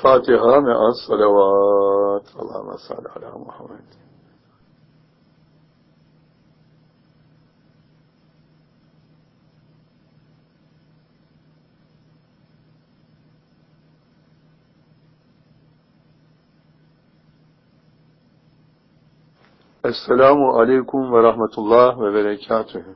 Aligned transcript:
El-Fatiha 0.00 0.60
me'as 0.60 0.98
salavat. 1.06 2.24
Allahümme 2.40 2.78
salli 2.88 3.08
ala 3.16 3.38
Muhammed. 3.38 3.88
Esselamu 19.84 20.50
Aleyküm 20.50 21.12
ve 21.12 21.22
Rahmetullah 21.22 22.00
ve 22.00 22.14
Berekatühü. 22.14 22.94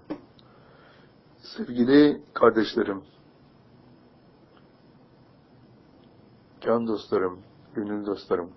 Sevgili 1.56 2.22
kardeşlerim, 2.34 3.02
can 6.64 6.86
dostlarım, 6.86 7.40
gönül 7.74 8.06
dostlarım, 8.06 8.50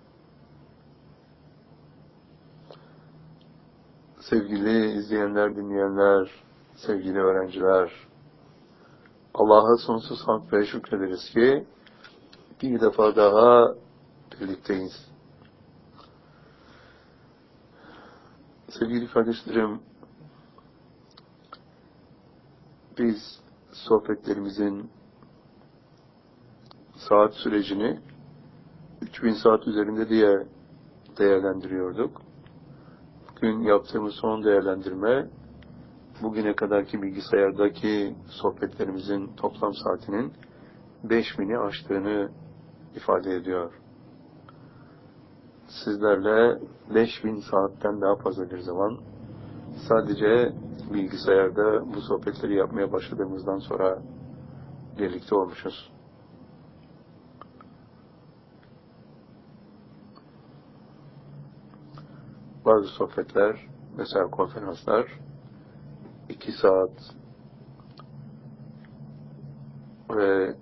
sevgili 4.20 4.98
izleyenler, 4.98 5.56
dinleyenler, 5.56 6.30
sevgili 6.76 7.18
öğrenciler, 7.18 7.92
Allah'a 9.34 9.76
sonsuz 9.76 10.28
hamd 10.28 10.52
ve 10.52 10.66
şükrederiz 10.66 11.30
ki 11.30 11.66
bir 12.62 12.80
defa 12.80 13.16
daha 13.16 13.74
birlikteyiz. 14.40 15.08
Sevgili 18.68 19.08
kardeşlerim, 19.08 19.80
biz 22.98 23.40
sohbetlerimizin 23.72 24.90
saat 27.08 27.34
sürecini 27.34 28.00
3000 29.02 29.32
saat 29.32 29.66
üzerinde 29.66 30.08
diye 30.08 30.46
değerlendiriyorduk. 31.18 32.22
Bugün 33.36 33.60
yaptığımız 33.60 34.14
son 34.14 34.44
değerlendirme 34.44 35.26
bugüne 36.22 36.56
kadarki 36.56 37.02
bilgisayardaki 37.02 38.14
sohbetlerimizin 38.26 39.26
toplam 39.36 39.74
saatinin 39.74 40.32
5000'i 41.04 41.58
aştığını 41.58 42.30
ifade 42.96 43.34
ediyor. 43.34 43.72
Sizlerle 45.84 46.60
5000 46.94 47.40
saatten 47.50 48.00
daha 48.00 48.16
fazla 48.16 48.50
bir 48.50 48.58
zaman 48.58 48.98
sadece 49.88 50.52
bilgisayarda 50.94 51.94
bu 51.94 52.00
sohbetleri 52.00 52.54
yapmaya 52.54 52.92
başladığımızdan 52.92 53.58
sonra 53.58 53.98
birlikte 54.98 55.34
olmuşuz. 55.34 55.97
Bazı 62.68 62.86
sohbetler, 62.86 63.66
mesela 63.96 64.30
konferanslar, 64.30 65.06
iki 66.28 66.52
saat 66.52 66.90
ve 70.10 70.54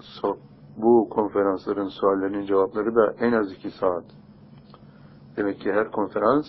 so 0.00 0.36
bu 0.76 1.08
konferansların 1.10 1.88
suallerinin 1.88 2.46
cevapları 2.46 2.94
da 2.94 3.14
en 3.20 3.32
az 3.32 3.52
iki 3.52 3.70
saat. 3.70 4.04
Demek 5.36 5.60
ki 5.60 5.72
her 5.72 5.90
konferans 5.90 6.46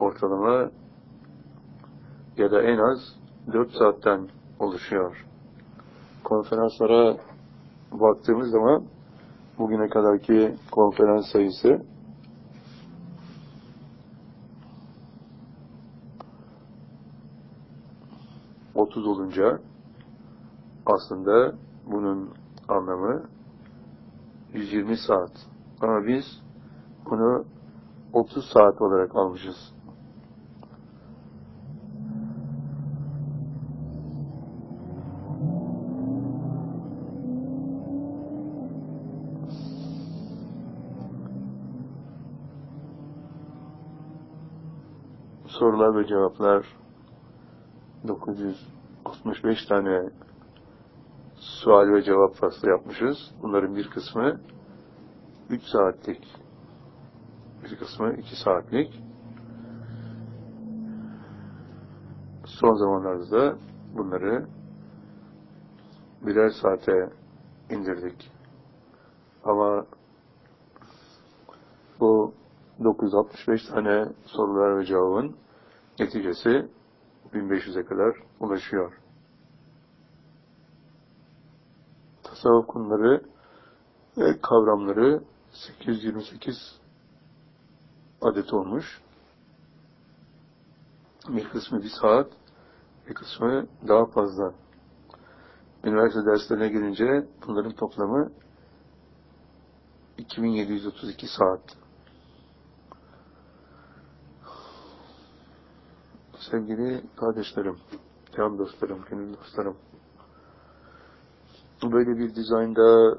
ortalama 0.00 0.70
ya 2.36 2.50
da 2.50 2.62
en 2.62 2.78
az 2.78 2.98
dört 3.52 3.70
saatten 3.70 4.28
oluşuyor. 4.58 5.26
Konferanslara 6.24 7.16
baktığımız 7.92 8.50
zaman 8.50 8.84
bugüne 9.58 9.88
kadarki 9.88 10.54
konferans 10.70 11.32
sayısı 11.32 11.93
otuz 18.94 19.06
olunca 19.06 19.60
aslında 20.86 21.54
bunun 21.86 22.30
anlamı 22.68 23.22
120 24.52 24.96
saat. 24.96 25.30
Ama 25.80 26.06
biz 26.06 26.24
bunu 27.10 27.44
30 28.12 28.44
saat 28.44 28.82
olarak 28.82 29.16
almışız. 29.16 29.74
Sorular 45.46 45.96
ve 45.96 46.06
cevaplar 46.06 46.66
965 49.24 49.66
tane 49.66 50.10
sual 51.36 51.92
ve 51.92 52.02
cevap 52.02 52.34
faslı 52.34 52.68
yapmışız. 52.68 53.16
Bunların 53.42 53.76
bir 53.76 53.90
kısmı 53.90 54.40
3 55.50 55.62
saatlik, 55.62 56.28
bir 57.64 57.76
kısmı 57.76 58.12
2 58.12 58.36
saatlik. 58.44 59.02
Son 62.46 62.74
zamanlarda 62.74 63.58
bunları 63.96 64.46
birer 66.22 66.50
saate 66.62 67.10
indirdik. 67.70 68.30
Ama 69.44 69.86
bu 72.00 72.34
965 72.84 73.66
tane 73.66 74.08
sorular 74.26 74.78
ve 74.78 74.84
cevabın 74.84 75.36
neticesi 75.98 76.68
1500'e 77.32 77.84
kadar 77.84 78.16
ulaşıyor. 78.40 79.03
Tasavvuf 82.44 82.66
konuları 82.66 83.22
ve 84.18 84.40
kavramları 84.40 85.22
828 85.52 86.80
adet 88.22 88.52
olmuş. 88.52 89.00
Bir 91.28 91.48
kısmı 91.48 91.82
bir 91.82 91.92
saat, 92.00 92.32
bir 93.08 93.14
kısmı 93.14 93.66
daha 93.88 94.06
fazla. 94.06 94.54
Üniversite 95.84 96.26
derslerine 96.26 96.68
gelince 96.68 97.26
bunların 97.46 97.72
toplamı 97.72 98.32
2732 100.18 101.26
saat. 101.26 101.76
Sevgili 106.50 107.04
kardeşlerim, 107.16 107.76
can 108.36 108.58
dostlarım, 108.58 109.04
gönül 109.10 109.34
dostlarım, 109.34 109.76
böyle 111.92 112.18
bir 112.18 112.34
dizaynda 112.34 113.18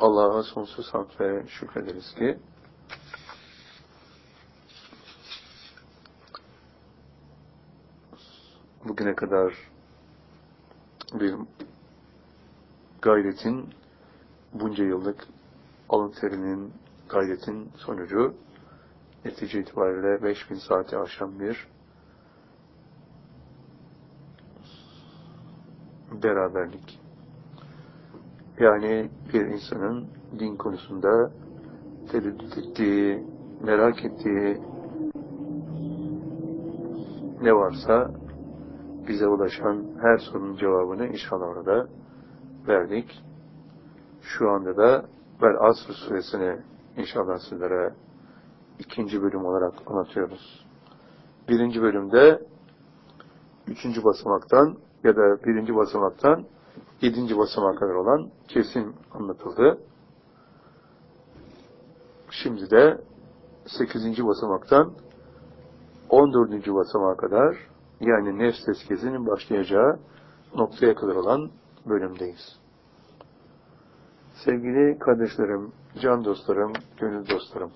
Allah'a 0.00 0.42
sonsuz 0.42 0.94
hamd 0.94 1.20
ve 1.20 1.46
şükrederiz 1.48 2.14
ki 2.14 2.38
bugüne 8.84 9.14
kadar 9.14 9.54
bir 11.14 11.34
gayretin 13.02 13.74
bunca 14.52 14.84
yıllık 14.84 15.28
alın 15.88 16.10
terinin 16.10 16.72
gayretin 17.08 17.70
sonucu 17.76 18.34
netice 19.24 19.60
itibariyle 19.60 20.22
5000 20.22 20.54
saati 20.54 20.98
aşan 20.98 21.40
bir 21.40 21.68
beraberlik 26.22 27.05
yani 28.58 29.10
bir 29.32 29.46
insanın 29.46 30.06
din 30.38 30.56
konusunda 30.56 31.30
tereddüt 32.12 32.58
ettiği, 32.58 33.26
merak 33.62 34.04
ettiği 34.04 34.58
ne 37.42 37.54
varsa 37.54 38.10
bize 39.08 39.26
ulaşan 39.26 39.84
her 40.00 40.18
sorunun 40.18 40.56
cevabını 40.56 41.06
inşallah 41.06 41.46
orada 41.46 41.88
verdik. 42.68 43.22
Şu 44.22 44.50
anda 44.50 44.76
da 44.76 45.04
Vel 45.42 45.56
Asr 45.60 45.92
suresini 45.92 46.56
inşallah 46.96 47.38
sizlere 47.50 47.94
ikinci 48.78 49.22
bölüm 49.22 49.44
olarak 49.44 49.74
anlatıyoruz. 49.86 50.66
Birinci 51.48 51.82
bölümde 51.82 52.42
üçüncü 53.66 54.04
basamaktan 54.04 54.76
ya 55.04 55.16
da 55.16 55.44
birinci 55.44 55.76
basamaktan 55.76 56.44
yedinci 57.00 57.38
basamağa 57.38 57.74
kadar 57.74 57.94
olan 57.94 58.30
kesim 58.48 58.94
anlatıldı. 59.14 59.78
Şimdi 62.30 62.70
de 62.70 63.00
sekizinci 63.66 64.26
basamaktan 64.26 64.92
on 66.08 66.32
dördüncü 66.32 66.74
basamağa 66.74 67.16
kadar 67.16 67.56
yani 68.00 68.38
nefs 68.38 68.64
tezkesinin 68.64 69.26
başlayacağı 69.26 69.98
noktaya 70.54 70.94
kadar 70.94 71.14
olan 71.14 71.50
bölümdeyiz. 71.86 72.58
Sevgili 74.44 74.98
kardeşlerim, 74.98 75.72
can 76.00 76.24
dostlarım, 76.24 76.72
gönül 77.00 77.28
dostlarım. 77.28 77.70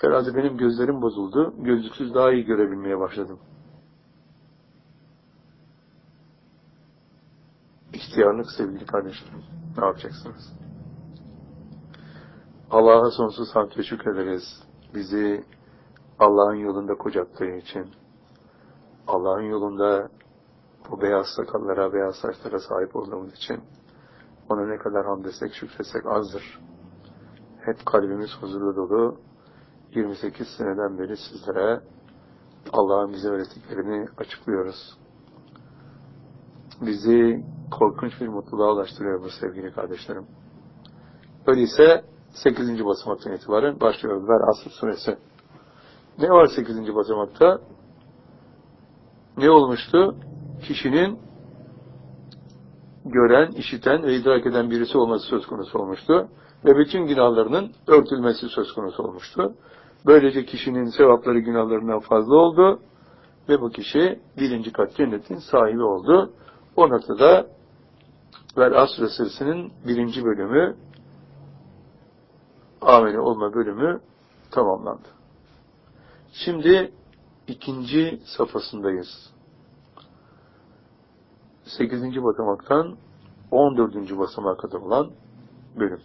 Herhalde 0.00 0.34
benim 0.36 0.56
gözlerim 0.56 1.02
bozuldu. 1.02 1.54
Gözlüksüz 1.58 2.14
daha 2.14 2.32
iyi 2.32 2.44
görebilmeye 2.44 3.00
başladım. 3.00 3.38
İhtiyarlık 8.16 8.50
sevgili 8.50 8.86
kardeşlerim. 8.86 9.44
Ne 9.78 9.84
yapacaksınız? 9.84 10.52
Allah'a 12.70 13.10
sonsuz 13.10 13.54
hamd 13.54 13.78
ve 13.78 13.82
şükrederiz. 13.82 14.42
Bizi 14.94 15.44
Allah'ın 16.18 16.54
yolunda 16.54 16.94
kocattığı 16.94 17.44
için, 17.44 17.86
Allah'ın 19.06 19.42
yolunda 19.42 20.08
bu 20.90 21.00
beyaz 21.00 21.26
sakallara, 21.36 21.92
beyaz 21.92 22.16
saçlara 22.16 22.60
sahip 22.60 22.96
olduğumuz 22.96 23.34
için 23.34 23.60
ona 24.48 24.66
ne 24.66 24.78
kadar 24.78 25.06
hamd 25.06 25.24
etsek, 25.24 25.54
şükretsek 25.54 26.06
azdır. 26.06 26.60
Hep 27.60 27.86
kalbimiz 27.86 28.30
huzurlu 28.40 28.76
dolu. 28.76 29.20
28 29.94 30.48
seneden 30.58 30.98
beri 30.98 31.16
sizlere 31.16 31.80
Allah'ın 32.72 33.12
bize 33.12 33.28
öğrettiklerini 33.28 34.08
açıklıyoruz. 34.18 34.98
Bizi 36.80 37.44
korkunç 37.70 38.20
bir 38.20 38.28
mutluluğa 38.28 38.72
ulaştırıyor 38.72 39.22
bu 39.22 39.30
sevgili 39.30 39.72
kardeşlerim. 39.72 40.26
Öyleyse 41.46 42.04
8. 42.30 42.84
basamaktan 42.84 43.32
itibaren 43.32 43.80
başlıyoruz. 43.80 44.28
Ver 44.28 44.40
Asr 44.48 44.70
suresi. 44.70 45.18
Ne 46.18 46.30
var 46.30 46.46
8. 46.46 46.94
basamakta? 46.94 47.60
Ne 49.36 49.50
olmuştu? 49.50 50.14
Kişinin 50.62 51.18
gören, 53.04 53.50
işiten 53.50 54.02
ve 54.02 54.16
idrak 54.16 54.46
eden 54.46 54.70
birisi 54.70 54.98
olması 54.98 55.26
söz 55.26 55.46
konusu 55.46 55.78
olmuştu. 55.78 56.28
Ve 56.64 56.78
bütün 56.78 57.06
günahlarının 57.06 57.72
örtülmesi 57.86 58.48
söz 58.48 58.72
konusu 58.72 59.02
olmuştu. 59.02 59.54
Böylece 60.06 60.44
kişinin 60.44 60.84
sevapları 60.84 61.38
günahlarından 61.38 62.00
fazla 62.00 62.36
oldu. 62.36 62.80
Ve 63.48 63.60
bu 63.60 63.70
kişi 63.70 64.20
birinci 64.36 64.72
kat 64.72 64.96
cennetin 64.96 65.38
sahibi 65.38 65.82
oldu. 65.82 66.32
O 66.76 66.88
noktada 66.90 67.46
Vel 68.56 68.82
Asr 68.82 69.08
Suresinin 69.08 69.72
birinci 69.86 70.24
bölümü 70.24 70.76
ameli 72.80 73.18
olma 73.18 73.54
bölümü 73.54 74.00
tamamlandı. 74.50 75.08
Şimdi 76.32 76.92
ikinci 77.46 78.20
safhasındayız. 78.24 79.32
Sekizinci 81.64 82.24
basamaktan 82.24 82.96
on 83.50 83.76
dördüncü 83.76 84.18
basamağa 84.18 84.56
kadar 84.56 84.78
olan 84.78 85.10
bölüm. 85.78 86.00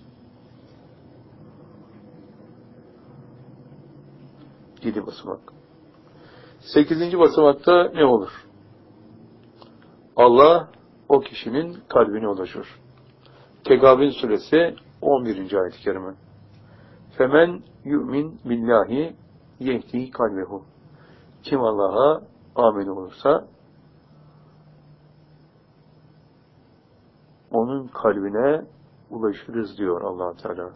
Yedi 4.83 5.07
basamak. 5.07 5.39
Sekizinci 6.59 7.19
basamakta 7.19 7.91
ne 7.93 8.05
olur? 8.05 8.50
Allah 10.15 10.69
o 11.09 11.19
kişinin 11.19 11.77
kalbine 11.89 12.27
ulaşır. 12.27 12.67
Tegabin 13.63 14.09
suresi 14.09 14.75
11. 15.01 15.53
ayet-i 15.53 15.79
kerime. 15.83 16.13
Femen 17.17 17.61
yu'min 17.85 18.39
billahi 18.45 19.15
yehdi 19.59 20.11
kalbehu. 20.11 20.63
Kim 21.43 21.59
Allah'a 21.61 22.21
amin 22.55 22.87
olursa 22.87 23.47
onun 27.51 27.87
kalbine 27.87 28.65
ulaşırız 29.09 29.77
diyor 29.77 30.01
allah 30.01 30.33
Teala. 30.33 30.69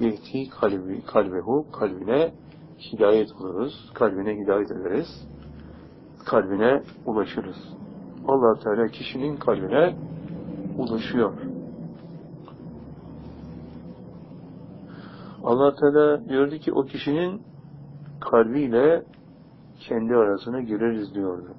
Yehdi 0.00 0.50
kalbi, 0.60 1.02
kalbehu, 1.06 1.66
kalbine 1.72 2.34
hidayet 2.78 3.32
oluruz, 3.32 3.90
kalbine 3.94 4.36
hidayet 4.36 4.70
ederiz, 4.70 5.28
kalbine 6.26 6.82
ulaşırız. 7.06 7.56
Allah 8.28 8.58
Teala 8.60 8.88
kişinin 8.88 9.36
kalbine 9.36 9.96
ulaşıyor. 10.78 11.32
allah 15.44 15.74
Teala 15.74 16.28
diyordu 16.28 16.56
ki 16.56 16.72
o 16.72 16.82
kişinin 16.82 17.42
kalbiyle 18.20 19.02
kendi 19.80 20.14
arasına 20.14 20.60
gireriz 20.60 21.14
diyordu. 21.14 21.54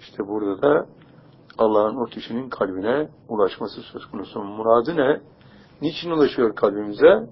İşte 0.00 0.28
burada 0.28 0.62
da 0.62 0.86
Allah'ın 1.58 1.96
o 1.96 2.04
kişinin 2.04 2.50
kalbine 2.50 3.08
ulaşması 3.28 3.80
söz 3.80 4.06
konusu. 4.06 4.42
Muradı 4.42 4.96
ne? 4.96 5.20
Niçin 5.82 6.10
ulaşıyor 6.10 6.54
kalbimize? 6.54 7.28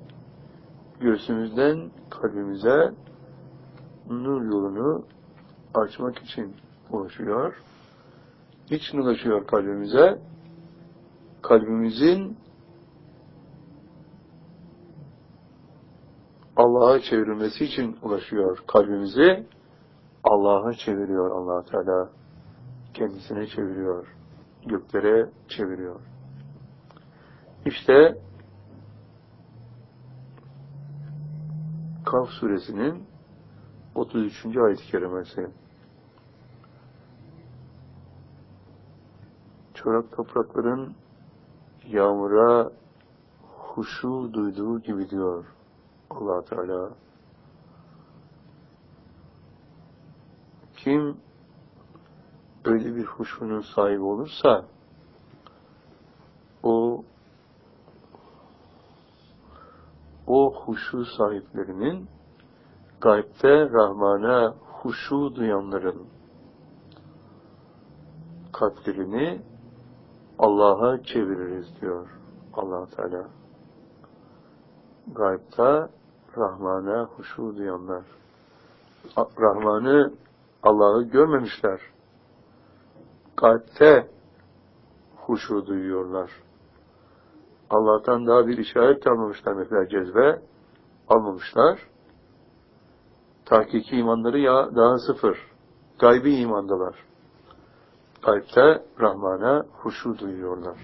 Göğsümüzden 1.01 1.91
kalbimize 2.11 2.93
nur 4.11 4.43
yolunu 4.43 5.05
açmak 5.75 6.19
için 6.19 6.57
ulaşıyor. 6.91 7.55
Niçin 8.71 8.99
ulaşıyor 8.99 9.47
kalbimize? 9.47 10.19
Kalbimizin 11.43 12.39
Allah'a 16.57 17.01
çevrilmesi 17.01 17.65
için 17.65 17.97
ulaşıyor. 18.03 18.59
Kalbimizi 18.67 19.47
Allah'a 20.25 20.73
çeviriyor 20.73 21.31
allah 21.31 21.65
Teala. 21.65 22.11
Kendisine 22.95 23.47
çeviriyor. 23.47 24.07
Göklere 24.67 25.31
çeviriyor. 25.49 26.01
İşte 27.67 28.19
Kaf 32.07 32.29
suresinin 32.29 33.05
33. 33.95 34.57
ayet-i 34.57 34.91
kerimesi. 34.91 35.47
Çorak 39.83 40.13
toprakların 40.13 40.95
yağmura 41.87 42.71
huşu 43.59 44.31
duyduğu 44.33 44.81
gibi 44.81 45.11
diyor 45.11 45.45
allah 46.11 46.45
Teala. 46.45 46.91
Kim 50.77 51.17
öyle 52.65 52.97
bir 52.97 53.05
huşunun 53.05 53.61
sahibi 53.61 54.03
olursa 54.03 54.65
o 56.63 57.05
o 60.27 60.55
huşu 60.55 61.05
sahiplerinin 61.05 62.09
gaybte 63.01 63.71
Rahman'a 63.71 64.55
huşu 64.63 65.35
duyanların 65.35 66.07
kalplerini 68.53 69.43
Allah'a 70.39 71.03
çeviririz 71.03 71.81
diyor 71.81 72.09
allah 72.55 72.87
Teala. 72.87 73.29
Gaybta 75.15 75.91
Rahman'a 76.37 77.05
huşu 77.05 77.57
duyanlar. 77.57 78.05
Rahman'ı 79.17 80.13
Allah'ı 80.63 81.03
görmemişler. 81.03 81.81
Kalpte 83.37 84.11
huşu 85.17 85.67
duyuyorlar. 85.67 86.31
Allah'tan 87.71 88.27
daha 88.27 88.47
bir 88.47 88.59
işaret 88.59 89.07
almamışlar 89.07 89.53
mesela 89.53 89.89
cezbe 89.89 90.43
almamışlar. 91.09 91.89
Tahkiki 93.45 93.97
imanları 93.97 94.39
ya 94.39 94.77
daha 94.77 94.99
sıfır. 94.99 95.39
Gaybi 95.99 96.35
imandalar. 96.35 97.08
Kalpte 98.23 98.83
Rahman'a 99.01 99.65
huşu 99.73 100.19
duyuyorlar. 100.19 100.79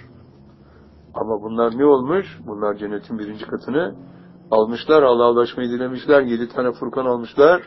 Ama 1.14 1.42
bunlar 1.42 1.78
ne 1.78 1.84
olmuş? 1.84 2.26
Bunlar 2.46 2.74
cennetin 2.74 3.18
birinci 3.18 3.46
katını 3.46 3.94
almışlar, 4.50 5.02
Allah'a 5.02 5.30
ulaşmayı 5.32 5.68
dilemişler, 5.68 6.22
yedi 6.22 6.48
tane 6.48 6.72
Furkan 6.72 7.06
almışlar 7.06 7.62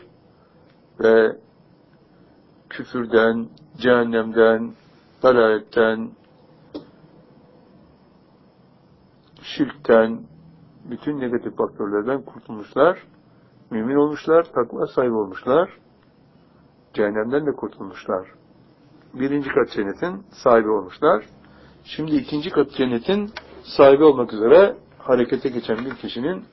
ve 1.00 1.36
küfürden, 2.70 3.48
cehennemden, 3.76 4.72
dalaletten, 5.22 6.10
şirkten, 9.42 10.20
bütün 10.90 11.20
negatif 11.20 11.56
faktörlerden 11.56 12.22
kurtulmuşlar, 12.22 13.06
mümin 13.70 13.96
olmuşlar, 13.96 14.44
takva 14.44 14.86
sahibi 14.86 15.14
olmuşlar, 15.14 15.70
cehennemden 16.94 17.46
de 17.46 17.52
kurtulmuşlar. 17.52 18.37
Birinci 19.14 19.48
kat 19.48 19.70
cennetin 19.70 20.26
sahibi 20.30 20.68
olmuşlar. 20.68 21.24
Şimdi 21.84 22.16
ikinci 22.16 22.50
kat 22.50 22.70
cennetin 22.70 23.30
sahibi 23.62 24.04
olmak 24.04 24.32
üzere 24.32 24.76
harekete 24.98 25.48
geçen 25.48 25.84
bir 25.84 25.94
kişinin 25.94 26.44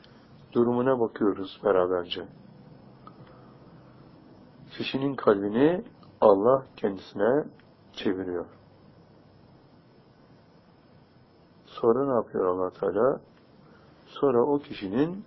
durumuna 0.54 1.00
bakıyoruz 1.00 1.62
beraberce. 1.64 2.26
Kişinin 4.78 5.16
kalbini 5.16 5.84
Allah 6.22 6.66
kendisine 6.78 7.46
çeviriyor. 7.94 8.46
Sonra 11.66 12.06
ne 12.06 12.14
yapıyor 12.14 12.46
allah 12.46 12.70
Teala? 12.70 13.20
Sonra 14.08 14.44
o 14.44 14.60
kişinin 14.60 15.26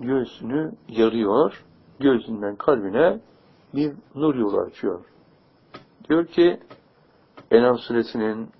göğsünü 0.00 0.72
yarıyor, 0.88 1.64
göğsünden 2.00 2.56
kalbine 2.56 3.20
bir 3.74 3.92
nur 4.14 4.34
yolu 4.34 4.60
açıyor. 4.60 5.00
Diyor 6.08 6.26
ki 6.26 6.60
Enam 7.50 7.78
suresinin 7.78 8.50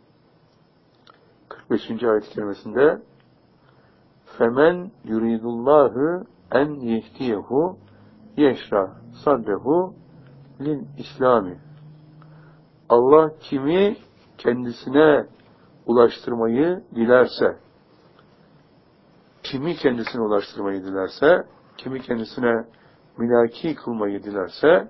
45. 1.49 2.03
ayet-i 2.05 2.31
kerimesinde 2.31 3.03
Femen 4.39 4.91
yuridullahu 5.05 6.25
en 6.53 6.71
yehdiyehu 6.71 7.79
yeşra 8.37 8.97
sadrehu 9.25 9.95
lil 10.61 10.85
İslami. 10.99 11.59
Allah 12.89 13.33
kimi 13.41 13.97
kendisine 14.39 15.27
ulaştırmayı 15.87 16.83
dilerse, 16.95 17.57
kimi 19.43 19.77
kendisine 19.77 20.23
ulaştırmayı 20.23 20.85
dilerse, 20.85 21.47
kimi 21.77 22.03
kendisine 22.03 22.65
milaki 23.19 23.75
kılmayı 23.75 24.23
dilerse, 24.23 24.89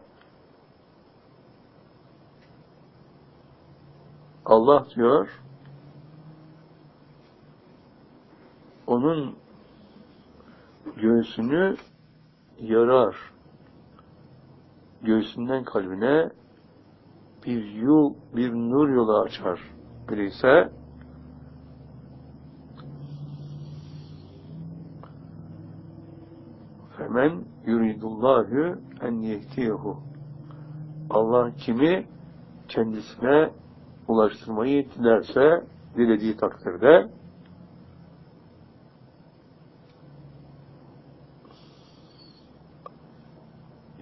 Allah 4.48 4.86
diyor, 4.96 5.42
onun 8.86 9.36
göğsünü 10.96 11.76
yarar. 12.60 13.16
Göğsünden 15.02 15.64
kalbine 15.64 16.30
bir 17.46 17.72
yol, 17.72 18.14
bir 18.36 18.52
nur 18.52 18.88
yolu 18.88 19.18
açar. 19.18 19.60
Öyleyse 20.08 20.72
femen 26.96 27.44
yuridullahu 27.66 28.78
en 29.02 29.12
yehtiyehu 29.12 29.96
Allah 31.10 31.56
kimi 31.56 32.06
kendisine 32.68 33.50
ulaştırmayı 34.08 34.86
dilerse 34.90 35.64
dilediği 35.96 36.36
takdirde 36.36 37.08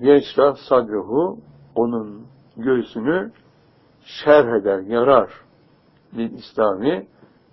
yeşrah 0.01 0.57
sadruhu 0.57 1.39
onun 1.75 2.27
göğsünü 2.57 3.33
şerh 4.05 4.61
eder, 4.61 4.81
yarar. 4.81 5.31
Bir 6.13 6.31
İslami 6.31 7.07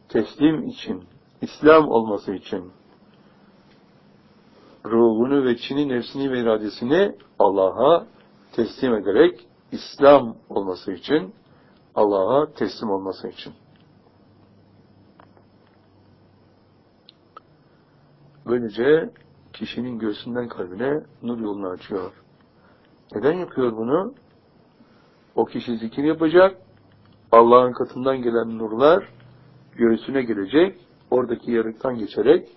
teslim 0.10 0.64
için, 0.64 1.04
İslam 1.42 1.88
olması 1.90 2.34
için 2.34 2.72
ruhunu 4.86 5.46
ve 5.46 5.58
çini, 5.58 5.90
nefsini 5.90 6.32
ve 6.32 6.40
iradesini 6.40 7.16
Allah'a 7.40 8.06
teslim 8.56 8.94
ederek 8.94 9.48
İslam 9.72 10.36
olması 10.50 10.92
için, 10.92 11.34
Allah'a 11.96 12.54
teslim 12.54 12.90
olması 12.90 13.28
için. 13.28 13.54
Böylece 18.46 19.10
kişinin 19.54 20.00
göğsünden 20.00 20.48
kalbine 20.48 21.04
nur 21.22 21.40
yolunu 21.40 21.68
açıyor. 21.68 22.12
Neden 23.16 23.34
yapıyor 23.34 23.78
bunu? 23.78 24.14
O 25.36 25.46
kişi 25.46 25.78
zikir 25.78 26.04
yapacak, 26.04 26.58
Allah'ın 27.32 27.74
katından 27.74 28.22
gelen 28.22 28.58
nurlar 28.58 29.10
göğsüne 29.76 30.24
gelecek, 30.24 30.80
oradaki 31.12 31.52
yarıktan 31.52 31.96
geçerek 31.96 32.50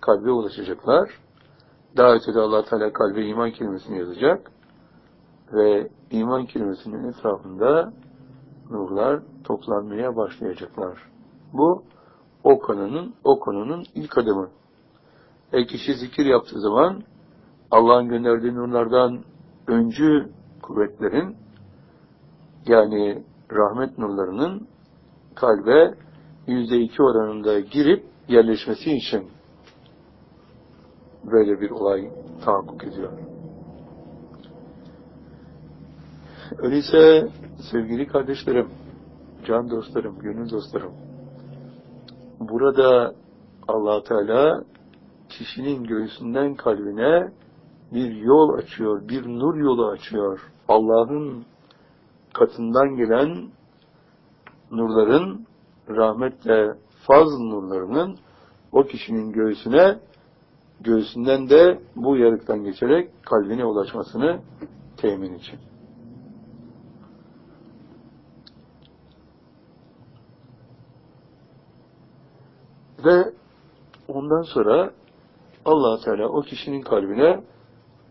kalbe 0.00 0.30
ulaşacaklar. 0.30 1.10
Daha 1.96 2.14
ötede 2.14 2.40
allah 2.40 2.64
Teala 2.64 2.92
kalbe 2.92 3.26
iman 3.26 3.50
kelimesini 3.50 3.98
yazacak 3.98 4.50
ve 5.52 5.88
iman 6.10 6.46
kelimesinin 6.46 7.08
etrafında 7.08 7.92
nurlar 8.70 9.22
toplanmaya 9.44 10.16
başlayacaklar. 10.16 10.98
Bu 11.52 11.82
o 12.44 12.58
konunun, 12.58 13.14
o 13.24 13.40
konunun 13.40 13.84
ilk 13.94 14.18
adımı. 14.18 14.48
E 15.52 15.66
kişi 15.66 15.94
zikir 15.94 16.26
yaptığı 16.26 16.60
zaman 16.60 17.02
Allah'ın 17.70 18.08
gönderdiği 18.08 18.54
nurlardan 18.54 19.24
öncü 19.66 20.30
kuvvetlerin 20.62 21.36
yani 22.66 23.24
rahmet 23.52 23.98
nurlarının 23.98 24.68
kalbe 25.34 25.94
yüzde 26.46 26.80
iki 26.80 27.02
oranında 27.02 27.60
girip 27.60 28.04
yerleşmesi 28.28 28.92
için 28.92 29.28
böyle 31.24 31.60
bir 31.60 31.70
olay 31.70 32.10
tahakkuk 32.44 32.84
ediyor. 32.84 33.27
Öyleyse 36.62 37.28
sevgili 37.70 38.06
kardeşlerim, 38.06 38.68
can 39.46 39.70
dostlarım, 39.70 40.18
gönül 40.18 40.50
dostlarım, 40.50 40.92
burada 42.40 43.14
allah 43.68 44.02
Teala 44.02 44.64
kişinin 45.28 45.84
göğsünden 45.84 46.54
kalbine 46.54 47.32
bir 47.92 48.16
yol 48.16 48.54
açıyor, 48.54 49.08
bir 49.08 49.26
nur 49.26 49.56
yolu 49.56 49.86
açıyor. 49.86 50.40
Allah'ın 50.68 51.44
katından 52.32 52.96
gelen 52.96 53.48
nurların, 54.70 55.46
rahmetle 55.88 56.74
faz 57.06 57.28
nurlarının 57.40 58.18
o 58.72 58.82
kişinin 58.82 59.32
göğsüne, 59.32 59.98
göğsünden 60.80 61.50
de 61.50 61.80
bu 61.96 62.16
yarıktan 62.16 62.64
geçerek 62.64 63.10
kalbine 63.24 63.64
ulaşmasını 63.64 64.40
temin 64.96 65.34
için. 65.34 65.58
Ve 73.04 73.32
ondan 74.08 74.42
sonra 74.42 74.92
allah 75.64 76.00
Teala 76.00 76.28
o 76.28 76.42
kişinin 76.42 76.82
kalbine 76.82 77.44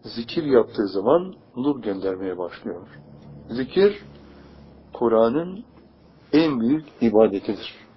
zikir 0.03 0.44
yaptığı 0.44 0.88
zaman 0.88 1.34
nur 1.56 1.82
göndermeye 1.82 2.38
başlıyor. 2.38 2.88
Zikir, 3.50 4.03
Kur'an'ın 4.94 5.63
en 6.34 6.60
büyük 6.60 6.86
ibadetidir. 7.01 7.88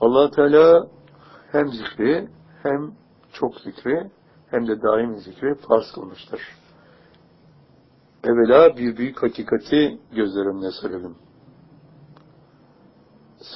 allah 0.00 0.30
Teala 0.30 0.86
hem 1.52 1.68
zikri, 1.68 2.28
hem 2.62 2.92
çok 3.32 3.60
zikri, 3.60 4.10
hem 4.50 4.66
de 4.66 4.82
daim 4.82 5.16
zikri 5.16 5.54
farz 5.54 5.92
kılmıştır. 5.94 6.40
Evvela 8.24 8.76
bir 8.76 8.96
büyük 8.96 9.22
hakikati 9.22 9.98
gözlerimle 10.12 10.70
serelim. 10.82 11.16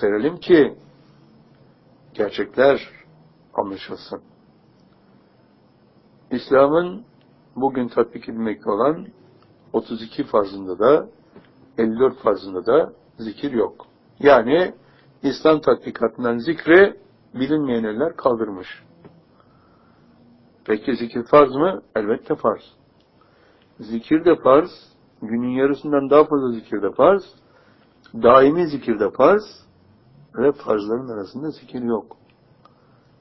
Serelim 0.00 0.36
ki 0.36 0.76
gerçekler 2.16 2.90
anlaşılsın. 3.54 4.20
İslam'ın 6.30 7.04
bugün 7.56 7.88
tatbik 7.88 8.28
edilmekte 8.28 8.70
olan 8.70 9.06
32 9.72 10.24
farzında 10.24 10.78
da 10.78 11.08
54 11.78 12.18
farzında 12.18 12.66
da 12.66 12.92
zikir 13.18 13.52
yok. 13.52 13.86
Yani 14.20 14.74
İslam 15.22 15.60
tatbikatından 15.60 16.38
zikri 16.38 17.00
bilinmeyen 17.34 17.84
eller 17.84 18.16
kaldırmış. 18.16 18.68
Peki 20.64 20.96
zikir 20.96 21.24
farz 21.24 21.54
mı? 21.54 21.82
Elbette 21.96 22.34
farz. 22.34 22.62
Zikir 23.80 24.24
de 24.24 24.36
farz, 24.36 24.70
günün 25.22 25.50
yarısından 25.50 26.10
daha 26.10 26.24
fazla 26.24 26.52
zikir 26.52 26.82
de 26.82 26.90
farz, 26.90 27.22
daimi 28.14 28.66
zikir 28.66 29.00
de 29.00 29.10
farz 29.10 29.65
ve 30.36 30.52
farzların 30.52 31.08
arasında 31.08 31.50
zikir 31.50 31.82
yok. 31.82 32.16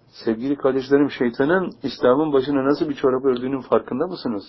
Sevgili 0.07 0.55
kardeşlerim 0.55 1.11
şeytanın 1.11 1.71
İslam'ın 1.83 2.33
başına 2.33 2.65
nasıl 2.65 2.89
bir 2.89 2.95
çorap 2.95 3.25
ördüğünün 3.25 3.61
farkında 3.61 4.07
mısınız? 4.07 4.43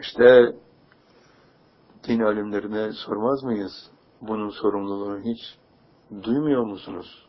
İşte 0.00 0.54
din 2.08 2.20
alimlerine 2.20 2.92
sormaz 2.92 3.42
mıyız? 3.42 3.90
Bunun 4.20 4.50
sorumluluğunu 4.50 5.20
hiç 5.20 5.38
duymuyor 6.24 6.64
musunuz? 6.64 7.26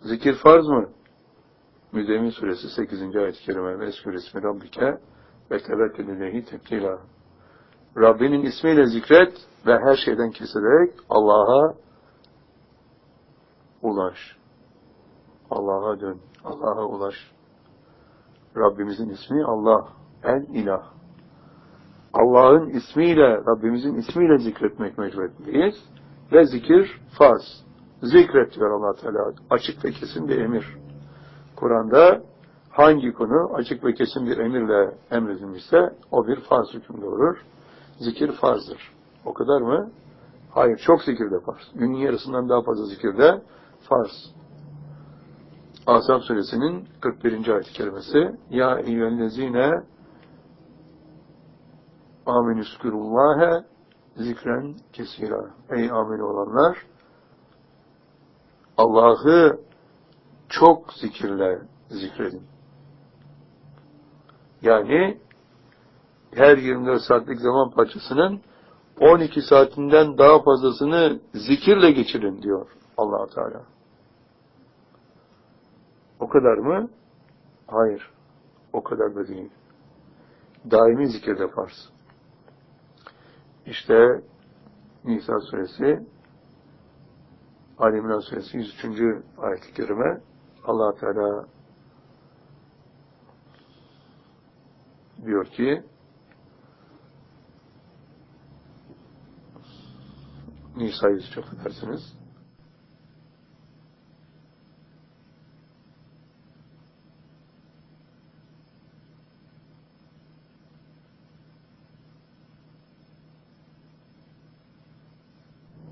Zikir 0.00 0.34
farz 0.34 0.66
mı? 0.66 0.88
Müdemin 1.92 2.30
suresi 2.30 2.68
8. 2.68 3.16
ayet-i 3.16 3.44
kerime 3.44 3.78
ve 3.78 3.86
eskür 3.86 4.14
ismi 4.14 4.42
Rabbike 4.42 4.98
ve 5.50 5.62
tevekkül 5.62 6.08
ileyhi 6.08 6.44
tebkila. 6.44 6.98
Rabbinin 7.96 8.42
ismiyle 8.42 8.86
zikret 8.86 9.32
ve 9.66 9.78
her 9.78 9.96
şeyden 10.04 10.30
kesilerek 10.30 10.94
Allah'a 11.10 11.74
ulaş. 13.82 14.36
Allah'a 15.50 16.00
dön. 16.00 16.18
Allah'a 16.44 16.84
ulaş. 16.86 17.14
Rabbimizin 18.56 19.08
ismi 19.08 19.44
Allah. 19.44 19.88
El 20.24 20.42
ilah. 20.42 20.82
Allah'ın 22.12 22.68
ismiyle, 22.68 23.36
Rabbimizin 23.36 23.94
ismiyle 23.94 24.38
zikretmek 24.38 24.98
mecburiyetindeyiz. 24.98 25.74
Ve 26.32 26.44
zikir 26.44 27.00
farz. 27.18 27.64
Zikret 28.02 28.54
diyor 28.54 28.70
allah 28.70 28.94
Teala. 28.94 29.32
Açık 29.50 29.84
ve 29.84 29.90
kesin 29.90 30.28
bir 30.28 30.38
emir. 30.38 30.76
Kur'an'da 31.56 32.22
hangi 32.70 33.12
konu 33.12 33.54
açık 33.54 33.84
ve 33.84 33.94
kesin 33.94 34.26
bir 34.26 34.38
emirle 34.38 34.94
emredilmişse 35.10 35.78
o 36.10 36.26
bir 36.26 36.40
farz 36.40 36.74
hüküm 36.74 37.02
doğurur. 37.02 37.36
Zikir 37.98 38.32
farzdır. 38.32 38.92
O 39.24 39.34
kadar 39.34 39.60
mı? 39.60 39.90
Hayır, 40.50 40.76
çok 40.76 41.02
zikir 41.02 41.30
de 41.30 41.40
farz. 41.40 41.70
Günün 41.74 41.96
yarısından 41.96 42.48
daha 42.48 42.62
fazla 42.62 42.86
zikir 42.86 43.18
de 43.18 43.42
farz. 43.88 44.32
Asab 45.86 46.20
suresinin 46.20 46.88
41. 47.00 47.48
ayet-i 47.48 47.72
kerimesi 47.72 48.36
Ya 48.50 48.78
eyyühellezine 48.78 49.70
aminüskürullâhe 52.26 53.64
zikren 54.16 54.74
kesira. 54.92 55.50
Ey 55.70 55.90
amin 55.90 56.18
olanlar 56.18 56.78
Allah'ı 58.76 59.60
çok 60.48 60.92
zikirle 60.92 61.62
zikredin. 61.88 62.42
Yani 64.62 65.18
her 66.34 66.56
24 66.58 67.02
saatlik 67.02 67.40
zaman 67.40 67.70
parçasının 67.70 68.40
12 69.00 69.42
saatinden 69.42 70.18
daha 70.18 70.42
fazlasını 70.42 71.20
zikirle 71.34 71.90
geçirin 71.90 72.42
diyor 72.42 72.68
allah 72.96 73.26
Teala. 73.26 73.62
O 76.20 76.28
kadar 76.28 76.58
mı? 76.58 76.90
Hayır. 77.66 78.10
O 78.72 78.82
kadar 78.82 79.14
da 79.14 79.28
değil. 79.28 79.50
Daimi 80.70 81.08
zikirde 81.08 81.48
farz. 81.48 81.90
İşte 83.66 84.22
Nisa 85.04 85.40
suresi 85.40 86.06
Ali 87.78 87.98
İmran 87.98 88.20
suresi 88.20 88.56
103. 88.56 88.84
ayet-i 89.38 89.74
kerime 89.74 90.20
allah 90.64 90.94
Teala 90.94 91.46
diyor 95.24 95.46
ki 95.46 95.82
Nisa'yı 100.76 101.20
çok 101.34 101.44
edersiniz. 101.52 102.16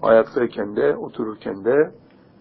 Ayaktayken 0.02 0.76
de, 0.76 0.96
otururken 0.96 1.64
de, 1.64 1.94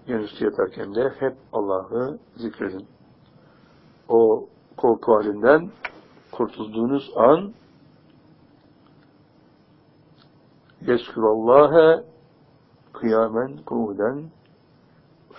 yanüstü 0.08 0.45
yatarken 0.45 0.95
de 0.95 1.13
hep 1.19 1.38
Allah'ı 1.54 2.19
zikredin. 2.36 2.88
O 4.10 4.49
korku 4.78 5.15
halinden 5.15 5.71
kurtulduğunuz 6.32 7.12
an 7.15 7.54
Yeskürallâhe 10.82 12.04
kıyamen 12.99 13.57
kuvuden 13.57 14.29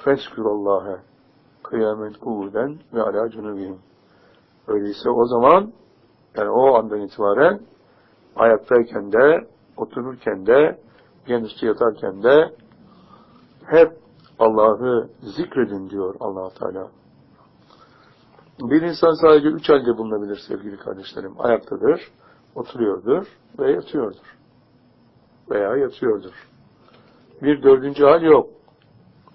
feskürallâhe 0.05 0.97
kıyamen 1.63 2.13
kuvuden 2.13 2.79
ve 2.95 3.03
alâ 3.03 3.31
cunubihim. 3.31 3.79
Öyleyse 4.69 5.11
o 5.11 5.27
zaman 5.27 5.73
yani 6.37 6.51
o 6.51 6.75
andan 6.75 7.01
itibaren 7.01 7.61
ayaktayken 8.37 9.13
de 9.13 9.49
otururken 9.77 10.47
de 10.47 10.79
genüstü 11.27 11.67
yatarken 11.67 12.23
de 12.23 12.55
hep 13.67 13.93
Allah'ı 14.39 15.09
zikredin 15.23 15.91
diyor 15.91 16.15
allah 16.21 16.51
Teala. 16.51 16.89
Bir 18.61 18.83
insan 18.83 19.13
sadece 19.13 19.49
üç 19.49 19.69
halde 19.69 19.99
bulunabilir 19.99 20.41
sevgili 20.49 20.77
kardeşlerim. 20.77 21.35
Ayaktadır, 21.39 22.01
oturuyordur 22.55 23.27
ve 23.59 23.73
yatıyordur. 23.73 24.37
Veya 25.51 25.77
yatıyordur. 25.77 26.50
Bir 27.43 27.63
dördüncü 27.63 28.05
hal 28.05 28.23
yok. 28.23 28.51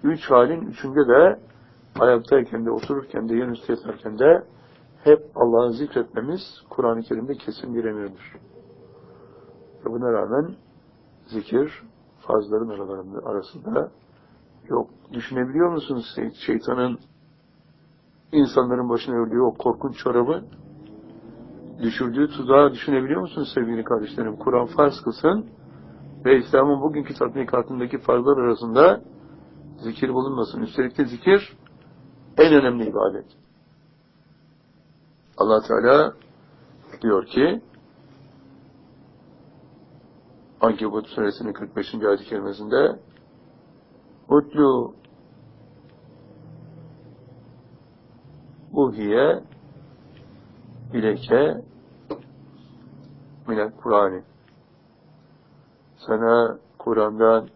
Üç 0.02 0.30
halin 0.30 0.60
üçünde 0.60 1.08
de 1.08 1.40
ayaktayken 2.00 2.66
de, 2.66 2.70
otururken 2.70 3.28
de, 3.28 3.36
yanüstü 3.36 3.72
yatarken 3.72 4.18
de 4.18 4.44
hep 5.04 5.20
Allah'ı 5.34 5.72
zikretmemiz 5.72 6.40
Kur'an-ı 6.70 7.02
Kerim'de 7.02 7.34
kesin 7.34 7.74
bir 7.74 7.84
emirdir. 7.84 8.32
Ve 9.84 9.90
buna 9.90 10.12
rağmen 10.12 10.54
zikir 11.26 11.82
fazların 12.26 12.68
aralarında, 12.68 13.28
arasında 13.28 13.90
yok. 14.68 14.90
Düşünebiliyor 15.12 15.72
musunuz 15.72 16.16
şeytanın 16.46 16.98
insanların 18.32 18.88
başına 18.88 19.14
ördüğü 19.14 19.40
o 19.40 19.54
korkunç 19.54 19.96
çorabı 19.96 20.44
düşürdüğü 21.82 22.28
tuzağı 22.28 22.72
düşünebiliyor 22.72 23.20
musunuz 23.20 23.52
sevgili 23.54 23.84
kardeşlerim? 23.84 24.36
Kur'an 24.36 24.66
farz 24.66 25.00
kılsın 25.04 25.46
ve 26.26 26.38
İslam'ın 26.38 26.80
bugünkü 26.80 27.14
tatbikatındaki 27.14 27.98
farzlar 27.98 28.38
arasında 28.38 29.02
zikir 29.78 30.14
bulunmasın. 30.14 30.62
Üstelik 30.62 30.98
de 30.98 31.04
zikir 31.04 31.56
en 32.38 32.52
önemli 32.52 32.88
ibadet. 32.88 33.26
allah 35.36 35.62
Teala 35.68 36.14
diyor 37.02 37.26
ki 37.26 37.62
Ankebut 40.60 41.06
suresinin 41.06 41.52
45. 41.52 41.94
ayet-i 41.94 42.24
kerimesinde 42.24 42.98
Utlu 44.28 44.94
uhiye 48.72 49.42
ileke 50.94 51.64
minel 53.48 53.70
Kur'an'ı 53.82 54.35
sana 56.06 56.58
Kur'an'dan 56.78 57.48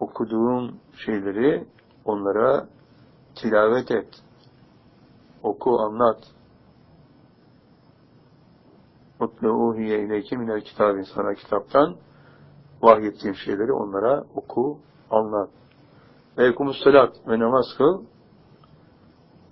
okuduğum 0.00 0.74
şeyleri 1.04 1.66
onlara 2.04 2.66
tilavet 3.34 3.90
et. 3.90 4.08
Oku, 5.42 5.80
anlat. 5.80 6.18
Mutlu'uhiye 9.20 9.98
ileyke 9.98 10.36
minel 10.36 10.60
kitabin 10.60 11.02
sana 11.14 11.34
kitaptan 11.34 11.96
vahyettiğim 12.82 13.36
şeyleri 13.36 13.72
onlara 13.72 14.24
oku, 14.34 14.78
anlat. 15.10 15.50
Ve 16.38 16.46
ekumus 16.46 16.76
salat 16.84 17.16
ve 17.28 17.38
namaz 17.38 17.66
kıl. 17.78 18.02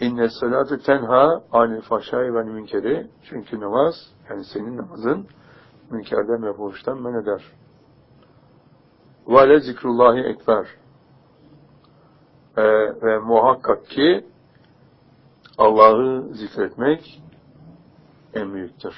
İnne 0.00 0.28
salatu 0.28 0.78
tenha 0.78 1.42
anil 1.52 1.80
fahşai 1.80 2.34
ve 2.34 2.42
münkeri. 2.42 3.10
Çünkü 3.22 3.60
namaz, 3.60 3.94
yani 4.30 4.44
senin 4.44 4.76
namazın 4.76 5.26
münkerden 5.90 6.42
ve 6.42 6.52
fuhuştan 6.52 7.02
men 7.02 7.22
eder. 7.22 7.57
Ve 9.28 9.48
le 9.48 9.60
zikrullahi 9.60 10.20
ekber. 10.20 10.66
Ee, 12.56 12.62
ve 13.02 13.18
muhakkak 13.18 13.86
ki 13.86 14.26
Allah'ı 15.58 16.34
zikretmek 16.34 17.22
en 18.34 18.54
büyüktür. 18.54 18.94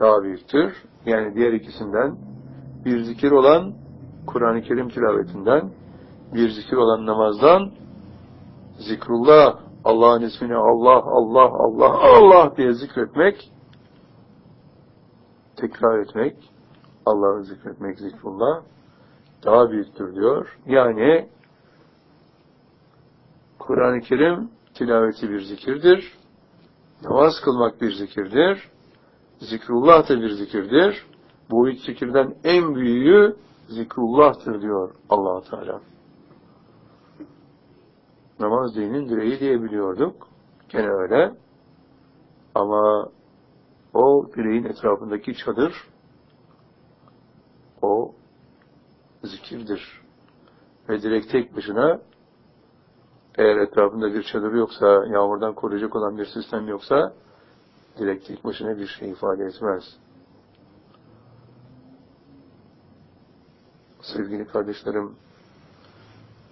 Daha 0.00 0.22
büyüktür. 0.22 0.84
Yani 1.06 1.34
diğer 1.34 1.52
ikisinden 1.52 2.18
bir 2.84 3.02
zikir 3.02 3.30
olan 3.30 3.74
Kur'an-ı 4.26 4.62
Kerim 4.62 4.88
tilavetinden, 4.88 5.70
bir 6.34 6.50
zikir 6.50 6.76
olan 6.76 7.06
namazdan, 7.06 7.70
zikrullah, 8.78 9.58
Allah'ın 9.84 10.22
ismini 10.22 10.56
Allah, 10.56 11.02
Allah, 11.04 11.50
Allah, 11.50 11.98
Allah 12.16 12.56
diye 12.56 12.72
zikretmek, 12.72 13.52
tekrar 15.56 15.98
etmek, 15.98 16.36
Allah'ı 17.06 17.44
zikretmek, 17.44 17.98
zikrullah, 17.98 18.62
daha 19.44 19.70
büyüktür 19.70 20.14
diyor. 20.14 20.58
Yani 20.66 21.28
Kur'an-ı 23.58 24.00
Kerim 24.00 24.50
tilaveti 24.74 25.30
bir 25.30 25.40
zikirdir. 25.40 26.12
Namaz 27.04 27.40
kılmak 27.44 27.80
bir 27.80 27.92
zikirdir. 27.92 28.70
Zikrullah 29.38 30.08
da 30.08 30.20
bir 30.20 30.30
zikirdir. 30.30 31.06
Bu 31.50 31.68
üç 31.68 31.80
zikirden 31.80 32.34
en 32.44 32.74
büyüğü 32.74 33.36
zikrullah'tır 33.68 34.62
diyor 34.62 34.94
allah 35.10 35.42
Teala. 35.50 35.80
Namaz 38.40 38.74
dinin 38.74 39.08
direği 39.08 39.40
diyebiliyorduk. 39.40 40.28
Gene 40.68 40.88
öyle. 40.88 41.32
Ama 42.54 43.08
o 43.94 44.26
direğin 44.36 44.64
etrafındaki 44.64 45.34
çadır 45.34 45.72
o 47.82 48.14
zikirdir. 49.26 50.02
Ve 50.88 51.02
direkt 51.02 51.32
tek 51.32 51.56
başına 51.56 52.00
eğer 53.38 53.56
etrafında 53.56 54.14
bir 54.14 54.22
çadır 54.22 54.52
yoksa, 54.52 54.86
yağmurdan 54.86 55.54
koruyacak 55.54 55.96
olan 55.96 56.18
bir 56.18 56.26
sistem 56.26 56.68
yoksa 56.68 57.12
direkt 57.98 58.26
tek 58.26 58.44
başına 58.44 58.78
bir 58.78 58.86
şey 58.86 59.10
ifade 59.10 59.44
etmez. 59.44 59.84
sevgili 64.14 64.46
kardeşlerim, 64.46 65.16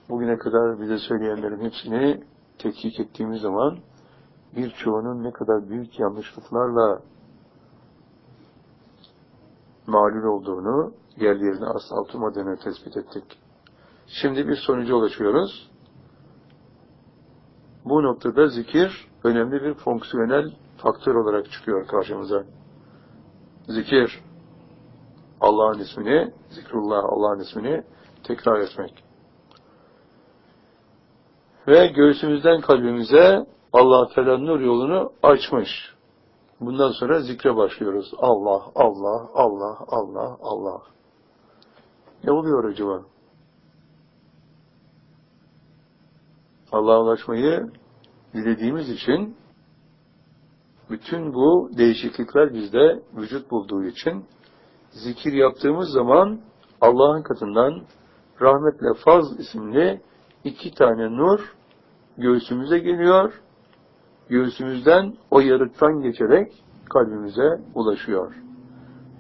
bugüne 0.09 0.39
kadar 0.39 0.81
bize 0.81 0.99
söyleyenlerin 0.99 1.65
hepsini 1.65 2.25
tetkik 2.59 3.01
ettiğimiz 3.01 3.41
zaman 3.41 3.79
birçoğunun 4.57 5.25
ne 5.25 5.33
kadar 5.33 5.69
büyük 5.69 5.99
yanlışlıklarla 5.99 7.03
mağlul 9.87 10.25
olduğunu, 10.25 10.93
yerlerine 11.17 11.67
asla 11.67 12.01
oturmadığını 12.01 12.57
tespit 12.57 12.97
ettik. 12.97 13.25
Şimdi 14.07 14.49
bir 14.49 14.57
sonuca 14.57 14.95
ulaşıyoruz. 14.95 15.71
Bu 17.85 18.03
noktada 18.03 18.49
zikir 18.49 19.09
önemli 19.25 19.63
bir 19.63 19.75
fonksiyonel 19.75 20.53
faktör 20.77 21.15
olarak 21.15 21.51
çıkıyor 21.51 21.87
karşımıza. 21.87 22.45
Zikir, 23.69 24.21
Allah'ın 25.41 25.79
ismini, 25.79 26.33
zikrullah 26.51 27.05
Allah'ın 27.05 27.41
ismini 27.41 27.85
tekrar 28.23 28.61
etmek. 28.61 29.05
Ve 31.69 31.87
göğsümüzden 31.87 32.61
kalbimize 32.61 33.47
Allah 33.73 34.09
Teala 34.15 34.39
nur 34.39 34.61
yolunu 34.61 35.13
açmış. 35.23 35.94
Bundan 36.67 36.91
sonra 36.91 37.21
zikre 37.21 37.57
başlıyoruz. 37.57 38.13
Allah, 38.19 38.63
Allah, 38.75 39.29
Allah, 39.35 39.79
Allah, 39.89 40.37
Allah. 40.41 40.83
Ne 42.25 42.33
oluyor 42.33 42.65
acaba? 42.65 43.03
Allah'a 46.73 47.03
ulaşmayı 47.03 47.73
dilediğimiz 48.35 48.91
için 48.91 49.37
bütün 50.91 51.35
bu 51.35 51.71
değişiklikler 51.79 52.55
bizde 52.55 53.03
vücut 53.17 53.51
bulduğu 53.51 53.85
için 53.85 54.25
zikir 54.91 55.33
yaptığımız 55.33 55.89
zaman 55.89 56.41
Allah'ın 56.81 57.23
katından 57.23 57.83
rahmetle 58.41 58.95
faz 59.05 59.41
isimli 59.41 60.01
iki 60.45 60.75
tane 60.75 61.17
nur 61.17 61.55
göğsümüze 62.19 62.79
geliyor. 62.79 63.44
Göğsümüzden 64.29 65.15
o 65.31 65.41
yarıktan 65.41 66.03
geçerek 66.03 66.53
kalbimize 66.91 67.61
ulaşıyor. 67.75 68.35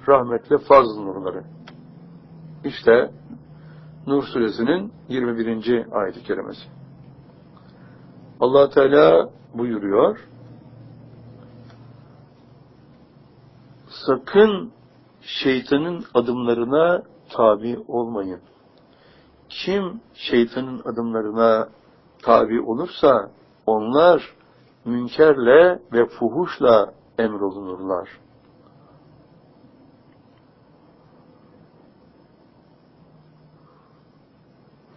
Rahmetle 0.09 0.59
faz 0.59 0.97
nurları. 0.97 1.45
İşte 2.65 3.11
Nur 4.07 4.23
suresinin 4.23 4.93
21. 5.09 5.87
ayet-i 5.93 6.23
kerimesi. 6.23 6.69
allah 8.41 8.71
Teala 8.71 9.31
buyuruyor. 9.55 10.29
Sakın 14.07 14.73
şeytanın 15.21 16.05
adımlarına 16.15 17.03
tabi 17.31 17.79
olmayın. 17.89 18.41
Kim 19.49 20.01
şeytanın 20.15 20.83
adımlarına 20.85 21.69
tabi 22.23 22.61
olursa 22.61 23.31
onlar 23.67 24.35
münkerle 24.85 25.83
ve 25.93 26.07
fuhuşla 26.07 26.95
emrolunurlar. 27.19 28.09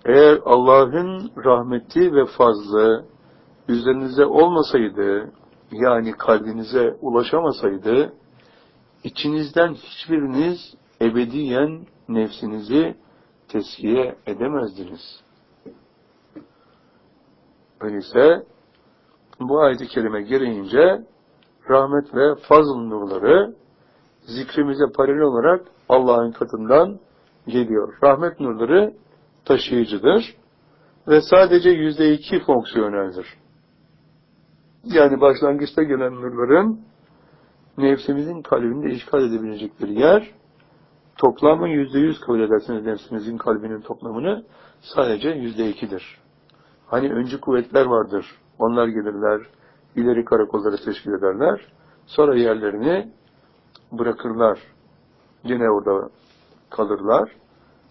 Eğer 0.06 0.39
Allah'ın 0.45 1.32
rahmeti 1.45 2.13
ve 2.13 2.26
fazlı 2.26 3.06
üzerinize 3.67 4.26
olmasaydı, 4.26 5.32
yani 5.71 6.12
kalbinize 6.12 6.97
ulaşamasaydı, 7.02 8.13
içinizden 9.04 9.73
hiçbiriniz 9.73 10.76
ebediyen 11.02 11.88
nefsinizi 12.10 12.95
teskiye 13.47 14.15
edemezdiniz. 14.28 15.23
Öyleyse 17.82 18.45
bu 19.39 19.62
ayet-i 19.62 19.88
kerime 19.88 20.21
gereğince 20.21 21.02
rahmet 21.69 22.15
ve 22.15 22.36
fazl 22.36 22.78
nurları 22.78 23.56
zikrimize 24.21 24.84
paralel 24.95 25.21
olarak 25.21 25.65
Allah'ın 25.89 26.32
katından 26.32 27.00
geliyor. 27.47 27.93
Rahmet 28.04 28.39
nurları 28.39 28.93
taşıyıcıdır 29.45 30.36
ve 31.08 31.21
sadece 31.21 31.69
yüzde 31.69 32.13
iki 32.13 32.39
fonksiyoneldir. 32.39 33.28
Yani 34.84 35.21
başlangıçta 35.21 35.84
gelen 35.84 36.15
nurların 36.15 36.80
nefsimizin 37.78 38.41
kalbinde 38.41 38.89
işgal 38.91 39.23
edebilecekleri 39.23 40.00
yer 40.00 40.32
toplamı 41.17 41.69
yüzde 41.69 42.00
yüz 42.00 42.19
kabul 42.19 42.39
ederseniz 42.39 42.86
nefsimizin 42.86 43.38
kalbinin 43.38 43.82
toplamını 43.82 44.43
sadece 44.82 45.30
yüzde 45.30 45.69
ikidir. 45.69 46.19
Hani 46.88 47.13
öncü 47.13 47.39
kuvvetler 47.41 47.86
vardır. 47.86 48.26
Onlar 48.59 48.87
gelirler, 48.87 49.41
ileri 49.95 50.25
karakolları 50.25 50.85
teşkil 50.85 51.11
ederler. 51.11 51.61
Sonra 52.05 52.35
yerlerini 52.35 53.11
bırakırlar. 53.91 54.59
Yine 55.43 55.69
orada 55.69 56.09
kalırlar. 56.69 57.31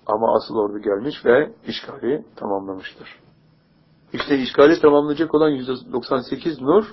Ama 0.06 0.34
asıl 0.34 0.56
ordu 0.56 0.78
gelmiş 0.78 1.24
ve 1.24 1.52
işgali 1.66 2.24
tamamlamıştır. 2.36 3.08
İşte 4.12 4.38
işgali 4.38 4.80
tamamlayacak 4.80 5.34
olan 5.34 5.52
%98 5.52 6.64
nur 6.64 6.84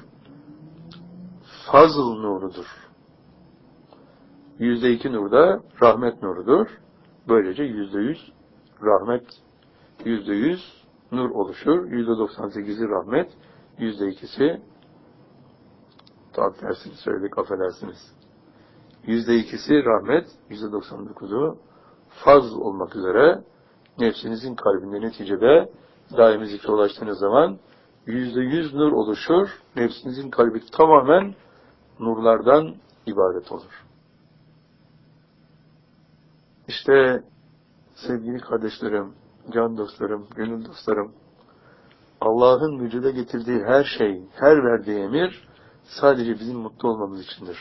fazıl 1.72 2.14
nurudur. 2.14 2.66
Yüzde 4.60 4.92
iki 4.92 5.12
nur 5.12 5.32
da 5.32 5.62
rahmet 5.82 6.24
nurudur. 6.24 6.68
Böylece 7.28 7.64
yüzde 7.64 8.00
yüz 8.00 8.32
rahmet, 8.84 9.26
yüzde 10.06 10.34
yüz 10.34 10.84
nur 11.12 11.30
oluşur. 11.30 11.86
Yüzde 11.92 12.18
doksan 12.18 12.50
sekizi 12.50 12.90
rahmet, 12.90 13.32
yüzde 13.78 14.08
ikisi 14.08 14.62
tam 16.34 16.54
tersini 16.54 16.94
söyledik 16.94 17.38
affedersiniz. 17.38 18.14
Yüzde 19.04 19.36
ikisi 19.36 19.86
rahmet, 19.86 20.28
yüzde 20.50 20.72
doksan 20.72 21.10
dokuzu 21.10 21.58
faz 22.10 22.54
olmak 22.54 22.96
üzere 22.96 23.44
nefsinizin 24.00 24.56
kalbinde 24.56 25.02
neticede 25.02 25.70
daimi 26.18 26.48
zikre 26.48 26.72
ulaştığınız 26.72 27.20
zaman 27.20 27.60
yüzde 28.06 28.42
yüz 28.42 28.74
nur 28.74 28.92
oluşur. 28.92 29.50
Nefsinizin 29.76 30.30
kalbi 30.30 30.62
tamamen 30.72 31.36
nurlardan 32.00 32.76
ibaret 33.06 33.52
olur. 33.52 33.86
İşte 36.68 37.24
sevgili 37.96 38.40
kardeşlerim, 38.40 39.14
can 39.54 39.78
dostlarım, 39.78 40.28
gönül 40.36 40.66
dostlarım, 40.66 41.14
Allah'ın 42.24 42.80
vücuda 42.80 43.12
getirdiği 43.12 43.60
her 43.66 43.84
şey, 43.98 44.22
her 44.40 44.64
verdiği 44.64 45.00
emir 45.00 45.48
sadece 45.84 46.40
bizim 46.40 46.58
mutlu 46.58 46.90
olmamız 46.90 47.22
içindir. 47.22 47.58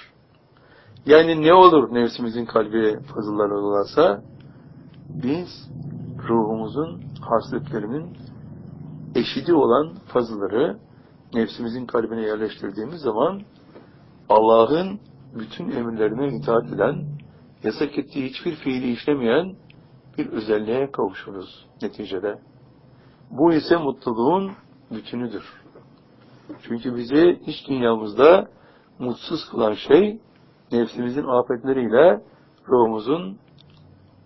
Yani 1.07 1.43
ne 1.43 1.55
olur 1.55 1.95
nefsimizin 1.95 2.45
kalbi 2.45 2.99
fazıllarla 3.15 3.55
dolarsa, 3.55 4.23
biz 5.09 5.49
ruhumuzun 6.29 7.03
hasletlerinin 7.21 8.17
eşidi 9.15 9.55
olan 9.55 9.95
fazıları 10.07 10.79
nefsimizin 11.35 11.87
kalbine 11.87 12.23
yerleştirdiğimiz 12.23 13.01
zaman 13.01 13.43
Allah'ın 14.29 15.01
bütün 15.39 15.71
emirlerine 15.71 16.37
itaat 16.37 16.73
eden 16.73 17.05
yasak 17.65 17.99
ettiği 17.99 18.29
hiçbir 18.29 18.57
fiili 18.57 18.93
işlemeyen 18.93 19.57
bir 20.19 20.27
özelliğe 20.27 20.91
kavuşuruz 20.93 21.67
neticede. 21.83 22.39
Bu 23.33 23.53
ise 23.53 23.77
mutluluğun 23.77 24.53
bütünüdür. 24.91 25.45
Çünkü 26.63 26.97
bizi 26.97 27.41
iç 27.47 27.69
dünyamızda 27.69 28.49
mutsuz 28.99 29.51
kılan 29.51 29.75
şey 29.75 30.21
nefsimizin 30.73 31.25
afetleriyle 31.25 32.23
ruhumuzun 32.69 33.39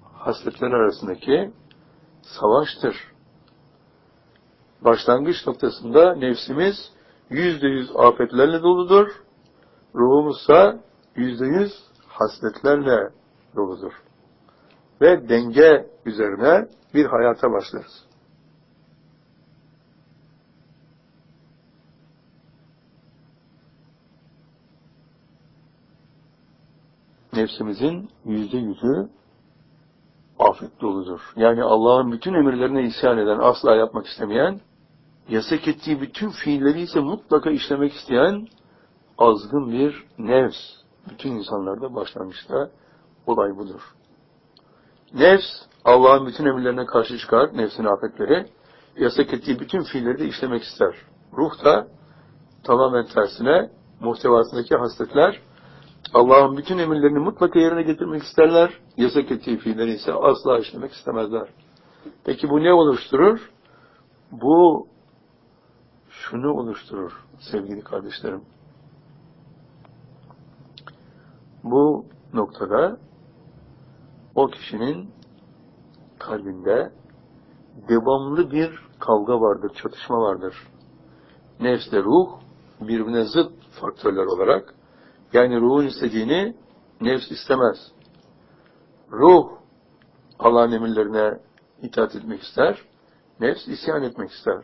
hasletleri 0.02 0.74
arasındaki 0.74 1.52
savaştır. 2.22 2.96
Başlangıç 4.84 5.46
noktasında 5.46 6.14
nefsimiz 6.14 6.92
yüzde 7.30 7.66
yüz 7.66 7.90
afetlerle 7.96 8.62
doludur. 8.62 9.08
Ruhumuzsa 9.94 10.80
yüzde 11.16 11.46
yüz 11.46 11.72
hasletlerle 12.08 13.10
doludur. 13.56 13.92
Ve 15.00 15.28
denge 15.28 15.90
üzerine 16.06 16.68
bir 16.94 17.06
hayata 17.06 17.52
başlarız. 17.52 18.05
Nefsimizin 27.36 28.10
yüzde 28.24 28.56
yüzü 28.56 29.08
afet 30.38 30.80
doludur. 30.80 31.20
Yani 31.36 31.62
Allah'ın 31.62 32.12
bütün 32.12 32.34
emirlerine 32.34 32.82
isyan 32.82 33.18
eden, 33.18 33.38
asla 33.38 33.74
yapmak 33.74 34.06
istemeyen, 34.06 34.60
yasak 35.28 35.68
ettiği 35.68 36.00
bütün 36.00 36.30
fiilleri 36.30 36.80
ise 36.80 37.00
mutlaka 37.00 37.50
işlemek 37.50 37.92
isteyen 37.92 38.46
azgın 39.18 39.72
bir 39.72 40.04
nefs 40.18 40.56
bütün 41.10 41.30
insanlarda 41.30 41.94
başlangıçta 41.94 42.70
olay 43.26 43.56
budur. 43.56 43.80
Nefs 45.14 45.46
Allah'ın 45.84 46.26
bütün 46.26 46.46
emirlerine 46.46 46.86
karşı 46.86 47.18
çıkar, 47.18 47.56
nefsin 47.56 47.84
afetleri, 47.84 48.46
yasak 48.96 49.34
ettiği 49.34 49.60
bütün 49.60 49.82
fiilleri 49.82 50.18
de 50.18 50.26
işlemek 50.26 50.62
ister. 50.62 50.94
Ruh 51.36 51.64
da 51.64 51.88
tamamen 52.64 53.06
tersine 53.06 53.70
muhtevasındaki 54.00 54.76
hasletler 54.76 55.40
Allah'ın 56.14 56.56
bütün 56.56 56.78
emirlerini 56.78 57.18
mutlaka 57.18 57.58
yerine 57.58 57.82
getirmek 57.82 58.22
isterler, 58.22 58.80
yasak 58.96 59.30
ettiği 59.30 59.58
fiilleri 59.58 59.92
ise 59.92 60.12
asla 60.12 60.58
işlemek 60.58 60.92
istemezler. 60.92 61.48
Peki 62.24 62.50
bu 62.50 62.62
ne 62.62 62.72
oluşturur? 62.72 63.50
Bu 64.32 64.86
şunu 66.10 66.52
oluşturur 66.52 67.12
sevgili 67.52 67.80
kardeşlerim. 67.80 68.42
Bu 71.64 72.04
noktada 72.32 72.98
o 74.34 74.46
kişinin 74.46 75.10
kalbinde 76.18 76.92
devamlı 77.88 78.50
bir 78.50 78.86
kavga 78.98 79.40
vardır, 79.40 79.72
çatışma 79.82 80.20
vardır. 80.20 80.54
Nefsle 81.60 82.02
ruh 82.02 82.28
birbirine 82.80 83.24
zıt 83.24 83.52
faktörler 83.80 84.24
olarak 84.24 84.74
yani 85.32 85.60
ruhun 85.60 85.86
istediğini 85.86 86.54
nefs 87.00 87.30
istemez. 87.30 87.92
Ruh 89.12 89.48
Allah'ın 90.38 90.72
emirlerine 90.72 91.38
itaat 91.82 92.16
etmek 92.16 92.42
ister, 92.42 92.82
nefs 93.40 93.68
isyan 93.68 94.02
etmek 94.02 94.30
ister. 94.30 94.62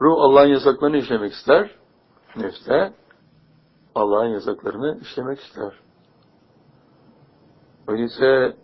Ruh 0.00 0.20
Allah'ın 0.20 0.48
yasaklarını 0.48 0.96
işlemek 0.96 1.32
ister, 1.32 1.70
nefs 2.36 2.66
de 2.66 2.92
Allah'ın 3.94 4.28
yasaklarını 4.28 4.98
işlemek 5.00 5.40
ister. 5.40 5.72
Öyleyse 7.88 8.56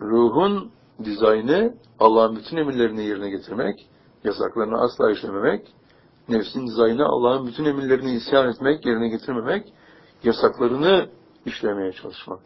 ruhun 0.00 0.70
dizaynı 1.04 1.74
Allah'ın 1.98 2.36
bütün 2.36 2.56
emirlerini 2.56 3.04
yerine 3.04 3.30
getirmek, 3.30 3.88
yasaklarını 4.24 4.80
asla 4.80 5.10
işlememek, 5.10 5.74
nefsin 6.28 6.66
dizaynı 6.66 7.06
Allah'ın 7.06 7.46
bütün 7.46 7.64
emirlerini 7.64 8.14
isyan 8.14 8.48
etmek, 8.48 8.86
yerine 8.86 9.08
getirmemek, 9.08 9.72
yasaklarını 10.24 11.08
işlemeye 11.46 11.92
çalışmak. 11.92 12.40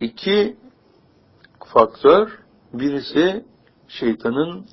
İki 0.00 0.56
faktör, 1.64 2.38
birisi 2.72 3.44
şeytanın 3.88 4.66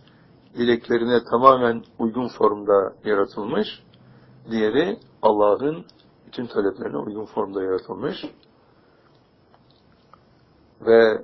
dileklerine 0.58 1.24
tamamen 1.24 1.84
uygun 2.00 2.28
formda 2.28 2.94
yaratılmış, 3.06 3.68
diğeri 4.52 4.98
Allah'ın 5.22 5.86
bütün 6.28 6.46
taleplerine 6.46 6.98
uygun 6.98 7.26
formda 7.26 7.64
yaratılmış. 7.64 8.16
Ve 10.82 11.22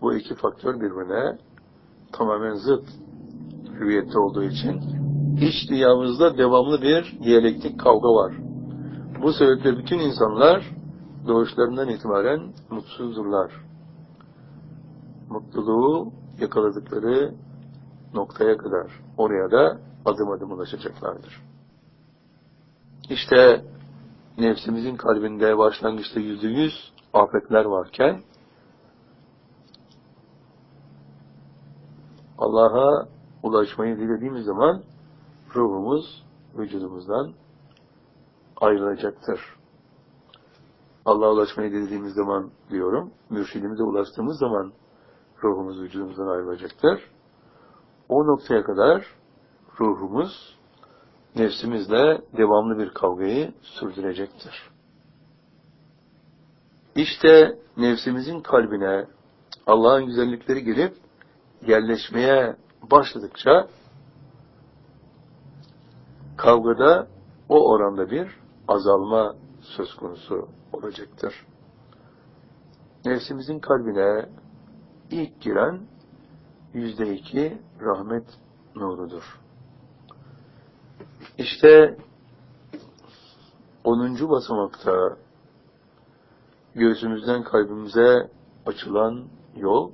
bu 0.00 0.14
iki 0.14 0.34
faktör 0.34 0.74
birbirine 0.74 1.38
tamamen 2.12 2.54
zıt 2.54 2.84
hüviyette 3.80 4.18
olduğu 4.18 4.42
için 4.44 4.99
iç 5.40 5.70
dünyamızda 5.70 6.38
devamlı 6.38 6.82
bir 6.82 7.18
diyalektik 7.22 7.80
kavga 7.80 8.08
var. 8.08 8.32
Bu 9.22 9.32
sebeple 9.32 9.78
bütün 9.78 9.98
insanlar 9.98 10.70
doğuşlarından 11.28 11.88
itibaren 11.88 12.52
mutsuzdurlar. 12.70 13.52
Mutluluğu 15.28 16.12
yakaladıkları 16.40 17.34
noktaya 18.14 18.56
kadar 18.56 18.86
oraya 19.16 19.50
da 19.50 19.78
adım 20.04 20.30
adım 20.30 20.52
ulaşacaklardır. 20.52 21.42
İşte 23.10 23.64
nefsimizin 24.38 24.96
kalbinde 24.96 25.58
başlangıçta 25.58 26.20
yüzde 26.20 26.48
yüz 26.48 26.92
afetler 27.14 27.64
varken 27.64 28.20
Allah'a 32.38 33.08
ulaşmayı 33.42 33.96
dilediğimiz 33.96 34.44
zaman 34.44 34.82
ruhumuz 35.54 36.24
vücudumuzdan 36.54 37.32
ayrılacaktır. 38.60 39.40
Allah'a 41.04 41.32
ulaşmayı 41.32 41.72
dilediğimiz 41.72 42.14
zaman 42.14 42.50
diyorum, 42.70 43.10
mürşidimize 43.30 43.82
ulaştığımız 43.82 44.38
zaman 44.38 44.72
ruhumuz 45.44 45.82
vücudumuzdan 45.82 46.26
ayrılacaktır. 46.26 47.10
O 48.08 48.26
noktaya 48.26 48.64
kadar 48.64 49.04
ruhumuz 49.80 50.58
nefsimizle 51.36 52.22
devamlı 52.36 52.78
bir 52.78 52.90
kavgayı 52.90 53.54
sürdürecektir. 53.62 54.70
İşte 56.94 57.58
nefsimizin 57.76 58.40
kalbine 58.40 59.06
Allah'ın 59.66 60.06
güzellikleri 60.06 60.64
gelip 60.64 60.94
yerleşmeye 61.66 62.56
başladıkça 62.90 63.68
kavgada 66.36 67.08
o 67.48 67.70
oranda 67.70 68.10
bir 68.10 68.40
azalma 68.68 69.34
söz 69.60 69.94
konusu 69.94 70.48
olacaktır. 70.72 71.46
Nefsimizin 73.04 73.58
kalbine 73.58 74.28
ilk 75.10 75.40
giren 75.40 75.80
yüzde 76.74 77.14
iki 77.14 77.58
rahmet 77.80 78.24
nurudur. 78.76 79.40
İşte 81.38 81.98
onuncu 83.84 84.30
basamakta 84.30 85.16
göğsümüzden 86.74 87.42
kalbimize 87.42 88.30
açılan 88.66 89.24
yol 89.56 89.92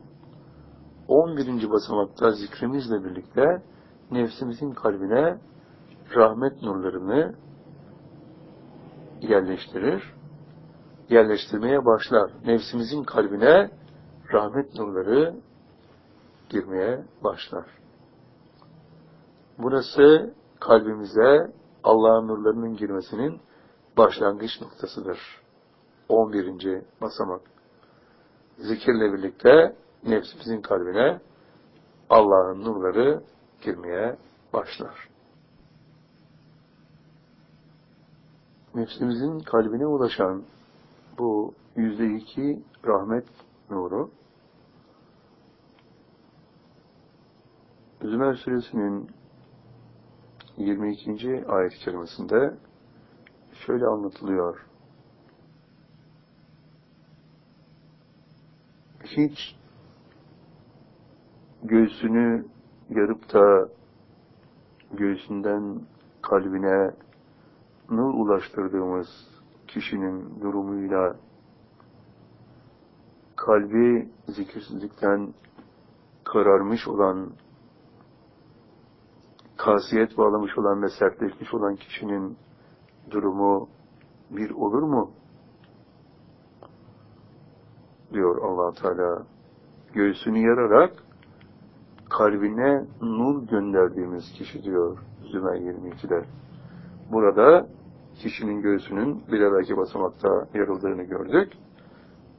11. 1.08 1.70
basamakta 1.70 2.30
zikrimizle 2.30 3.04
birlikte 3.04 3.62
nefsimizin 4.10 4.70
kalbine 4.70 5.38
rahmet 6.14 6.62
nurlarını 6.62 7.34
yerleştirir, 9.20 10.14
yerleştirmeye 11.08 11.84
başlar. 11.84 12.30
Nefsimizin 12.44 13.04
kalbine 13.04 13.70
rahmet 14.32 14.74
nurları 14.74 15.34
girmeye 16.48 17.04
başlar. 17.24 17.66
Burası 19.58 20.34
kalbimize 20.60 21.52
Allah'ın 21.84 22.28
nurlarının 22.28 22.76
girmesinin 22.76 23.40
başlangıç 23.96 24.50
noktasıdır. 24.60 25.18
11. 26.08 26.82
basamak. 27.00 27.40
Zikirle 28.58 29.12
birlikte 29.12 29.76
nefsimizin 30.04 30.60
kalbine 30.60 31.20
Allah'ın 32.10 32.64
nurları 32.64 33.22
girmeye 33.62 34.16
başlar. 34.52 35.15
Nefsimizin 38.76 39.38
kalbine 39.38 39.86
ulaşan 39.86 40.42
bu 41.18 41.54
yüzde 41.76 42.14
iki 42.16 42.62
rahmet 42.86 43.24
nuru 43.70 44.10
Zümer 48.02 48.34
suresinin 48.34 49.10
22. 50.56 51.44
ayet-i 51.48 51.78
kerimesinde 51.78 52.54
şöyle 53.66 53.86
anlatılıyor. 53.86 54.66
Hiç 59.04 59.56
göğsünü 61.62 62.46
yarıp 62.90 63.32
da 63.32 63.68
göğsünden 64.92 65.80
kalbine 66.22 67.05
ulaştırdığımız 67.88 69.08
kişinin 69.66 70.40
durumuyla 70.40 71.16
kalbi 73.36 74.08
zikirsizlikten 74.28 75.34
kararmış 76.24 76.88
olan, 76.88 77.30
kasiyet 79.56 80.18
bağlamış 80.18 80.58
olan 80.58 80.82
ve 80.82 80.88
sertleşmiş 80.88 81.54
olan 81.54 81.76
kişinin 81.76 82.36
durumu 83.10 83.68
bir 84.30 84.50
olur 84.50 84.82
mu? 84.82 85.10
diyor 88.12 88.42
allah 88.42 88.72
Teala. 88.72 89.26
Göğsünü 89.92 90.38
yararak 90.38 90.92
kalbine 92.10 92.84
nur 93.00 93.48
gönderdiğimiz 93.48 94.32
kişi 94.32 94.62
diyor 94.62 94.98
Zümer 95.32 95.54
22'de. 95.54 96.24
Burada 97.12 97.66
kişinin 98.14 98.62
göğsünün 98.62 99.22
bir 99.32 99.40
evvelki 99.40 99.76
basamakta 99.76 100.28
yarıldığını 100.54 101.02
gördük. 101.02 101.52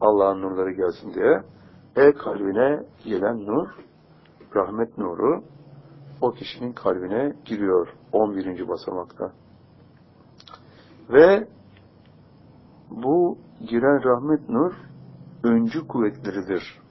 Allah'ın 0.02 0.42
nurları 0.42 0.72
gelsin 0.72 1.14
diye. 1.14 1.44
E 1.96 2.14
kalbine 2.14 2.84
gelen 3.06 3.46
nur, 3.46 3.68
rahmet 4.56 4.98
nuru 4.98 5.44
o 6.22 6.32
kişinin 6.32 6.74
kalbine 6.74 7.34
giriyor 7.46 7.88
11. 8.12 8.68
basamakta. 8.68 9.32
Ve 11.10 11.48
bu 12.90 13.38
giren 13.70 14.04
rahmet 14.04 14.50
nur 14.50 14.74
öncü 15.44 15.88
kuvvetleridir 15.88 16.82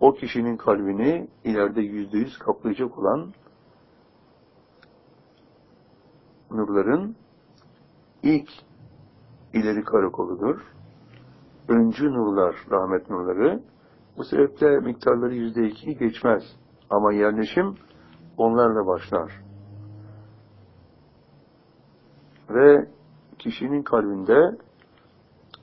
o 0.00 0.12
kişinin 0.12 0.56
kalbini 0.56 1.28
ileride 1.44 1.80
yüzde 1.80 2.18
yüz 2.18 2.38
kaplayacak 2.38 2.98
olan 2.98 3.32
nurların 6.54 7.16
ilk 8.22 8.48
ileri 9.52 9.84
karakoludur. 9.84 10.60
Öncü 11.68 12.12
nurlar, 12.12 12.56
rahmet 12.70 13.10
nurları. 13.10 13.62
Bu 14.16 14.24
sebeple 14.24 14.80
miktarları 14.80 15.34
yüzde 15.34 15.66
iki 15.66 15.96
geçmez. 15.96 16.42
Ama 16.90 17.12
yerleşim 17.12 17.74
onlarla 18.36 18.86
başlar. 18.86 19.32
Ve 22.50 22.88
kişinin 23.38 23.82
kalbinde 23.82 24.58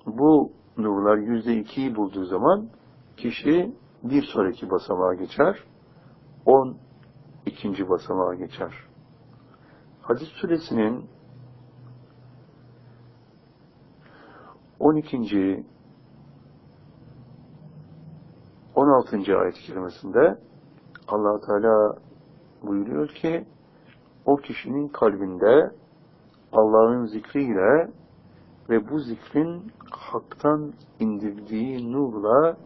bu 0.05 0.51
nurlar 0.77 1.17
yüzde 1.17 1.53
ikiyi 1.53 1.95
bulduğu 1.95 2.25
zaman 2.25 2.69
kişi 3.17 3.75
bir 4.03 4.23
sonraki 4.33 4.69
basamağa 4.69 5.13
geçer, 5.13 5.63
on 6.45 6.77
ikinci 7.45 7.89
basamağa 7.89 8.35
geçer. 8.35 8.90
Hadis 10.01 10.27
suresinin 10.27 11.05
12. 14.79 15.65
16. 18.75 19.37
ayet-i 19.37 19.73
allah 21.07 21.41
Teala 21.41 21.97
buyuruyor 22.63 23.07
ki 23.07 23.45
o 24.25 24.35
kişinin 24.37 24.87
kalbinde 24.87 25.71
Allah'ın 26.51 27.05
zikriyle 27.05 27.91
ve 28.69 28.89
bu 28.89 28.99
zikrin 28.99 29.71
haktan 29.89 30.73
indirdiği 30.99 31.91
nurla 31.91 32.57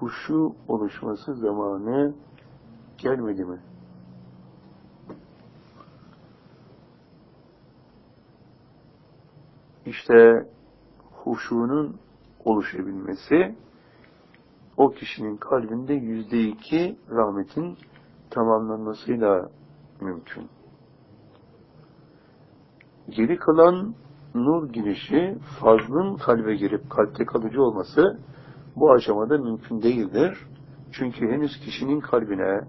huşu 0.00 0.52
oluşması 0.68 1.34
zamanı 1.34 2.14
gelmedi 2.98 3.44
mi? 3.44 3.67
İşte 9.88 10.46
huşunun 11.12 11.96
oluşabilmesi 12.44 13.54
o 14.76 14.90
kişinin 14.90 15.36
kalbinde 15.36 15.94
yüzde 15.94 16.40
iki 16.40 16.96
rahmetin 17.10 17.78
tamamlanmasıyla 18.30 19.50
mümkün. 20.00 20.48
Geri 23.08 23.36
kalan 23.36 23.94
nur 24.34 24.72
girişi 24.72 25.38
fazlın 25.60 26.16
kalbe 26.16 26.56
girip 26.56 26.90
kalpte 26.90 27.24
kalıcı 27.24 27.62
olması 27.62 28.18
bu 28.76 28.92
aşamada 28.92 29.38
mümkün 29.38 29.82
değildir. 29.82 30.38
Çünkü 30.92 31.28
henüz 31.28 31.60
kişinin 31.60 32.00
kalbine 32.00 32.60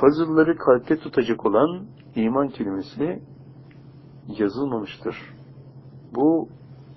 fazılları 0.00 0.56
kalpte 0.58 0.98
tutacak 0.98 1.46
olan 1.46 1.86
iman 2.14 2.48
kelimesi 2.48 3.22
yazılmamıştır. 4.28 5.35
Bu 6.16 6.48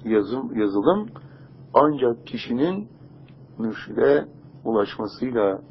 yazım, 0.05 0.59
yazılım 0.59 1.09
ancak 1.73 2.27
kişinin 2.27 2.87
mürşide 3.57 4.25
ulaşmasıyla 4.65 5.61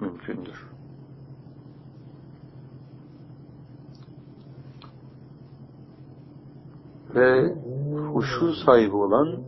mümkündür. 0.00 0.70
Ve 7.14 7.54
huşu 8.12 8.52
sahibi 8.66 8.96
olan 8.96 9.44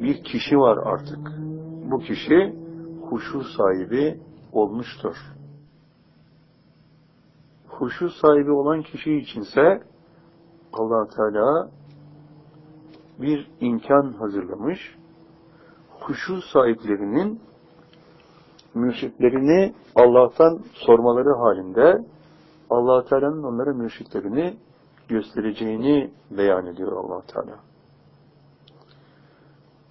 bir 0.00 0.24
kişi 0.24 0.58
var 0.58 0.78
artık. 0.84 1.32
Bu 1.90 1.98
kişi 1.98 2.56
huşu 3.10 3.44
sahibi 3.44 4.20
olmuştur. 4.52 5.16
Huşu 7.68 8.10
sahibi 8.10 8.50
olan 8.50 8.82
kişi 8.82 9.14
içinse 9.14 9.82
allah 10.72 11.08
Teala 11.08 11.70
bir 13.18 13.50
imkan 13.60 14.12
hazırlamış. 14.12 14.96
Huşu 16.00 16.42
sahiplerinin 16.52 17.40
mürşitlerini 18.74 19.74
Allah'tan 19.94 20.60
sormaları 20.72 21.34
halinde 21.34 22.04
allah 22.70 23.04
Teala'nın 23.04 23.42
onlara 23.42 23.72
mürşitlerini 23.72 24.56
göstereceğini 25.08 26.10
beyan 26.30 26.66
ediyor 26.66 26.92
allah 26.92 27.22
Teala. 27.26 27.58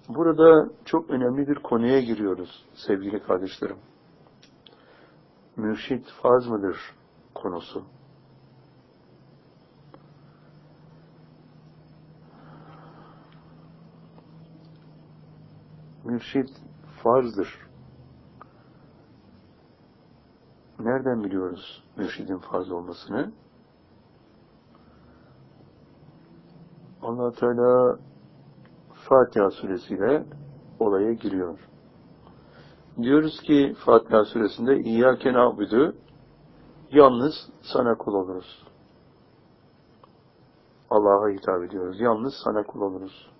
Burada 0.08 0.70
çok 0.84 1.10
önemli 1.10 1.48
bir 1.48 1.54
konuya 1.54 2.00
giriyoruz 2.00 2.66
sevgili 2.86 3.20
kardeşlerim. 3.22 3.76
Mürşit 5.56 6.06
farz 6.22 6.46
mıdır 6.46 6.76
konusu. 7.34 7.82
Mürşit 16.08 16.50
farzdır. 17.02 17.68
Nereden 20.78 21.24
biliyoruz 21.24 21.84
mürşidin 21.96 22.38
farz 22.38 22.70
olmasını? 22.70 23.32
allah 27.02 27.32
Teala 27.32 27.98
Fatiha 29.08 29.50
suresiyle 29.50 30.24
olaya 30.78 31.12
giriyor. 31.12 31.58
Diyoruz 33.02 33.40
ki 33.40 33.74
Fatiha 33.84 34.24
suresinde 34.24 34.80
İyyâke 34.80 35.32
na'budu 35.32 35.94
yalnız 36.90 37.34
sana 37.62 37.94
kul 37.94 38.14
oluruz. 38.14 38.66
Allah'a 40.90 41.28
hitap 41.28 41.62
ediyoruz. 41.62 42.00
Yalnız 42.00 42.34
sana 42.44 42.62
kul 42.62 42.80
oluruz. 42.80 43.30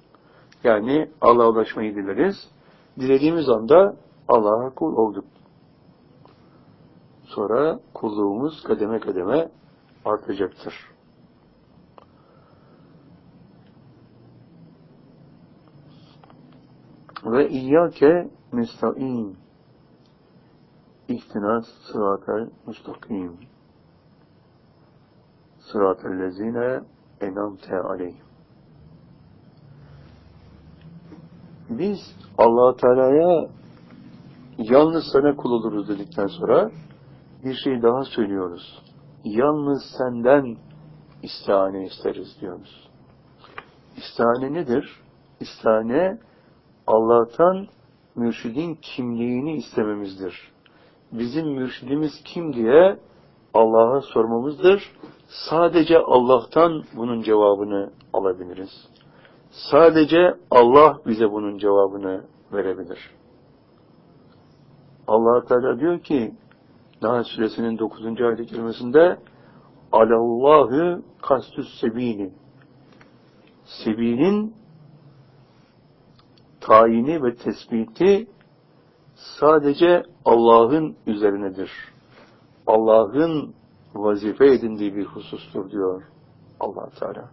Yani 0.64 1.10
Allah'a 1.20 1.48
ulaşmayı 1.48 1.94
dileriz. 1.94 2.57
Dilediğimiz 2.98 3.48
anda 3.48 3.96
Allah'a 4.28 4.74
kul 4.74 4.96
olduk. 4.96 5.24
Sonra 7.24 7.80
kulluğumuz 7.94 8.62
kademe 8.62 9.00
kademe 9.00 9.50
artacaktır. 10.04 10.74
Ve 17.24 17.48
iyyâke 17.48 18.30
nesta'in 18.52 19.36
ihtinas 21.08 21.66
sıratel 21.92 22.50
müstakim 22.66 23.38
sıratel 25.58 26.20
lezine 26.20 26.80
enamte 27.20 27.80
aleyhim 27.80 28.27
biz 31.70 31.98
allah 32.38 32.76
Teala'ya 32.76 33.48
yalnız 34.58 35.04
sana 35.12 35.36
kul 35.36 35.50
oluruz 35.50 35.88
dedikten 35.88 36.26
sonra 36.26 36.70
bir 37.44 37.54
şey 37.54 37.82
daha 37.82 38.04
söylüyoruz. 38.04 38.82
Yalnız 39.24 39.82
senden 39.98 40.56
istihane 41.22 41.86
isteriz 41.86 42.36
diyoruz. 42.40 42.88
İstihane 43.96 44.52
nedir? 44.52 45.00
İstihane 45.40 46.18
Allah'tan 46.86 47.66
mürşidin 48.16 48.78
kimliğini 48.82 49.56
istememizdir. 49.56 50.52
Bizim 51.12 51.46
mürşidimiz 51.46 52.12
kim 52.24 52.52
diye 52.52 52.98
Allah'a 53.54 54.00
sormamızdır. 54.00 54.92
Sadece 55.50 55.98
Allah'tan 55.98 56.84
bunun 56.96 57.22
cevabını 57.22 57.90
alabiliriz. 58.12 58.88
Sadece 59.58 60.34
Allah 60.50 60.98
bize 61.06 61.30
bunun 61.30 61.58
cevabını 61.58 62.24
verebilir. 62.52 63.10
allah 65.06 65.44
Teala 65.44 65.80
diyor 65.80 66.00
ki 66.00 66.34
Nahl 67.02 67.22
suresinin 67.22 67.78
9. 67.78 68.20
ayet-i 68.20 68.46
kerimesinde 68.46 69.18
Alallahü 69.92 71.02
kastüs 71.22 71.80
sebili 71.80 72.32
Sebilin 73.64 74.54
tayini 76.60 77.22
ve 77.22 77.34
tespiti 77.34 78.26
sadece 79.14 80.02
Allah'ın 80.24 80.96
üzerinedir. 81.06 81.70
Allah'ın 82.66 83.54
vazife 83.94 84.46
edindiği 84.46 84.96
bir 84.96 85.04
husustur 85.04 85.70
diyor 85.70 86.02
allah 86.60 86.90
Teala. 86.90 87.28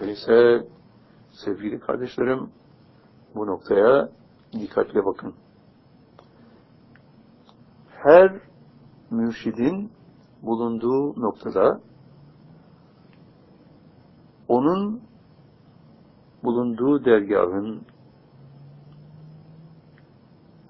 Öyleyse 0.00 0.66
sevgili 1.32 1.80
kardeşlerim 1.80 2.50
bu 3.34 3.46
noktaya 3.46 4.08
dikkatle 4.52 5.04
bakın. 5.04 5.34
Her 7.88 8.32
mürşidin 9.10 9.90
bulunduğu 10.42 11.20
noktada 11.20 11.80
onun 14.48 15.00
bulunduğu 16.44 17.04
dergahın 17.04 17.82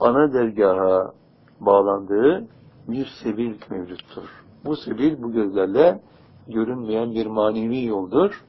ana 0.00 0.32
dergaha 0.32 1.12
bağlandığı 1.60 2.46
bir 2.88 3.06
sebil 3.06 3.54
mevcuttur. 3.70 4.44
Bu 4.64 4.76
sebil 4.76 5.22
bu 5.22 5.32
gözlerle 5.32 6.00
görünmeyen 6.48 7.14
bir 7.14 7.26
manevi 7.26 7.84
yoldur 7.84 8.44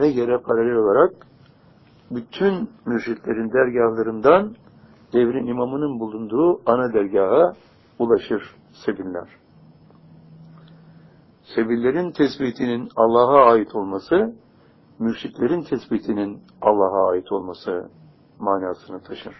ve 0.00 0.08
yere 0.08 0.38
paralel 0.38 0.74
olarak 0.74 1.26
bütün 2.10 2.70
mürşitlerin 2.86 3.52
dergahlarından 3.52 4.54
devrin 5.12 5.46
imamının 5.46 6.00
bulunduğu 6.00 6.60
ana 6.66 6.92
dergaha 6.92 7.52
ulaşır 7.98 8.56
sebiller. 8.86 9.28
Sebillerin 11.54 12.12
tespitinin 12.12 12.88
Allah'a 12.96 13.50
ait 13.52 13.74
olması, 13.74 14.34
mürşitlerin 14.98 15.62
tespitinin 15.62 16.42
Allah'a 16.62 17.10
ait 17.10 17.32
olması 17.32 17.90
manasını 18.38 19.02
taşır. 19.02 19.34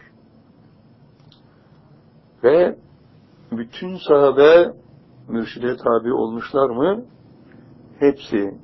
Ve 2.44 2.78
bütün 3.52 3.96
sahabe 4.08 4.74
mürşide 5.28 5.76
tabi 5.76 6.12
olmuşlar 6.12 6.70
mı? 6.70 7.04
Hepsi 7.98 8.58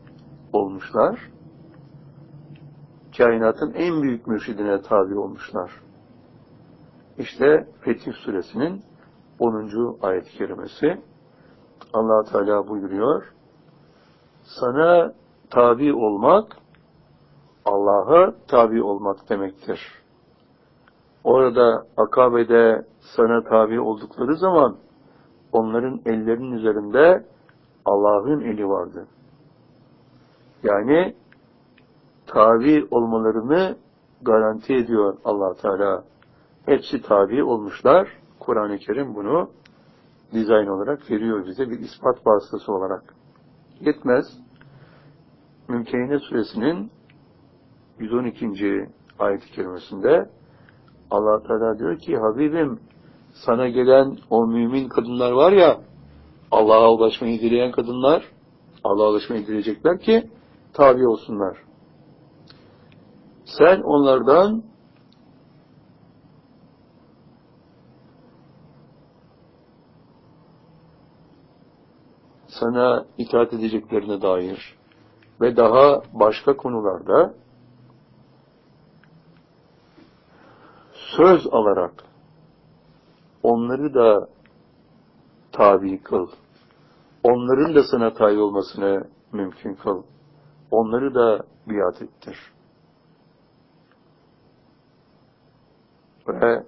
olmuşlar. 0.52 1.35
Kainatın 3.18 3.72
en 3.72 4.02
büyük 4.02 4.26
mürşidine 4.26 4.82
tabi 4.82 5.18
olmuşlar. 5.18 5.70
İşte 7.18 7.66
Fetih 7.80 8.12
Suresinin 8.12 8.82
10. 9.38 9.98
ayet-i 10.02 10.38
kerimesi 10.38 11.00
allah 11.92 12.24
Teala 12.24 12.68
buyuruyor. 12.68 13.24
Sana 14.60 15.12
tabi 15.50 15.94
olmak, 15.94 16.56
Allah'a 17.64 18.34
tabi 18.48 18.82
olmak 18.82 19.28
demektir. 19.28 19.80
Orada 21.24 21.86
Akabe'de 21.96 22.86
sana 23.16 23.42
tabi 23.42 23.80
oldukları 23.80 24.36
zaman 24.36 24.76
onların 25.52 26.00
ellerinin 26.06 26.52
üzerinde 26.52 27.26
Allah'ın 27.84 28.40
eli 28.40 28.68
vardı. 28.68 29.06
Yani 30.62 31.14
tabi 32.36 32.86
olmalarını 32.90 33.76
garanti 34.22 34.74
ediyor 34.74 35.16
allah 35.24 35.54
Teala. 35.54 36.04
Hepsi 36.66 37.02
tabi 37.02 37.44
olmuşlar. 37.44 38.08
Kur'an-ı 38.40 38.78
Kerim 38.78 39.14
bunu 39.14 39.50
dizayn 40.32 40.66
olarak 40.66 41.10
veriyor 41.10 41.46
bize 41.46 41.70
bir 41.70 41.78
ispat 41.78 42.26
vasıtası 42.26 42.72
olarak. 42.72 43.14
Yetmez. 43.80 44.24
Mümkehine 45.68 46.18
suresinin 46.18 46.90
112. 47.98 48.88
ayet-i 49.18 49.52
kerimesinde 49.52 50.30
allah 51.10 51.42
Teala 51.42 51.78
diyor 51.78 51.98
ki 51.98 52.16
Habibim 52.16 52.80
sana 53.32 53.68
gelen 53.68 54.16
o 54.30 54.46
mümin 54.46 54.88
kadınlar 54.88 55.32
var 55.32 55.52
ya 55.52 55.80
Allah'a 56.50 56.92
ulaşmayı 56.92 57.40
dileyen 57.40 57.72
kadınlar 57.72 58.24
Allah'a 58.84 59.10
ulaşmayı 59.10 59.46
dileyecekler 59.46 60.00
ki 60.00 60.30
tabi 60.72 61.06
olsunlar. 61.06 61.65
Sen 63.46 63.80
onlardan 63.82 64.62
sana 72.48 73.06
itaat 73.18 73.52
edeceklerine 73.52 74.22
dair 74.22 74.78
ve 75.40 75.56
daha 75.56 76.02
başka 76.12 76.56
konularda 76.56 77.34
söz 81.16 81.46
alarak 81.46 82.04
onları 83.42 83.94
da 83.94 84.28
tabi 85.52 86.02
kıl. 86.02 86.28
Onların 87.22 87.74
da 87.74 87.82
sana 87.82 88.12
tabi 88.12 88.38
olmasını 88.38 89.08
mümkün 89.32 89.74
kıl. 89.74 90.02
Onları 90.70 91.14
da 91.14 91.44
biat 91.66 92.02
ettir. 92.02 92.55
Ve 96.28 96.62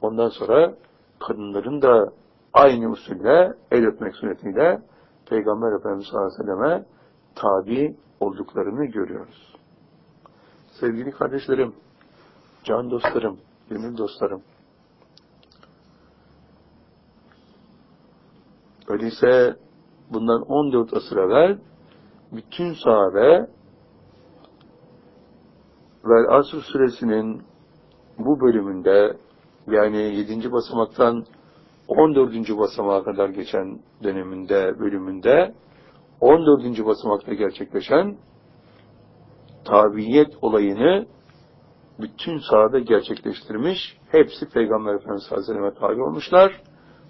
ondan 0.00 0.28
sonra 0.28 0.74
kadınların 1.20 1.82
da 1.82 2.12
aynı 2.52 2.90
usulle 2.90 3.54
el 3.70 3.86
öpmek 3.86 4.16
suretiyle 4.16 4.82
Peygamber 5.26 5.72
Efendimiz 5.72 6.06
sallallahu 6.06 6.26
aleyhi 6.26 6.42
ve 6.42 6.44
selleme 6.44 6.84
tabi 7.34 7.96
olduklarını 8.20 8.84
görüyoruz. 8.84 9.56
Sevgili 10.80 11.10
kardeşlerim, 11.10 11.74
can 12.64 12.90
dostlarım, 12.90 13.38
gönül 13.70 13.98
dostlarım, 13.98 14.42
öyleyse 18.88 19.56
bundan 20.12 20.42
14 20.42 20.94
asır 20.94 21.16
evvel 21.16 21.58
bütün 22.32 22.74
sahabe 22.84 23.46
ve 26.04 26.28
Asr 26.28 26.56
suresinin 26.56 27.42
bu 28.24 28.40
bölümünde 28.40 29.16
yani 29.66 29.96
7. 29.96 30.52
basamaktan 30.52 31.24
14. 31.88 32.58
basamağa 32.58 33.04
kadar 33.04 33.28
geçen 33.28 33.80
döneminde, 34.02 34.78
bölümünde 34.78 35.54
14. 36.20 36.86
basamakta 36.86 37.34
gerçekleşen 37.34 38.16
tabiyet 39.64 40.28
olayını 40.42 41.06
bütün 42.00 42.38
sahada 42.38 42.78
gerçekleştirmiş. 42.78 43.98
Hepsi 44.10 44.48
Peygamber 44.48 44.94
Efendimiz 44.94 45.30
Hazretlerine 45.30 45.74
tabi 45.74 46.02
olmuşlar. 46.02 46.62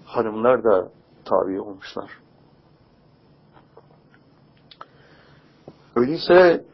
Hanımlar 0.05 0.63
da 0.63 0.91
tabi 1.25 1.61
olmuşlar. 1.61 2.11
Öyleyse 5.95 6.65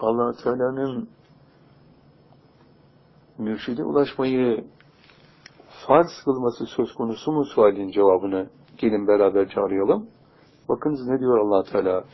allah 0.00 0.32
Teala'nın 0.32 1.08
mürşide 3.38 3.84
ulaşmayı 3.84 4.64
farz 5.86 6.22
kılması 6.24 6.66
söz 6.66 6.94
konusu 6.94 7.32
mu 7.32 7.44
sualin 7.44 7.90
cevabını 7.90 8.50
gelin 8.78 9.08
beraberce 9.08 9.60
arayalım. 9.60 10.06
Bakınız 10.68 11.08
ne 11.08 11.20
diyor 11.20 11.38
allah 11.38 11.62
Teala 11.62 12.04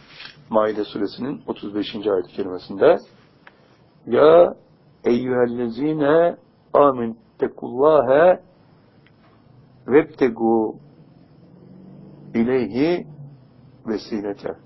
Maide 0.50 0.84
suresinin 0.84 1.42
35. 1.46 1.86
ayet 1.94 2.26
kelimesinde 2.28 2.96
Ya 4.06 4.54
eyyühellezine 5.04 6.36
amin 6.72 7.18
tekullâhe 7.38 8.40
vebtegu 9.88 10.76
ileyhi 12.34 13.06
vesilete. 13.86 14.56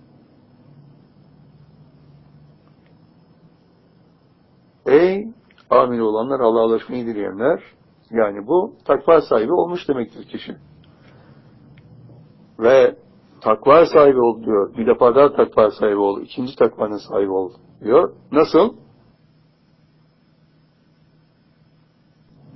Ey 4.86 5.28
amin 5.70 5.98
olanlar, 5.98 6.40
Allah'a 6.40 6.66
ulaşmayı 6.66 7.06
dileyenler, 7.06 7.62
yani 8.10 8.46
bu 8.46 8.72
takva 8.84 9.20
sahibi 9.20 9.52
olmuş 9.52 9.88
demektir 9.88 10.24
kişi. 10.24 10.56
Ve 12.58 12.96
takva 13.40 13.86
sahibi 13.86 14.20
ol 14.20 14.42
diyor. 14.42 14.76
Bir 14.76 14.86
defa 14.86 15.14
daha 15.14 15.32
takva 15.32 15.70
sahibi 15.70 15.96
ol. 15.96 16.20
ikinci 16.20 16.56
takvanın 16.56 16.96
sahibi 16.96 17.30
ol 17.30 17.50
diyor. 17.84 18.12
Nasıl? 18.32 18.74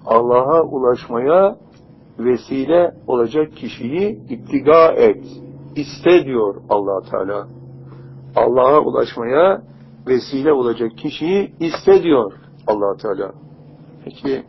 Allah'a 0.06 0.62
ulaşmaya 0.62 1.56
vesile 2.18 2.94
olacak 3.06 3.52
kişiyi 3.56 4.20
ittiga 4.28 4.92
et. 4.92 5.24
İste 5.76 6.24
diyor 6.24 6.62
allah 6.70 7.10
Teala. 7.10 7.48
Allah'a 8.36 8.80
ulaşmaya 8.80 9.62
vesile 10.06 10.52
olacak 10.52 10.98
kişiyi 10.98 11.54
iste 11.60 12.02
diyor 12.02 12.41
allah 12.66 12.96
Teala. 12.96 13.32
Peki 14.04 14.44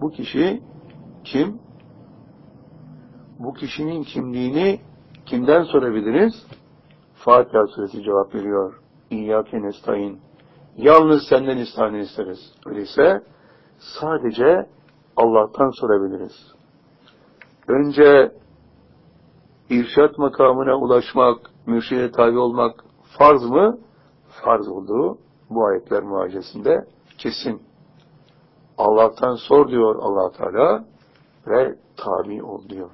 bu 0.00 0.10
kişi 0.10 0.62
kim? 1.24 1.60
Bu 3.38 3.54
kişinin 3.54 4.02
kimliğini 4.02 4.80
kimden 5.26 5.62
sorabiliriz? 5.62 6.46
Fatiha 7.14 7.66
suresi 7.66 8.02
cevap 8.02 8.34
veriyor. 8.34 8.80
İyyâke 9.10 9.62
nestaîn. 9.62 10.18
Yalnız 10.76 11.22
senden 11.28 11.56
istihane 11.56 12.00
isteriz. 12.00 12.38
Öyleyse 12.66 13.22
sadece 13.78 14.66
Allah'tan 15.16 15.70
sorabiliriz. 15.70 16.54
Önce 17.68 18.32
irşat 19.70 20.18
makamına 20.18 20.76
ulaşmak, 20.76 21.38
mürşide 21.66 22.10
tabi 22.10 22.38
olmak 22.38 22.84
farz 23.18 23.42
mı? 23.42 23.78
Farz 24.28 24.68
olduğu 24.68 25.18
bu 25.50 25.66
ayetler 25.66 26.02
muhacesinde 26.02 26.84
kesin. 27.18 27.62
Allah'tan 28.78 29.34
sor 29.34 29.68
diyor 29.68 29.96
allah 29.96 30.32
Teala 30.32 30.84
ve 31.46 31.74
tabi 31.96 32.42
ol 32.42 32.68
diyor. 32.68 32.90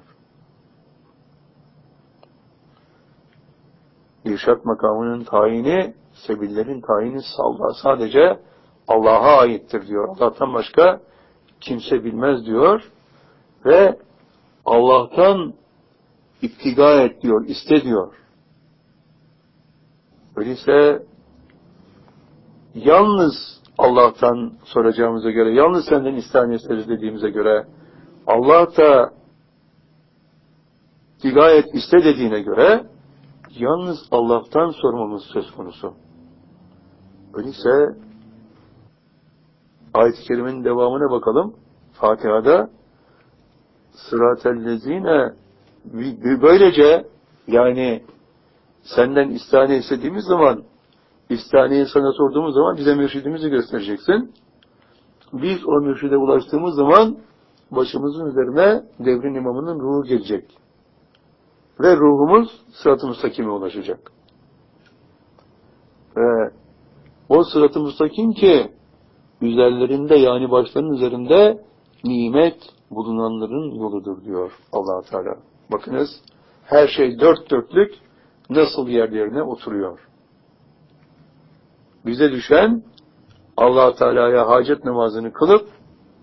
İrşat 4.25 4.65
makamının 4.65 5.23
tayini, 5.23 5.93
sebillerin 6.27 6.81
tayini 6.81 7.21
sadece 7.81 8.39
Allah'a 8.87 9.39
aittir 9.39 9.87
diyor. 9.87 10.07
Allah'tan 10.09 10.53
başka 10.53 11.01
kimse 11.61 12.03
bilmez 12.03 12.45
diyor 12.45 12.91
ve 13.65 13.99
Allah'tan 14.65 15.53
iktiga 16.41 17.01
et 17.01 17.21
diyor, 17.21 17.45
iste 17.45 17.81
diyor. 17.81 18.13
Öyleyse 20.35 21.03
yalnız 22.75 23.61
Allah'tan 23.77 24.53
soracağımıza 24.63 25.31
göre, 25.31 25.53
yalnız 25.53 25.85
senden 25.85 26.15
isteriz 26.15 26.89
dediğimize 26.89 27.29
göre, 27.29 27.67
Allah 28.27 28.67
da 28.77 29.13
hidayet 31.23 31.75
iste 31.75 31.97
dediğine 32.03 32.41
göre, 32.41 32.83
yalnız 33.59 33.97
Allah'tan 34.11 34.69
sormamız 34.69 35.23
söz 35.33 35.51
konusu. 35.51 35.93
Öyleyse, 37.33 37.99
ayet-i 39.93 40.23
kerimenin 40.27 40.63
devamına 40.63 41.11
bakalım. 41.11 41.55
Fatiha'da 41.93 42.69
sıratellezine 43.91 45.33
böylece 46.41 47.07
yani 47.47 48.03
senden 48.83 49.29
istihane 49.29 49.77
istediğimiz 49.77 50.25
zaman 50.25 50.63
İstihaniye 51.29 51.85
sana 51.85 52.11
sorduğumuz 52.11 52.53
zaman 52.53 52.77
bize 52.77 52.95
mürşidimizi 52.95 53.49
göstereceksin. 53.49 54.33
Biz 55.33 55.65
o 55.67 55.81
mürşide 55.81 56.17
ulaştığımız 56.17 56.75
zaman 56.75 57.17
başımızın 57.71 58.25
üzerine 58.25 58.83
devrin 58.99 59.35
imamının 59.35 59.79
ruhu 59.79 60.03
gelecek. 60.03 60.45
Ve 61.79 61.95
ruhumuz 61.95 62.49
sırat-ı 62.71 63.07
müstakime 63.07 63.51
ulaşacak. 63.51 64.11
Ve 66.17 66.51
o 67.29 67.43
sırat-ı 67.43 67.79
müstakim 67.79 68.31
ki 68.31 68.71
üzerlerinde 69.41 70.15
yani 70.15 70.51
başlarının 70.51 70.93
üzerinde 70.93 71.63
nimet 72.03 72.57
bulunanların 72.91 73.71
yoludur 73.71 74.23
diyor 74.25 74.51
allah 74.73 75.01
Teala. 75.01 75.35
Bakınız 75.71 76.09
her 76.63 76.87
şey 76.87 77.19
dört 77.19 77.51
dörtlük 77.51 77.93
nasıl 78.49 78.87
yerlerine 78.87 79.43
oturuyor. 79.43 80.04
Bize 82.05 82.31
düşen 82.31 82.83
allah 83.57 83.95
Teala'ya 83.95 84.47
hacet 84.47 84.85
namazını 84.85 85.33
kılıp 85.33 85.69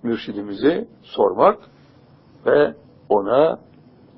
mürşidimizi 0.03 0.89
sormak 1.03 1.59
ve 2.47 2.75
ona 3.09 3.59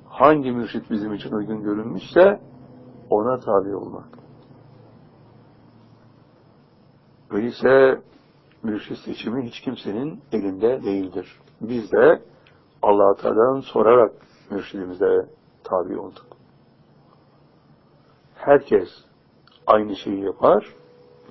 hangi 0.09 0.51
mürşit 0.51 0.91
bizim 0.91 1.13
için 1.13 1.31
uygun 1.31 1.63
görünmüşse 1.63 2.41
ona 3.09 3.39
tabi 3.39 3.75
olmak. 3.75 4.07
Öyleyse 7.29 8.01
mürşit 8.63 8.97
seçimi 8.97 9.45
hiç 9.45 9.61
kimsenin 9.61 10.21
elinde 10.31 10.83
değildir. 10.83 11.39
Biz 11.61 11.91
de 11.91 12.21
allah 12.81 13.15
Teala'dan 13.15 13.59
sorarak 13.59 14.11
mürşidimize 14.51 15.29
tabi 15.63 15.97
olduk. 15.97 16.25
Herkes 18.35 18.89
aynı 19.67 19.95
şeyi 19.95 20.23
yapar 20.23 20.65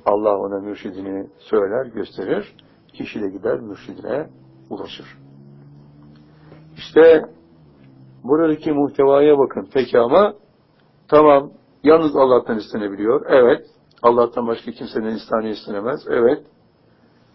Allah 0.06 0.38
ona 0.38 0.60
mürşidini 0.60 1.26
söyler, 1.38 1.86
gösterir. 1.86 2.56
Kişi 2.92 3.22
de 3.22 3.28
gider 3.28 3.60
mürşidine 3.60 4.28
ulaşır. 4.70 5.06
İşte 6.76 7.22
buradaki 8.24 8.72
muhtevaya 8.72 9.38
bakın. 9.38 9.68
Peki 9.74 9.98
ama 9.98 10.34
tamam 11.08 11.50
yalnız 11.82 12.16
Allah'tan 12.16 12.58
istenebiliyor. 12.58 13.26
Evet. 13.28 13.66
Allah'tan 14.02 14.46
başka 14.46 14.70
kimsenin 14.70 15.16
istihane 15.16 15.50
istenemez. 15.50 16.00
Evet. 16.08 16.46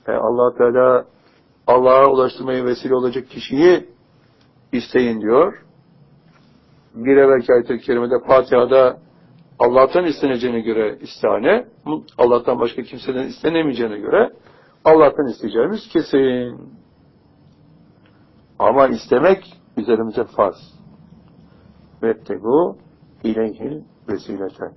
E 0.08 0.12
allah 0.12 0.58
Teala 0.58 1.06
Allah'a 1.68 2.12
ulaştırmaya 2.12 2.66
vesile 2.66 2.96
olacak 2.96 3.28
kişiyi 3.30 3.90
isteyin 4.72 5.22
diyor. 5.22 5.66
Bir 6.96 7.18
evvelki 7.18 7.54
ayet-i 7.54 7.80
kerimede 7.80 8.20
Fatiha'da 8.28 8.98
Allah'tan 9.60 10.06
isteneceğine 10.06 10.60
göre 10.60 10.98
istihane, 11.02 11.66
Allah'tan 12.18 12.60
başka 12.60 12.82
kimseden 12.82 13.28
istenemeyeceğine 13.28 13.98
göre 13.98 14.30
Allah'tan 14.86 15.28
isteyeceğimiz 15.28 15.90
kesin. 15.90 16.72
Ama 18.60 18.88
istemek 18.88 19.54
üzerimize 19.78 20.24
farz. 20.24 20.80
Vettegu 22.04 22.78
ileyhil 23.24 23.82
vesileten. 24.10 24.74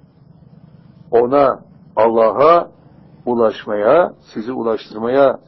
Ona, 1.10 1.60
Allah'a 1.96 2.70
ulaşmaya, 3.26 4.12
sizi 4.34 4.52
ulaştırmaya 4.52 5.38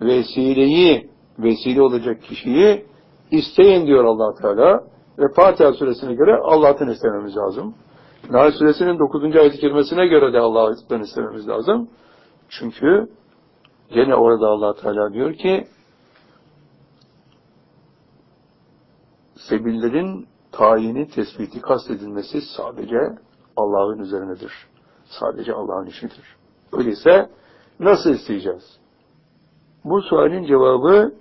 vesileyi, 0.00 1.10
vesile 1.38 1.82
olacak 1.82 2.22
kişiyi 2.22 2.86
isteyin 3.30 3.86
diyor 3.86 4.04
allah 4.04 4.34
Teala. 4.34 4.84
Ve 5.18 5.32
Fatiha 5.36 5.72
suresine 5.72 6.14
göre 6.14 6.36
Allah'tan 6.42 6.88
istememiz 6.88 7.36
lazım. 7.36 7.74
Nahl 8.30 8.52
suresinin 8.52 8.98
9. 8.98 9.36
ayet-i 9.36 9.58
kerimesine 9.58 10.06
göre 10.06 10.32
de 10.32 10.38
Allah'tan 10.38 11.02
istememiz 11.02 11.48
lazım. 11.48 11.88
Çünkü 12.48 13.08
yine 13.90 14.14
orada 14.14 14.48
allah 14.48 14.74
Teala 14.74 15.12
diyor 15.12 15.34
ki 15.34 15.66
sebillerin 19.48 20.26
tayini, 20.52 21.08
tespiti, 21.08 21.60
kastedilmesi 21.60 22.40
sadece 22.56 22.98
Allah'ın 23.56 23.98
üzerinedir. 23.98 24.52
Sadece 25.04 25.52
Allah'ın 25.52 25.86
işidir. 25.86 26.36
Öyleyse 26.72 27.30
nasıl 27.80 28.10
isteyeceğiz? 28.10 28.80
Bu 29.84 30.02
sualin 30.02 30.46
cevabı 30.46 31.12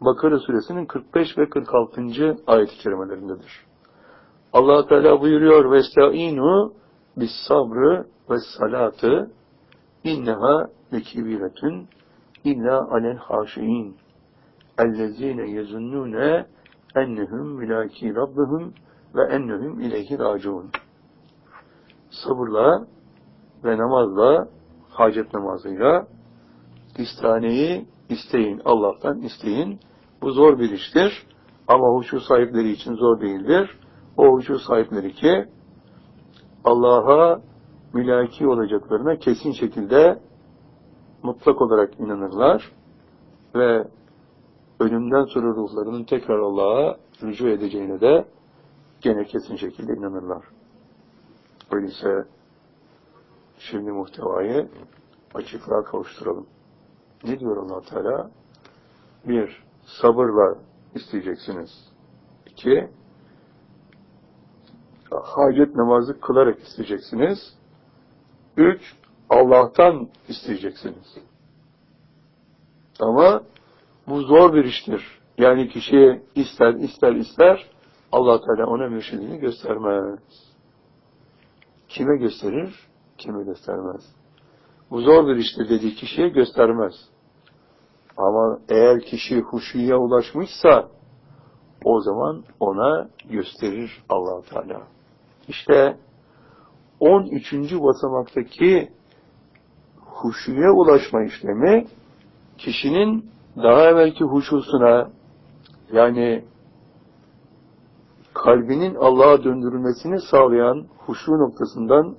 Bakara 0.00 0.38
suresinin 0.38 0.86
45 0.86 1.38
ve 1.38 1.48
46. 1.48 2.02
ayet-i 2.46 2.78
kerimelerindedir 2.78 3.67
allah 4.52 4.86
Teala 4.86 5.20
buyuruyor 5.20 5.72
vestainu 5.72 6.72
bis 7.16 7.30
sabrı 7.48 8.06
ve 8.30 8.36
salatı 8.58 9.30
inneha 10.04 10.68
lekibiretün 10.92 11.88
illa 12.44 12.88
alel 12.90 13.16
haşiin 13.16 13.96
ellezine 14.78 15.50
yezunnune 15.50 16.46
ennehum 16.96 17.56
mülaki 17.56 18.14
rabbihim 18.14 18.74
ve 19.14 19.22
ennehum 19.34 19.80
ileyhi 19.80 20.18
raciun 20.18 20.70
sabırla 22.10 22.86
ve 23.64 23.78
namazla 23.78 24.48
hacet 24.90 25.34
namazıyla 25.34 26.06
istaneyi 26.98 27.86
isteyin. 28.08 28.62
Allah'tan 28.64 29.20
isteyin. 29.20 29.80
Bu 30.22 30.30
zor 30.30 30.58
bir 30.58 30.70
iştir. 30.70 31.26
Ama 31.68 31.94
huşu 31.94 32.20
sahipleri 32.20 32.70
için 32.70 32.94
zor 32.94 33.20
değildir 33.20 33.78
o 34.18 34.32
huşu 34.32 34.58
sahipleri 34.58 35.12
ki 35.12 35.48
Allah'a 36.64 37.40
mülaki 37.92 38.48
olacaklarına 38.48 39.16
kesin 39.16 39.52
şekilde 39.52 40.20
mutlak 41.22 41.62
olarak 41.62 42.00
inanırlar 42.00 42.72
ve 43.54 43.88
ölümden 44.80 45.24
sonra 45.24 45.46
ruhlarının 45.46 46.04
tekrar 46.04 46.38
Allah'a 46.38 46.96
rücu 47.22 47.48
edeceğine 47.48 48.00
de 48.00 48.24
gene 49.00 49.24
kesin 49.24 49.56
şekilde 49.56 49.92
inanırlar. 49.92 50.44
Öyleyse 51.72 52.24
şimdi 53.58 53.92
muhtevayı 53.92 54.68
açıklığa 55.34 55.84
kavuşturalım. 55.84 56.46
Ne 57.24 57.40
diyor 57.40 57.56
allah 57.56 57.80
Teala? 57.80 58.30
Bir, 59.24 59.64
sabırla 59.84 60.58
isteyeceksiniz. 60.94 61.92
İki, 62.46 62.90
hacet 65.10 65.76
namazı 65.76 66.20
kılarak 66.20 66.58
isteyeceksiniz. 66.58 67.54
Üç, 68.56 68.94
Allah'tan 69.30 70.08
isteyeceksiniz. 70.28 71.18
Ama 73.00 73.42
bu 74.08 74.20
zor 74.20 74.54
bir 74.54 74.64
iştir. 74.64 75.18
Yani 75.38 75.68
kişi 75.68 76.22
ister 76.34 76.74
ister 76.74 77.12
ister 77.12 77.66
Allah 78.12 78.40
Teala 78.40 78.66
ona 78.66 78.88
mürşidini 78.88 79.38
göstermez. 79.38 80.18
Kime 81.88 82.16
gösterir? 82.16 82.74
Kime 83.18 83.44
göstermez. 83.44 84.14
Bu 84.90 85.00
zor 85.00 85.28
bir 85.28 85.36
iştir 85.36 85.68
dediği 85.68 85.94
kişiye 85.94 86.28
göstermez. 86.28 86.94
Ama 88.16 88.58
eğer 88.68 89.00
kişi 89.00 89.40
huşuya 89.40 89.96
ulaşmışsa 89.96 90.88
o 91.84 92.00
zaman 92.00 92.44
ona 92.60 93.08
gösterir 93.30 94.02
allah 94.08 94.42
Teala. 94.42 94.82
İşte 95.48 95.96
13. 97.00 97.52
basamaktaki 97.72 98.88
huşuya 99.96 100.72
ulaşma 100.72 101.24
işlemi 101.24 101.86
kişinin 102.58 103.30
daha 103.56 103.82
evvelki 103.82 104.24
huşusuna 104.24 105.10
yani 105.92 106.44
kalbinin 108.34 108.94
Allah'a 108.94 109.44
döndürülmesini 109.44 110.20
sağlayan 110.30 110.86
huşu 110.98 111.32
noktasından 111.32 112.16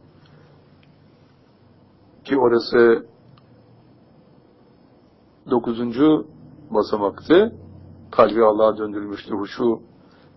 ki 2.24 2.38
orası 2.38 3.06
dokuzuncu 5.50 6.28
basamaktı. 6.72 7.54
kalbi 8.12 8.44
Allah'a 8.44 8.78
döndürülmüştür. 8.78 9.34
Huşu, 9.34 9.82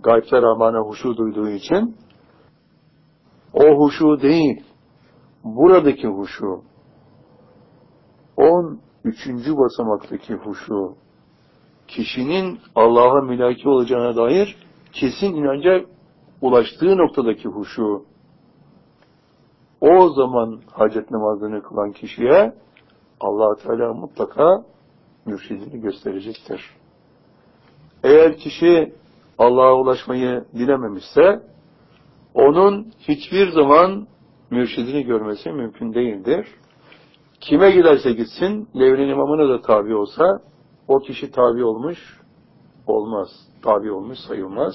gaybte 0.03 0.43
Rahman'a 0.43 0.81
huşu 0.81 1.17
duyduğu 1.17 1.49
için 1.49 1.97
o 3.55 3.79
huşu 3.79 4.23
değil, 4.23 4.65
buradaki 5.45 6.07
huşu, 6.07 6.63
on 8.37 8.81
üçüncü 9.05 9.57
basamaktaki 9.57 10.35
huşu, 10.35 10.95
kişinin 11.89 12.59
Allah'a 12.75 13.21
mülaki 13.21 13.69
olacağına 13.69 14.17
dair 14.17 14.57
kesin 14.93 15.35
inanca 15.35 15.85
ulaştığı 16.41 16.99
noktadaki 16.99 17.49
huşu, 17.49 18.05
o 19.81 20.09
zaman 20.09 20.61
hacet 20.73 21.11
namazını 21.11 21.63
kılan 21.63 21.93
kişiye 21.93 22.55
allah 23.21 23.57
Teala 23.63 23.95
mutlaka 23.95 24.65
mürşidini 25.27 25.81
gösterecektir. 25.81 26.61
Eğer 28.05 28.37
kişi 28.37 28.95
Allah'a 29.39 29.75
ulaşmayı 29.75 30.45
dilememişse, 30.55 31.52
onun 32.35 32.93
hiçbir 32.99 33.51
zaman 33.51 34.07
mürşidini 34.51 35.05
görmesi 35.05 35.53
mümkün 35.53 35.95
değildir. 35.95 36.47
Kime 37.41 37.71
giderse 37.71 38.13
gitsin, 38.13 38.69
devrin 38.75 39.09
imamına 39.09 39.49
da 39.49 39.61
tabi 39.61 39.95
olsa, 39.95 40.43
o 40.89 40.99
kişi 40.99 41.31
tabi 41.31 41.65
olmuş 41.65 42.21
olmaz. 42.87 43.29
Tabi 43.63 43.93
olmuş 43.93 44.19
sayılmaz. 44.19 44.75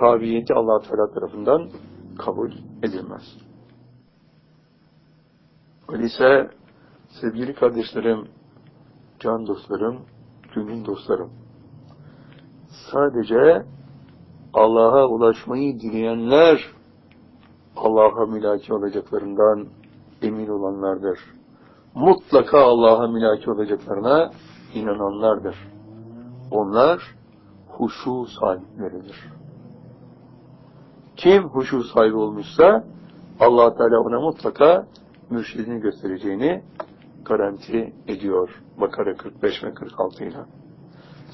Tabiyeti 0.00 0.54
allah 0.54 0.80
Teala 0.80 1.10
tarafından 1.14 1.70
kabul 2.18 2.50
edilmez. 2.82 3.22
Öyleyse 5.88 6.50
sevgili 7.20 7.54
kardeşlerim, 7.54 8.28
can 9.20 9.46
dostlarım, 9.46 9.98
gönül 10.54 10.84
dostlarım, 10.84 11.30
sadece 12.92 13.62
Allah'a 14.54 15.06
ulaşmayı 15.06 15.80
dileyenler 15.80 16.75
Allah'a 17.76 18.26
mülaki 18.26 18.74
olacaklarından 18.74 19.66
emin 20.22 20.48
olanlardır. 20.48 21.18
Mutlaka 21.94 22.60
Allah'a 22.60 23.06
mülaki 23.06 23.50
olacaklarına 23.50 24.30
inananlardır. 24.74 25.56
Onlar 26.50 27.16
huşu 27.68 28.26
sahipleridir. 28.40 29.32
Kim 31.16 31.42
huşu 31.42 31.84
sahibi 31.84 32.16
olmuşsa 32.16 32.84
allah 33.40 33.74
Teala 33.74 34.00
ona 34.00 34.20
mutlaka 34.20 34.86
mürşidini 35.30 35.80
göstereceğini 35.80 36.62
garanti 37.24 37.92
ediyor. 38.08 38.62
Bakara 38.80 39.16
45 39.16 39.64
ve 39.64 39.74
46 39.74 40.24
ile. 40.24 40.38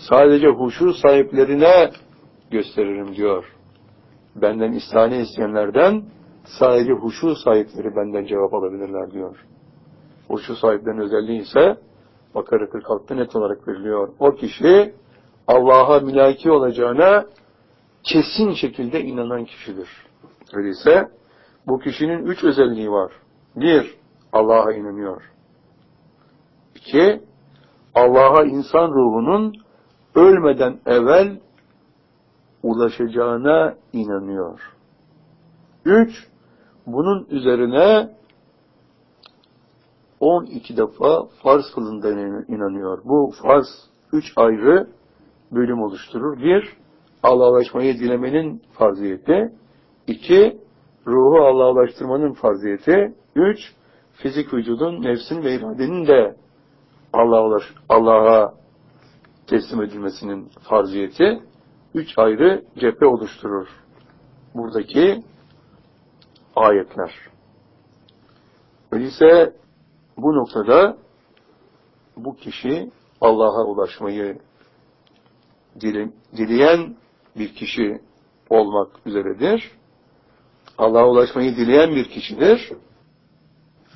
Sadece 0.09 0.47
huşu 0.49 0.95
sahiplerine 0.95 1.91
gösteririm 2.51 3.15
diyor. 3.15 3.57
Benden 4.37 4.73
istihane 4.73 5.21
isteyenlerden 5.21 6.03
sadece 6.59 6.93
huşu 6.93 7.37
sahipleri 7.37 7.97
benden 7.97 8.25
cevap 8.25 8.55
alabilirler 8.55 9.11
diyor. 9.11 9.47
Huşu 10.29 10.57
sahiplerinin 10.57 11.01
özelliği 11.03 11.43
ise 11.43 11.77
Bakara 12.35 12.65
46'da 12.65 13.15
net 13.15 13.37
olarak 13.37 13.69
veriliyor. 13.69 14.09
O 14.19 14.35
kişi 14.35 14.95
Allah'a 15.47 16.01
mülaki 16.01 16.51
olacağına 16.51 17.27
kesin 18.03 18.53
şekilde 18.53 19.01
inanan 19.01 19.45
kişidir. 19.45 19.89
Öyleyse 20.55 21.09
bu 21.67 21.79
kişinin 21.79 22.27
üç 22.27 22.45
özelliği 22.45 22.91
var. 22.91 23.13
Bir, 23.57 23.95
Allah'a 24.33 24.73
inanıyor. 24.73 25.23
İki, 26.75 27.23
Allah'a 27.95 28.45
insan 28.45 28.89
ruhunun 28.89 29.55
ölmeden 30.15 30.81
evvel 30.87 31.41
ulaşacağına 32.63 33.75
inanıyor. 33.93 34.61
Üç, 35.85 36.32
bunun 36.87 37.27
üzerine 37.31 38.11
12 40.21 40.77
defa 40.77 41.27
farz 41.43 41.65
kılındığına 41.75 42.45
inanıyor. 42.49 43.03
Bu 43.05 43.33
farz 43.43 43.67
üç 44.13 44.33
ayrı 44.37 44.89
bölüm 45.53 45.83
oluşturur. 45.83 46.39
Bir, 46.39 46.77
Allah'a 47.23 47.51
ulaşmayı 47.51 47.99
dilemenin 47.99 48.63
farziyeti. 48.73 49.53
İki, 50.07 50.59
ruhu 51.07 51.45
Allah'a 51.45 51.73
ulaştırmanın 51.73 52.33
farziyeti. 52.33 53.15
Üç, 53.37 53.59
fizik 54.13 54.55
vücudun, 54.55 55.03
nefsin 55.03 55.43
ve 55.43 55.55
iradenin 55.55 56.07
de 56.07 56.37
Allah'a 57.13 57.59
Allah 57.89 58.55
teslim 59.47 59.83
edilmesinin 59.83 60.49
farziyeti. 60.69 61.43
Üç 61.95 62.19
ayrı 62.19 62.65
cephe 62.79 63.07
oluşturur. 63.07 63.69
Buradaki 64.55 65.23
ayetler. 66.57 67.13
Öyleyse 68.93 69.57
bu 70.17 70.37
noktada 70.37 70.97
bu 72.17 72.37
kişi 72.37 72.91
Allah'a 73.21 73.65
ulaşmayı 73.65 74.39
dileyen 76.37 76.97
bir 77.37 77.55
kişi 77.55 78.01
olmak 78.51 79.07
üzeredir. 79.07 79.71
Allah'a 80.79 81.09
ulaşmayı 81.09 81.57
dileyen 81.57 81.91
bir 81.91 82.05
kişidir. 82.05 82.73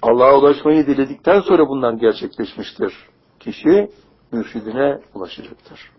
Allah'a 0.02 0.38
ulaşmayı 0.38 0.86
diledikten 0.86 1.40
sonra 1.40 1.68
bunlar 1.68 1.92
gerçekleşmiştir. 1.92 2.94
Kişi 3.40 3.90
mürşidine 4.32 5.00
ulaşacaktır. 5.14 5.92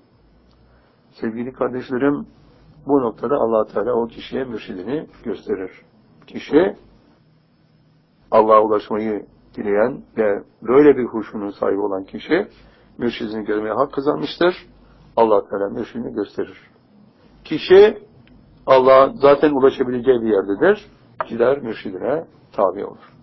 Sevgili 1.11 1.53
kardeşlerim, 1.53 2.27
bu 2.87 3.01
noktada 3.01 3.35
allah 3.35 3.65
Teala 3.65 3.93
o 3.93 4.07
kişiye 4.07 4.43
mürşidini 4.43 5.07
gösterir. 5.23 5.71
Kişi 6.27 6.75
Allah'a 8.31 8.61
ulaşmayı 8.61 9.25
dileyen 9.55 10.03
ve 10.17 10.43
böyle 10.61 10.97
bir 10.97 11.05
huşunun 11.05 11.49
sahibi 11.49 11.79
olan 11.79 12.03
kişi 12.03 12.47
mürşidini 12.97 13.45
görmeye 13.45 13.73
hak 13.73 13.93
kazanmıştır. 13.93 14.55
allah 15.15 15.49
Teala 15.49 15.69
mürşidini 15.69 16.13
gösterir. 16.13 16.57
Kişi 17.43 17.97
Allah 18.65 19.13
zaten 19.15 19.51
ulaşabileceği 19.51 20.21
bir 20.21 20.29
yerdedir. 20.29 20.85
Gider 21.29 21.61
mürşidine 21.61 22.25
tabi 22.51 22.85
olur. 22.85 23.13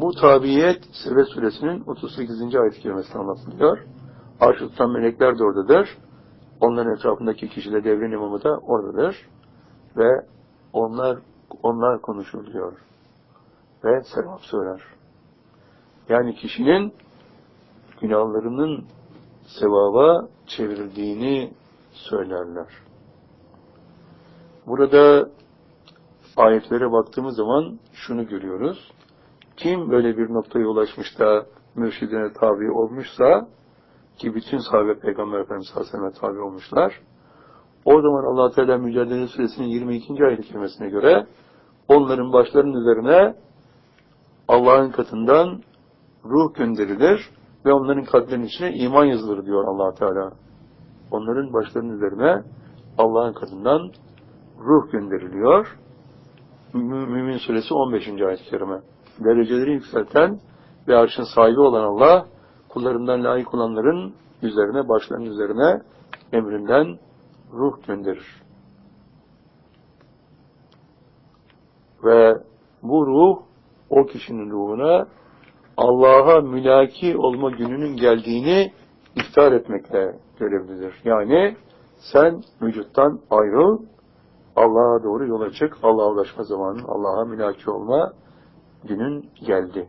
Bu 0.00 0.12
tabiyet 0.20 0.84
Sebe 1.04 1.24
suresinin 1.24 1.84
38. 1.86 2.54
ayet-i 2.56 2.80
kerimesinde 2.80 3.18
anlatılıyor. 3.18 3.78
Arş-ı 4.40 4.68
tutan 4.68 4.90
melekler 4.90 5.38
de 5.38 5.44
oradadır. 5.44 5.88
Onların 6.60 6.94
etrafındaki 6.94 7.48
kişiler 7.48 7.84
devrin 7.84 8.12
imamı 8.12 8.42
da 8.42 8.58
oradadır. 8.58 9.16
Ve 9.96 10.08
onlar 10.72 11.18
onlar 11.62 12.02
konuşuluyor. 12.02 12.72
Ve 13.84 14.02
sevap 14.02 14.40
söyler. 14.40 14.82
Yani 16.08 16.34
kişinin 16.34 16.94
günahlarının 18.00 18.84
sevaba 19.46 20.28
çevrildiğini 20.46 21.52
söylerler. 21.92 22.66
Burada 24.66 25.30
ayetlere 26.36 26.92
baktığımız 26.92 27.36
zaman 27.36 27.78
şunu 27.92 28.28
görüyoruz. 28.28 28.92
Kim 29.56 29.90
böyle 29.90 30.16
bir 30.16 30.34
noktaya 30.34 30.66
ulaşmış 30.66 31.18
da 31.18 31.46
mürşidine 31.74 32.32
tabi 32.32 32.70
olmuşsa 32.70 33.48
ki 34.18 34.34
bütün 34.34 34.58
sahabe 34.58 34.98
Peygamber 34.98 35.38
Efendimiz 35.38 35.72
Aleyhisselam'a 35.74 36.10
tabi 36.10 36.38
olmuşlar. 36.38 37.00
O 37.84 38.00
zaman 38.00 38.24
allah 38.24 38.50
Teala 38.50 38.78
Mücadele 38.78 39.26
Suresinin 39.26 39.66
22. 39.66 40.24
ayet 40.24 40.44
kelimesine 40.44 40.88
göre 40.88 41.26
onların 41.88 42.32
başlarının 42.32 42.80
üzerine 42.80 43.34
Allah'ın 44.48 44.90
katından 44.90 45.62
ruh 46.24 46.54
gönderilir 46.54 47.30
ve 47.64 47.72
onların 47.72 48.04
kalplerinin 48.04 48.46
içine 48.46 48.74
iman 48.74 49.04
yazılır 49.04 49.46
diyor 49.46 49.64
allah 49.64 49.94
Teala. 49.94 50.32
Onların 51.10 51.52
başlarının 51.52 51.96
üzerine 51.96 52.42
Allah'ın 52.98 53.32
katından 53.32 53.90
ruh 54.58 54.92
gönderiliyor. 54.92 55.78
Mümin 56.74 57.38
Suresi 57.38 57.74
15. 57.74 58.08
ayet-i 58.08 58.44
kerime. 58.50 58.80
Dereceleri 59.24 59.72
yükselten 59.72 60.38
ve 60.88 60.96
arşın 60.96 61.24
sahibi 61.34 61.60
olan 61.60 61.84
Allah, 61.84 62.26
kullarından 62.68 63.24
layık 63.24 63.54
olanların 63.54 64.14
üzerine, 64.42 64.88
başlarının 64.88 65.26
üzerine 65.26 65.82
emrinden 66.32 66.98
ruh 67.52 67.86
gönderir. 67.86 68.42
Ve 72.04 72.34
bu 72.82 73.06
ruh, 73.06 73.42
o 73.90 74.06
kişinin 74.06 74.50
ruhuna 74.50 75.06
Allah'a 75.76 76.40
mülaki 76.40 77.16
olma 77.16 77.50
gününün 77.50 77.96
geldiğini 77.96 78.72
iftar 79.16 79.52
etmekle 79.52 80.18
görevlidir. 80.38 80.94
Yani 81.04 81.56
sen 81.98 82.42
vücuttan 82.62 83.20
ayrıl, 83.30 83.78
Allah'a 84.56 85.02
doğru 85.02 85.26
yola 85.26 85.50
çık, 85.50 85.78
Allah'a 85.82 86.08
ulaşma 86.08 86.44
zamanı, 86.44 86.82
Allah'a 86.88 87.24
mülaki 87.24 87.70
olma 87.70 88.12
günün 88.84 89.30
geldi. 89.46 89.88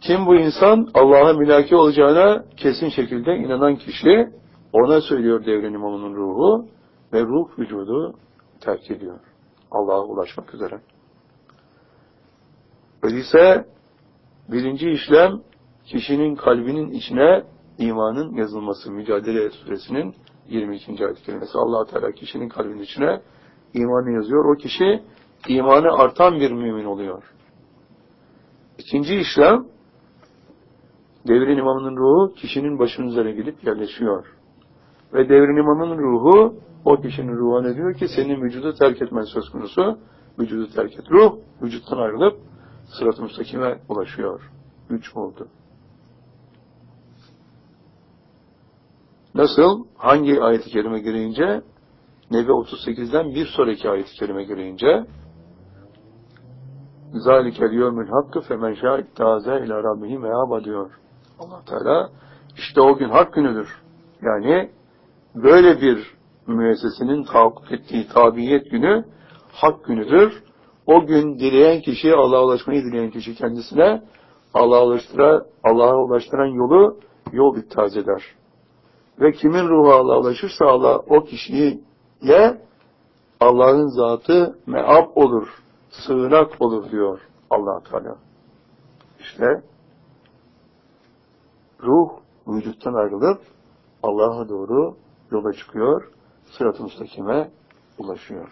Kim 0.00 0.26
bu 0.26 0.34
insan? 0.34 0.88
Allah'a 0.94 1.32
mülaki 1.32 1.76
olacağına 1.76 2.44
kesin 2.56 2.88
şekilde 2.88 3.36
inanan 3.36 3.76
kişi, 3.76 4.32
ona 4.72 5.00
söylüyor 5.00 5.46
devrin 5.46 5.74
imamının 5.74 6.14
ruhu 6.14 6.68
ve 7.12 7.22
ruh 7.22 7.58
vücudu 7.58 8.14
terk 8.60 8.90
ediyor. 8.90 9.20
Allah'a 9.70 10.04
ulaşmak 10.04 10.54
üzere. 10.54 10.80
Öyleyse 13.02 13.66
birinci 14.48 14.90
işlem 14.90 15.40
kişinin 15.84 16.34
kalbinin 16.34 16.90
içine 16.90 17.44
imanın 17.78 18.34
yazılması. 18.34 18.90
Mücadele 18.90 19.50
suresinin 19.50 20.14
22. 20.48 21.06
ayet 21.06 21.22
kelimesi. 21.22 21.58
allah 21.58 21.84
Teala 21.84 22.12
kişinin 22.12 22.48
kalbinin 22.48 22.82
içine 22.82 23.20
imanı 23.74 24.10
yazıyor. 24.10 24.44
O 24.54 24.58
kişi 24.58 25.02
imanı 25.48 25.92
artan 25.92 26.40
bir 26.40 26.50
mümin 26.50 26.84
oluyor. 26.84 27.22
İkinci 28.78 29.16
işlem 29.16 29.66
devrin 31.28 31.58
imamının 31.58 31.96
ruhu 31.96 32.34
kişinin 32.34 32.78
başının 32.78 33.06
üzerine 33.06 33.32
gidip 33.32 33.64
yerleşiyor. 33.64 34.26
Ve 35.14 35.28
devrin 35.28 35.56
imamın 35.56 35.98
ruhu 35.98 36.54
o 36.84 36.96
kişinin 36.96 37.36
ruhuna 37.36 37.74
diyor 37.74 37.94
ki 37.94 38.06
senin 38.16 38.42
vücudu 38.42 38.74
terk 38.74 39.02
etmen 39.02 39.22
söz 39.22 39.48
konusu. 39.48 39.98
Vücudu 40.38 40.70
terk 40.74 40.94
et. 40.94 41.10
Ruh 41.10 41.36
vücuttan 41.62 41.98
ayrılıp 41.98 42.40
sırat-ı 42.98 43.22
müstakime 43.22 43.78
ulaşıyor. 43.88 44.50
Üç 44.90 45.16
oldu. 45.16 45.48
Nasıl? 49.34 49.84
Hangi 49.96 50.42
ayet-i 50.42 50.70
kerime 50.70 51.00
gireyince? 51.00 51.62
Nebe 52.30 52.52
38'den 52.52 53.34
bir 53.34 53.46
sonraki 53.46 53.90
ayet-i 53.90 54.14
kerime 54.14 54.44
gireyince 54.44 55.06
zâlikel 57.12 57.72
yevmül 57.72 58.08
hakkı 58.08 58.40
femen 58.40 58.74
şâit 58.74 59.16
tâze 59.16 59.64
ilâ 59.66 59.82
rabbihi 59.82 60.18
meâba 60.18 60.64
diyor. 60.64 60.90
allah 61.38 61.64
Teala 61.64 62.10
işte 62.56 62.80
o 62.80 62.96
gün 62.96 63.08
hak 63.08 63.32
günüdür. 63.32 63.82
Yani 64.22 64.70
böyle 65.34 65.80
bir 65.80 66.14
müessesenin 66.46 67.24
tahakkuk 67.24 67.72
ettiği 67.72 68.08
tabiyet 68.08 68.70
günü 68.70 69.04
hak 69.52 69.84
günüdür. 69.84 70.42
O 70.86 71.06
gün 71.06 71.38
dileyen 71.38 71.80
kişi, 71.80 72.14
Allah'a 72.14 72.44
ulaşmayı 72.44 72.82
dileyen 72.82 73.10
kişi 73.10 73.34
kendisine 73.34 74.02
Allah'a 74.54 74.86
ulaştıran, 74.86 75.44
Allah'a 75.64 75.96
ulaştıran 75.96 76.46
yolu 76.46 76.98
yol 77.32 77.56
ittihaz 77.56 77.96
eder. 77.96 78.22
Ve 79.20 79.32
kimin 79.32 79.68
ruhu 79.68 79.92
Allah'a 79.92 80.20
ulaşırsa 80.20 80.66
Allah 80.66 80.98
o 80.98 81.24
kişiye 81.24 81.80
Allah'ın 83.40 83.88
zatı 83.88 84.58
meab 84.66 85.16
olur, 85.16 85.48
sığınak 85.90 86.62
olur 86.62 86.90
diyor 86.90 87.20
allah 87.50 87.82
Teala. 87.90 88.16
İşte 89.20 89.62
ruh 91.82 92.10
vücuttan 92.48 92.94
ayrılıp 92.94 93.40
Allah'a 94.02 94.48
doğru 94.48 94.96
yola 95.32 95.52
çıkıyor, 95.52 96.12
sırat-ı 96.44 96.82
müstakime 96.82 97.50
ulaşıyor. 97.98 98.48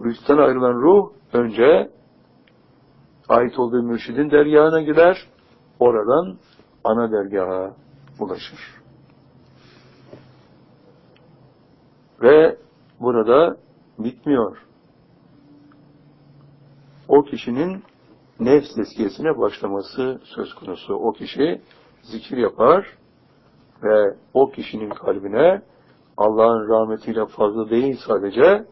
Vücuttan 0.00 0.38
ayrılan 0.38 0.74
ruh 0.74 1.12
önce 1.32 1.90
ait 3.28 3.58
olduğu 3.58 3.82
mürşidin 3.82 4.30
dergahına 4.30 4.82
gider, 4.82 5.28
oradan 5.80 6.38
ana 6.84 7.12
dergaha 7.12 7.76
ulaşır. 8.20 8.82
Ve 12.22 12.58
burada 13.00 13.56
bitmiyor. 13.98 14.66
O 17.08 17.22
kişinin 17.22 17.82
nefs 18.40 18.74
tezkiyesine 18.74 19.38
başlaması 19.38 20.20
söz 20.24 20.54
konusu. 20.54 20.94
O 20.94 21.12
kişi 21.12 21.62
zikir 22.02 22.36
yapar 22.36 22.86
ve 23.82 24.14
o 24.34 24.50
kişinin 24.50 24.90
kalbine 24.90 25.62
Allah'ın 26.16 26.68
rahmetiyle 26.68 27.26
fazla 27.26 27.70
değil 27.70 27.96
sadece 28.06 28.64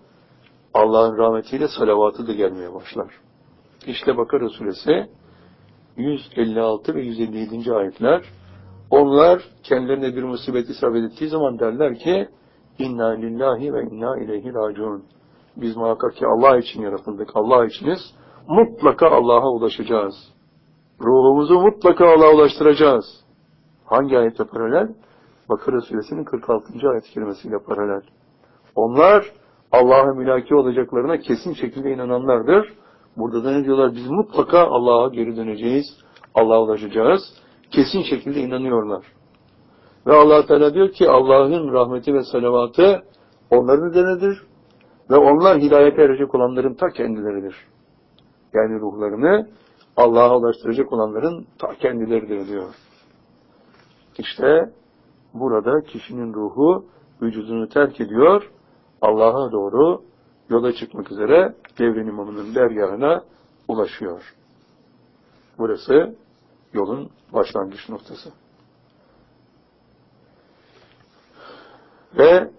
Allah'ın 0.74 1.18
rahmetiyle 1.18 1.68
salavatı 1.68 2.26
da 2.26 2.32
gelmeye 2.32 2.74
başlar. 2.74 3.14
İşte 3.86 4.16
Bakara 4.16 4.48
suresi 4.48 5.06
156 5.96 6.94
ve 6.94 7.02
157. 7.02 7.74
ayetler 7.74 8.22
onlar 8.90 9.42
kendilerine 9.62 10.16
bir 10.16 10.22
musibet 10.22 10.70
isabet 10.70 11.12
ettiği 11.12 11.28
zaman 11.28 11.58
derler 11.58 11.98
ki 11.98 12.28
inna 12.78 13.08
lillahi 13.08 13.74
ve 13.74 13.82
inna 13.82 14.18
ileyhi 14.18 14.54
raciun. 14.54 15.04
Biz 15.56 15.76
muhakkak 15.76 16.16
ki 16.16 16.26
Allah 16.26 16.58
için 16.58 16.82
yaratıldık. 16.82 17.30
Allah 17.34 17.66
içiniz. 17.66 17.98
Mutlaka 18.48 19.10
Allah'a 19.10 19.50
ulaşacağız. 19.50 20.14
Ruhumuzu 21.00 21.60
mutlaka 21.60 22.06
Allah'a 22.06 22.34
ulaştıracağız. 22.34 23.04
Hangi 23.90 24.18
ayette 24.18 24.44
paralel? 24.44 24.88
Bakara 25.48 25.80
suresinin 25.80 26.24
46. 26.24 26.88
ayet 26.90 27.04
kelimesiyle 27.04 27.58
paralel. 27.58 28.02
Onlar 28.74 29.24
Allah'a 29.72 30.14
mülaki 30.14 30.54
olacaklarına 30.54 31.18
kesin 31.18 31.54
şekilde 31.54 31.90
inananlardır. 31.90 32.72
Burada 33.16 33.44
da 33.44 33.52
ne 33.52 33.64
diyorlar? 33.64 33.92
Biz 33.94 34.06
mutlaka 34.10 34.58
Allah'a 34.58 35.08
geri 35.08 35.36
döneceğiz. 35.36 35.86
Allah'a 36.34 36.62
ulaşacağız. 36.62 37.20
Kesin 37.70 38.02
şekilde 38.02 38.40
inanıyorlar. 38.40 39.04
Ve 40.06 40.12
allah 40.12 40.46
Teala 40.46 40.74
diyor 40.74 40.88
ki 40.90 41.08
Allah'ın 41.08 41.72
rahmeti 41.72 42.14
ve 42.14 42.22
salavatı 42.22 43.02
onların 43.50 43.90
üzerinedir. 43.90 44.42
Ve 45.10 45.16
onlar 45.16 45.58
hidayete 45.58 46.02
erecek 46.02 46.34
olanların 46.34 46.74
ta 46.74 46.88
kendileridir. 46.88 47.56
Yani 48.54 48.80
ruhlarını 48.80 49.48
Allah'a 49.96 50.38
ulaştıracak 50.38 50.92
olanların 50.92 51.46
ta 51.58 51.74
kendileridir 51.74 52.48
diyor. 52.48 52.74
İşte 54.18 54.70
burada 55.34 55.80
kişinin 55.80 56.34
ruhu 56.34 56.84
vücudunu 57.22 57.68
terk 57.68 58.00
ediyor, 58.00 58.50
Allah'a 59.02 59.52
doğru 59.52 60.02
yola 60.50 60.72
çıkmak 60.72 61.12
üzere 61.12 61.54
devrin 61.78 62.06
imamının 62.06 62.54
dergahına 62.54 63.24
ulaşıyor. 63.68 64.34
Burası 65.58 66.16
yolun 66.72 67.10
başlangıç 67.32 67.88
noktası. 67.88 68.30
Ve 72.18 72.50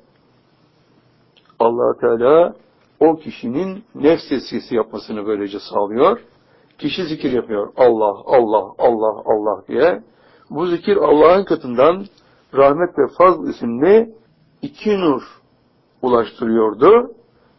allah 1.60 1.98
Teala 2.00 2.56
o 3.00 3.16
kişinin 3.16 3.84
nefs 3.96 4.30
tezkiyesi 4.30 4.76
yapmasını 4.76 5.26
böylece 5.26 5.60
sağlıyor. 5.60 6.20
Kişi 6.78 7.04
zikir 7.06 7.32
yapıyor. 7.32 7.74
Allah, 7.78 8.22
Allah, 8.26 8.74
Allah, 8.78 9.24
Allah 9.26 9.68
diye. 9.68 10.04
Bu 10.52 10.68
zikir 10.68 10.98
Allah'ın 10.98 11.44
katından 11.44 12.06
rahmet 12.54 13.00
ve 13.00 13.08
fazl 13.18 13.50
isimli 13.50 14.16
iki 14.62 15.00
nur 15.00 15.22
ulaştırıyordu. 16.02 17.12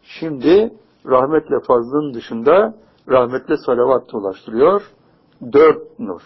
Şimdi 0.03 0.73
rahmetle 1.07 1.61
fazlın 1.67 2.15
dışında 2.15 2.75
rahmetle 3.09 3.57
salavat 3.57 4.15
ulaştırıyor. 4.15 4.83
Dört 5.53 5.99
nur. 5.99 6.21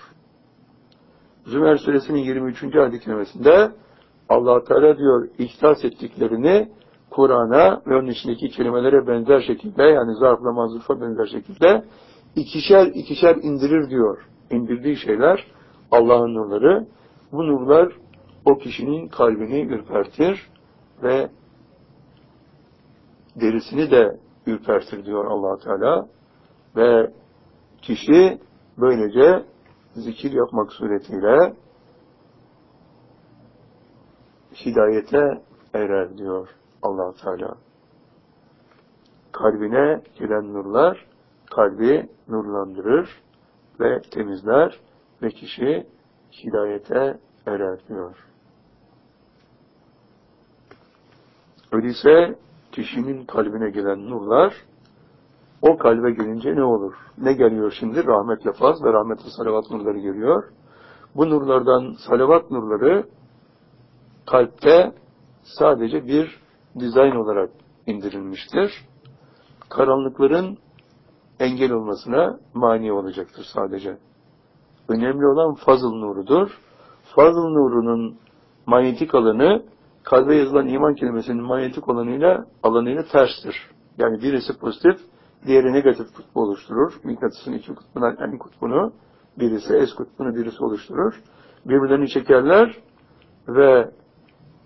Zümer 1.45 1.77
suresinin 1.77 2.19
23. 2.19 2.77
ayet 2.77 3.05
kelimesinde 3.05 3.73
allah 4.29 4.65
Teala 4.65 4.99
diyor 4.99 5.29
ihtas 5.39 5.85
ettiklerini 5.85 6.69
Kur'an'a 7.11 7.83
ve 7.87 7.97
onun 7.97 8.09
içindeki 8.09 8.49
kelimelere 8.49 9.07
benzer 9.07 9.41
şekilde 9.41 9.83
yani 9.83 10.15
zarfla 10.15 10.53
mazrufa 10.53 11.01
benzer 11.01 11.27
şekilde 11.27 11.85
ikişer 12.37 12.87
ikişer 12.87 13.37
indirir 13.37 13.91
diyor. 13.91 14.19
İndirdiği 14.51 14.97
şeyler 14.97 15.45
Allah'ın 15.91 16.35
nurları. 16.35 16.87
Bu 17.33 17.47
nurlar 17.47 17.93
o 18.45 18.59
kişinin 18.59 19.09
kalbini 19.09 19.61
ürpertir 19.61 20.51
ve 21.03 21.31
derisini 23.37 23.91
de 23.91 24.21
ürpertir 24.47 25.05
diyor 25.05 25.25
allah 25.25 25.59
Teala. 25.59 26.09
Ve 26.77 27.11
kişi 27.83 28.39
böylece 28.79 29.45
zikir 29.95 30.33
yapmak 30.33 30.73
suretiyle 30.73 31.55
hidayete 34.65 35.43
erer 35.75 36.19
diyor 36.19 36.49
allah 36.83 37.13
Teala. 37.13 37.57
Kalbine 39.33 40.03
gelen 40.19 40.53
nurlar 40.55 41.07
kalbi 41.51 42.09
nurlandırır 42.29 43.23
ve 43.81 44.01
temizler 44.01 44.81
ve 45.23 45.31
kişi 45.31 45.87
hidayete 46.45 47.19
erer 47.47 47.79
diyor. 47.89 48.27
Öyleyse 51.73 52.39
kişinin 52.73 53.25
kalbine 53.25 53.71
gelen 53.71 54.11
nurlar 54.11 54.55
o 55.63 55.79
kalbe 55.79 56.11
gelince 56.11 56.57
ne 56.57 56.65
olur? 56.65 56.95
Ne 57.19 57.33
geliyor 57.33 57.77
şimdi? 57.81 58.07
Rahmetle 58.07 58.53
faz 58.53 58.85
ve 58.85 58.93
rahmetle 58.93 59.31
salavat 59.37 59.71
nurları 59.71 59.99
geliyor. 59.99 60.45
Bu 61.17 61.31
nurlardan 61.31 61.95
salavat 62.09 62.51
nurları 62.51 63.07
kalpte 64.27 64.93
sadece 65.43 66.07
bir 66.07 66.41
dizayn 66.79 67.17
olarak 67.17 67.51
indirilmiştir. 67.87 68.73
Karanlıkların 69.69 70.59
engel 71.41 71.73
olmasına 71.73 72.39
mani 72.55 72.93
olacaktır 72.93 73.47
sadece. 73.55 73.99
Önemli 74.89 75.27
olan 75.27 75.55
fazıl 75.55 75.93
nurudur. 75.93 76.51
Fazıl 77.15 77.49
nurunun 77.49 78.19
manyetik 78.67 79.15
alanı 79.15 79.63
kalbe 80.05 80.35
yazılan 80.37 80.69
iman 80.69 80.95
kelimesinin 80.95 81.43
manyetik 81.43 81.89
alanıyla 81.89 82.47
alanıyla 82.63 83.05
terstir. 83.13 83.71
Yani 83.99 84.23
birisi 84.23 84.59
pozitif, 84.59 84.97
diğeri 85.47 85.73
negatif 85.73 86.15
kutbu 86.17 86.41
oluşturur. 86.41 86.93
Mıknatısın 87.05 87.53
iki 87.53 87.75
kutbundan 87.75 88.17
en 88.21 88.39
kutbunu, 88.39 88.93
birisi 89.39 89.87
S 89.87 89.95
kutbunu 89.97 90.35
birisi 90.35 90.65
oluşturur. 90.65 91.15
Birbirlerini 91.65 92.09
çekerler 92.09 92.77
ve 93.49 93.91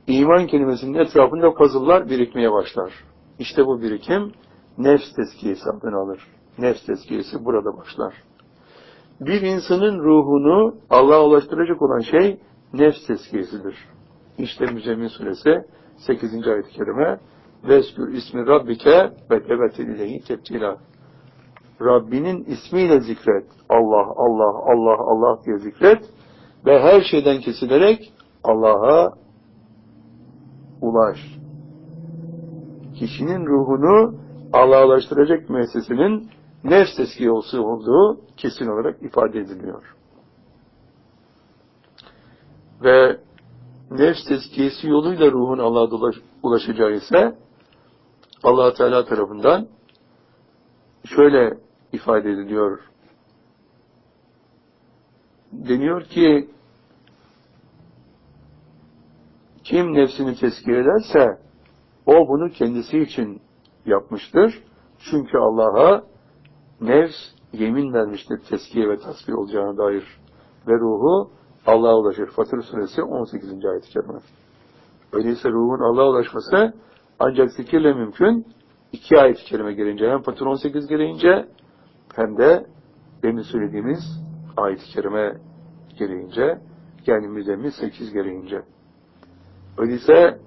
iman 0.06 0.46
kelimesinin 0.46 0.94
etrafında 0.94 1.54
puzzle'lar 1.54 2.08
birikmeye 2.10 2.52
başlar. 2.52 2.92
İşte 3.38 3.66
bu 3.66 3.82
birikim 3.82 4.32
nefs 4.78 5.14
tezkiyesi 5.16 5.70
adını 5.70 5.96
alır. 5.96 6.26
Nefs 6.58 6.86
tezkiyesi 6.86 7.44
burada 7.44 7.76
başlar. 7.76 8.14
Bir 9.20 9.42
insanın 9.42 9.98
ruhunu 9.98 10.74
Allah'a 10.90 11.24
ulaştıracak 11.24 11.82
olan 11.82 12.00
şey 12.00 12.38
nefs 12.74 13.06
tezkiyesidir. 13.06 13.76
İşte 14.38 14.66
Müzemmin 14.66 15.08
Suresi 15.08 15.64
8. 15.96 16.48
ayet-i 16.48 16.70
kerime 16.70 17.20
Veskür 17.64 18.12
ismi 18.12 18.46
Rabbike 18.46 19.10
ve 19.30 19.42
tebetil 19.42 19.88
ileyhi 19.88 20.24
tebtila. 20.24 20.76
Rabbinin 21.80 22.44
ismiyle 22.44 23.00
zikret. 23.00 23.46
Allah, 23.68 24.06
Allah, 24.16 24.72
Allah, 24.72 24.96
Allah 24.98 25.44
diye 25.46 25.58
zikret. 25.58 26.04
Ve 26.66 26.80
her 26.80 27.00
şeyden 27.10 27.40
kesilerek 27.40 28.12
Allah'a 28.44 29.12
ulaş. 30.80 31.18
Kişinin 32.94 33.46
ruhunu 33.46 34.14
Allah'a 34.52 34.86
ulaştıracak 34.86 35.50
nefs 36.64 36.96
teskiyesi 36.96 37.58
olduğu 37.58 38.20
kesin 38.36 38.66
olarak 38.66 39.02
ifade 39.02 39.38
ediliyor. 39.38 39.96
Ve 42.82 43.20
nefs 43.90 44.24
tezkiyesi 44.24 44.88
yoluyla 44.88 45.32
ruhun 45.32 45.58
Allah'a 45.58 46.12
ulaşacağı 46.42 46.92
ise 46.92 47.38
allah 48.42 48.74
Teala 48.74 49.04
tarafından 49.04 49.68
şöyle 51.04 51.58
ifade 51.92 52.30
ediliyor. 52.30 52.80
Deniyor 55.52 56.04
ki 56.04 56.50
kim 59.64 59.94
nefsini 59.94 60.36
tezkiye 60.36 60.78
ederse 60.78 61.38
o 62.06 62.28
bunu 62.28 62.50
kendisi 62.50 62.98
için 62.98 63.42
yapmıştır. 63.86 64.62
Çünkü 64.98 65.38
Allah'a 65.38 66.09
nefs 66.80 67.16
yemin 67.52 67.92
vermiştir 67.92 68.38
tezkiye 68.50 68.88
ve 68.88 68.98
tasfiye 68.98 69.36
olacağına 69.36 69.76
dair 69.76 70.04
ve 70.68 70.72
ruhu 70.72 71.30
Allah'a 71.66 71.98
ulaşır. 71.98 72.26
Fatır 72.26 72.62
suresi 72.62 73.02
18. 73.02 73.64
ayet-i 73.64 73.90
kerime. 73.90 74.20
Öyleyse 75.12 75.48
ruhun 75.50 75.80
Allah'a 75.80 76.10
ulaşması 76.10 76.74
ancak 77.18 77.52
zikirle 77.52 77.92
mümkün. 77.92 78.46
İki 78.92 79.18
ayet-i 79.18 79.44
kerime 79.44 79.72
gelince 79.72 80.10
hem 80.10 80.22
Fatır 80.22 80.46
18 80.46 80.86
gelince 80.86 81.48
hem 82.14 82.38
de 82.38 82.66
demin 83.22 83.42
söylediğimiz 83.42 84.00
ayet-i 84.56 84.84
kerime 84.84 85.36
gelince 85.98 86.58
yani 87.06 87.28
müzemmil 87.28 87.70
8 87.70 88.12
gelince. 88.12 88.62
Öyleyse 89.78 90.38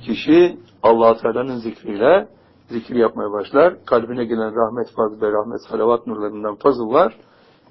kişi 0.00 0.58
allah 0.82 1.16
Teala'nın 1.16 1.56
zikriyle 1.56 2.28
zikir 2.68 2.94
yapmaya 2.94 3.32
başlar. 3.32 3.84
Kalbine 3.86 4.24
gelen 4.24 4.54
rahmet, 4.56 4.90
fazl 4.90 5.22
ve 5.22 5.32
rahmet, 5.32 5.60
salavat 5.68 6.06
nurlarından 6.06 6.54
fazıllar 6.54 7.16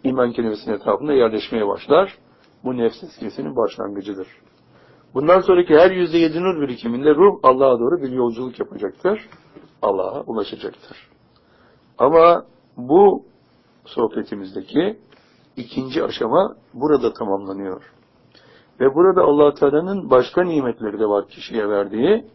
iman 0.03 0.31
kelimesinin 0.31 0.75
etrafında 0.75 1.13
yerleşmeye 1.13 1.67
başlar. 1.67 2.17
Bu 2.63 2.77
nefs 2.77 3.03
eskisinin 3.03 3.55
başlangıcıdır. 3.55 4.27
Bundan 5.13 5.39
sonraki 5.39 5.75
her 5.77 5.91
yüzde 5.91 6.17
yedi 6.17 6.41
nur 6.41 6.61
birikiminde 6.61 7.15
ruh 7.15 7.39
Allah'a 7.43 7.79
doğru 7.79 8.01
bir 8.01 8.11
yolculuk 8.11 8.59
yapacaktır. 8.59 9.29
Allah'a 9.81 10.21
ulaşacaktır. 10.21 10.97
Ama 11.97 12.45
bu 12.77 13.23
sohbetimizdeki 13.85 14.97
ikinci 15.57 16.03
aşama 16.03 16.55
burada 16.73 17.13
tamamlanıyor. 17.13 17.83
Ve 18.79 18.95
burada 18.95 19.21
allah 19.21 19.53
Teala'nın 19.53 20.09
başka 20.09 20.43
nimetleri 20.43 20.99
de 20.99 21.05
var 21.05 21.27
kişiye 21.27 21.69
verdiği. 21.69 22.25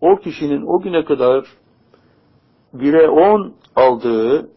O 0.00 0.16
kişinin 0.16 0.66
o 0.66 0.80
güne 0.80 1.04
kadar 1.04 1.46
bire 2.74 3.08
on 3.08 3.54
aldığı 3.76 4.50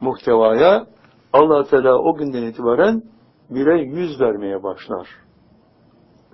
muhtevaya 0.00 0.86
allah 1.32 1.64
Teala 1.64 1.98
o 1.98 2.16
günden 2.16 2.42
itibaren 2.42 3.02
bire 3.50 3.82
yüz 3.82 4.20
vermeye 4.20 4.62
başlar. 4.62 5.08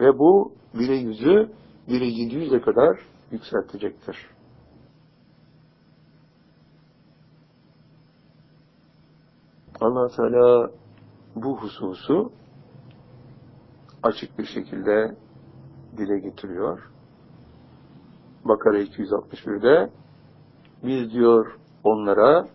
Ve 0.00 0.18
bu 0.18 0.52
bire 0.74 0.96
yüzü 0.96 1.50
bire 1.88 2.06
yedi 2.06 2.34
yüze 2.34 2.60
kadar 2.60 2.98
yükseltecektir. 3.30 4.16
allah 9.80 10.08
Teala 10.08 10.70
bu 11.36 11.56
hususu 11.56 12.32
açık 14.02 14.38
bir 14.38 14.44
şekilde 14.44 15.16
dile 15.96 16.18
getiriyor. 16.18 16.90
Bakara 18.44 18.78
261'de 18.82 19.90
biz 20.84 21.12
diyor 21.12 21.56
onlara 21.84 22.48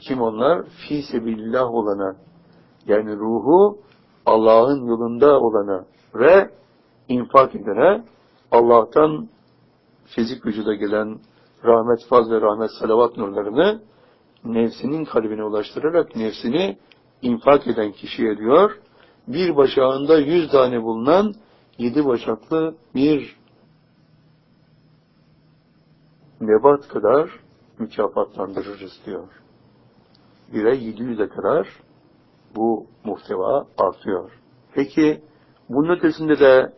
kim 0.00 0.20
onlar? 0.20 0.64
Fi 0.64 1.02
sebilillah 1.02 1.74
olana 1.74 2.16
yani 2.86 3.16
ruhu 3.16 3.78
Allah'ın 4.26 4.86
yolunda 4.86 5.40
olana 5.40 5.84
ve 6.14 6.50
infak 7.08 7.54
edene 7.54 8.04
Allah'tan 8.50 9.28
fizik 10.04 10.46
vücuda 10.46 10.74
gelen 10.74 11.18
rahmet, 11.64 12.06
faz 12.08 12.30
ve 12.30 12.40
rahmet, 12.40 12.70
salavat 12.80 13.16
nurlarını 13.16 13.82
nefsinin 14.44 15.04
kalbine 15.04 15.44
ulaştırarak 15.44 16.16
nefsini 16.16 16.78
infak 17.22 17.66
eden 17.66 17.92
kişiye 17.92 18.38
diyor, 18.38 18.78
bir 19.28 19.56
başağında 19.56 20.18
yüz 20.18 20.50
tane 20.50 20.82
bulunan 20.82 21.34
yedi 21.78 22.06
başaklı 22.06 22.74
bir 22.94 23.36
nebat 26.40 26.88
kadar 26.88 27.30
mükafatlandırırız 27.78 29.00
diyor. 29.06 29.28
Bire 30.52 30.76
yedi 30.76 31.02
yüze 31.02 31.28
kadar 31.28 31.68
bu 32.56 32.86
muhteva 33.04 33.66
artıyor. 33.78 34.30
Peki 34.74 35.22
bunun 35.68 35.96
ötesinde 35.96 36.38
de 36.38 36.72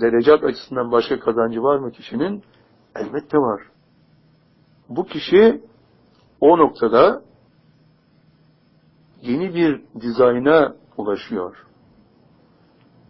derecat 0.00 0.44
açısından 0.44 0.92
başka 0.92 1.20
kazancı 1.20 1.62
var 1.62 1.78
mı 1.78 1.92
kişinin? 1.92 2.42
Elbette 2.96 3.38
var. 3.38 3.62
Bu 4.88 5.04
kişi 5.06 5.62
o 6.40 6.58
noktada 6.58 7.22
yeni 9.22 9.54
bir 9.54 9.84
dizayna 10.00 10.76
ulaşıyor. 10.96 11.66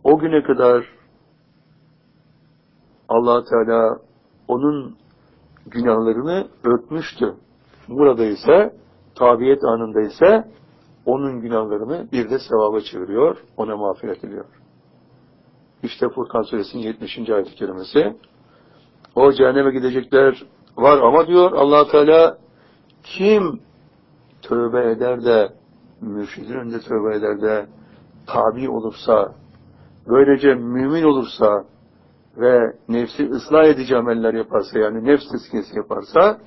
O 0.05 0.19
güne 0.19 0.43
kadar 0.43 0.85
allah 3.09 3.45
Teala 3.45 4.01
onun 4.49 4.97
günahlarını 5.71 6.49
örtmüştü. 6.65 7.35
Burada 7.89 8.25
ise 8.25 8.75
tabiyet 9.15 9.65
anında 9.65 10.01
ise 10.01 10.45
onun 11.07 11.41
günahlarını 11.41 12.09
bir 12.13 12.31
de 12.31 12.39
sevaba 12.39 12.81
çeviriyor, 12.81 13.37
ona 13.57 13.77
mağfiret 13.77 14.25
ediyor. 14.25 14.45
İşte 15.83 16.09
Furkan 16.09 16.43
Suresinin 16.43 16.83
70. 16.83 17.31
ayet-i 17.31 17.55
kerimesi. 17.55 18.17
O 19.15 19.33
cehenneme 19.33 19.71
gidecekler 19.71 20.45
var 20.77 20.99
ama 20.99 21.27
diyor 21.27 21.53
allah 21.53 21.91
Teala 21.91 22.39
kim 23.03 23.61
tövbe 24.43 24.91
eder 24.91 25.25
de 25.25 25.53
mürşidin 26.01 26.55
önünde 26.55 26.81
tövbe 26.81 27.17
eder 27.17 27.43
de 27.43 27.67
tabi 28.27 28.71
olursa, 28.71 29.35
böylece 30.09 30.55
mümin 30.55 31.03
olursa 31.03 31.65
ve 32.39 32.77
nefsi 32.89 33.31
ıslah 33.31 33.65
edici 33.65 33.97
ameller 33.97 34.35
yaparsa 34.35 34.79
yani 34.79 35.05
nefs 35.05 35.29
tezkiyesi 35.31 35.77
yaparsa 35.77 36.41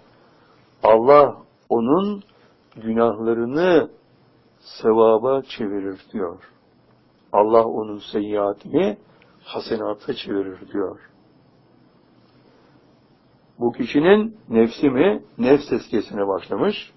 Allah 0.84 1.38
onun 1.70 2.24
günahlarını 2.76 3.90
sevaba 4.82 5.42
çevirir 5.42 6.02
diyor. 6.14 6.52
Allah 7.34 7.66
onun 7.66 8.02
seyyiatini 8.12 8.98
hasenata 9.44 10.14
çevirir 10.14 10.72
diyor. 10.74 11.00
Bu 13.60 13.72
kişinin 13.72 14.38
nefsi 14.50 14.90
mi? 14.90 15.24
Nefs 15.38 15.70
tezkiyesine 15.70 16.28
başlamış. 16.28 16.94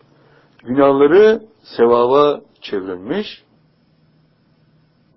Günahları 0.58 1.42
sevaba 1.76 2.40
çevrilmiş. 2.60 3.44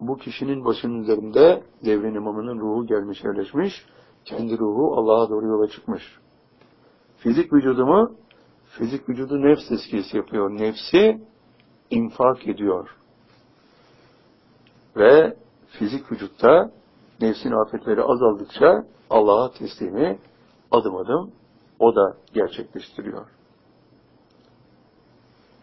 Bu 0.01 0.17
kişinin 0.17 0.65
başının 0.65 1.01
üzerinde 1.01 1.63
devrin 1.85 2.15
imamının 2.15 2.59
ruhu 2.59 2.85
gelmiş 2.85 3.23
yerleşmiş. 3.23 3.85
Kendi 4.25 4.57
ruhu 4.57 4.97
Allah'a 4.97 5.29
doğru 5.29 5.45
yola 5.47 5.67
çıkmış. 5.67 6.03
Fizik 7.17 7.53
vücudumu 7.53 8.15
Fizik 8.77 9.09
vücudu 9.09 9.41
nefs 9.41 9.67
tezkiyesi 9.67 10.17
yapıyor. 10.17 10.49
Nefsi 10.49 11.21
infak 11.89 12.47
ediyor. 12.47 12.89
Ve 14.97 15.37
fizik 15.67 16.11
vücutta 16.11 16.71
nefsin 17.21 17.51
afetleri 17.51 18.03
azaldıkça 18.03 18.85
Allah'a 19.09 19.51
teslimi 19.51 20.19
adım 20.71 20.95
adım 20.95 21.31
o 21.79 21.95
da 21.95 22.17
gerçekleştiriyor. 22.33 23.25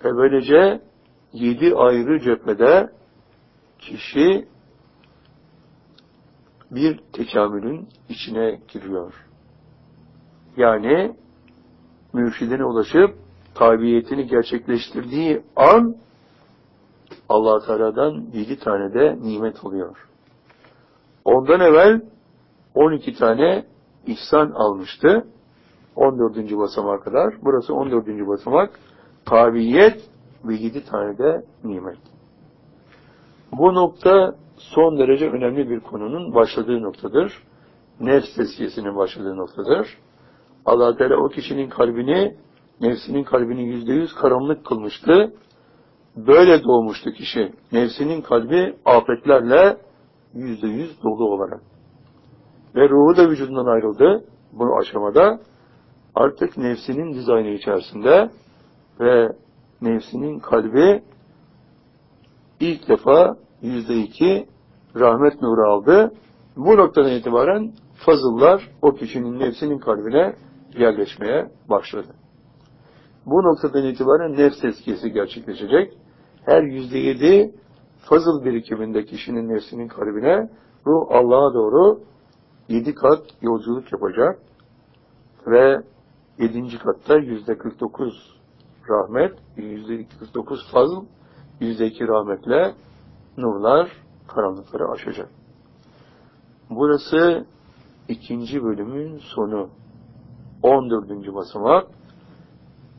Ve 0.05 0.17
böylece 0.17 0.81
yedi 1.33 1.75
ayrı 1.75 2.21
cephede 2.21 2.91
kişi 3.85 4.49
bir 6.71 6.99
tekamülün 7.13 7.89
içine 8.09 8.61
giriyor. 8.69 9.15
Yani 10.57 11.17
mürşidine 12.13 12.65
ulaşıp 12.65 13.15
tabiyetini 13.55 14.27
gerçekleştirdiği 14.27 15.43
an 15.57 15.97
allah 17.29 17.67
Teala'dan 17.67 18.25
yedi 18.33 18.59
tane 18.59 18.95
de 18.95 19.19
nimet 19.23 19.65
oluyor. 19.65 20.09
Ondan 21.25 21.61
evvel 21.61 22.03
12 22.75 23.15
tane 23.15 23.65
ihsan 24.07 24.51
almıştı. 24.51 25.27
14. 25.97 26.37
basamağa 26.37 27.01
kadar. 27.01 27.35
Burası 27.43 27.75
14. 27.75 28.07
basamak. 28.07 28.79
Tabiyet 29.25 30.11
ve 30.45 30.55
7 30.55 30.85
tane 30.85 31.19
de 31.19 31.45
nimet. 31.65 32.14
Bu 33.59 33.75
nokta 33.75 34.35
son 34.57 34.99
derece 34.99 35.31
önemli 35.31 35.71
bir 35.71 35.81
konunun 35.81 36.35
başladığı 36.35 36.83
noktadır. 36.83 37.33
Nefs 38.01 38.35
tezkiyesinin 38.37 38.97
başladığı 38.97 39.37
noktadır. 39.37 39.99
allah 40.67 40.97
Teala 40.97 41.17
o 41.17 41.29
kişinin 41.29 41.69
kalbini, 41.69 42.37
nefsinin 42.81 43.25
kalbini 43.25 43.65
yüzde 43.69 43.93
yüz 43.93 44.15
karanlık 44.15 44.65
kılmıştı. 44.65 45.33
Böyle 46.17 46.65
doğmuştu 46.65 47.13
kişi. 47.13 47.53
Nefsinin 47.73 48.23
kalbi 48.23 48.77
afetlerle 48.85 49.77
yüzde 50.35 50.67
yüz 50.67 51.03
dolu 51.03 51.25
olarak. 51.25 51.61
Ve 52.77 52.89
ruhu 52.89 53.17
da 53.17 53.31
vücudundan 53.31 53.67
ayrıldı 53.67 54.25
bu 54.53 54.79
aşamada. 54.79 55.41
Artık 56.15 56.57
nefsinin 56.57 57.15
dizaynı 57.15 57.49
içerisinde 57.49 58.31
ve 59.01 59.29
nefsinin 59.83 60.39
kalbi 60.39 61.03
ilk 62.61 62.89
defa 62.89 63.37
yüzde 63.63 63.97
iki 63.97 64.47
rahmet 64.97 65.43
nuru 65.43 65.71
aldı. 65.71 66.13
Bu 66.57 66.77
noktadan 66.77 67.13
itibaren 67.13 67.73
fazıllar 68.07 68.71
o 68.83 68.95
kişinin 68.95 69.41
nefsinin 69.41 69.79
kalbine 69.79 70.35
yerleşmeye 70.79 71.51
başladı. 71.71 72.15
Bu 73.27 73.43
noktadan 73.43 73.85
itibaren 73.85 74.33
nefs 74.33 74.61
tezkiyesi 74.61 75.13
gerçekleşecek. 75.13 75.93
Her 76.47 76.63
yüzde 76.63 76.99
yedi 76.99 77.55
fazıl 77.99 78.45
birikiminde 78.45 79.05
kişinin 79.05 79.49
nefsinin 79.49 79.89
kalbine 79.89 80.49
ruh 80.87 81.07
Allah'a 81.11 81.55
doğru 81.55 82.01
yedi 82.69 82.95
kat 82.95 83.23
yolculuk 83.43 83.93
yapacak 83.93 84.39
ve 85.47 85.77
yedinci 86.39 86.79
katta 86.79 87.17
yüzde 87.17 87.59
kırk 87.59 87.81
dokuz 87.81 88.41
rahmet, 88.91 89.33
yüzde 89.57 90.07
kırk 90.19 90.35
dokuz 90.35 90.73
fazıl, 90.73 91.05
yüzde 91.61 91.87
iki 91.87 92.09
rahmetle 92.09 92.75
nurlar 93.37 93.89
karanlıkları 94.29 94.89
aşacak. 94.89 95.29
Burası 96.71 97.47
ikinci 98.09 98.65
bölümün 98.65 99.19
sonu. 99.19 99.69
On 100.63 100.91
dördüncü 100.91 101.35
basamak 101.35 101.87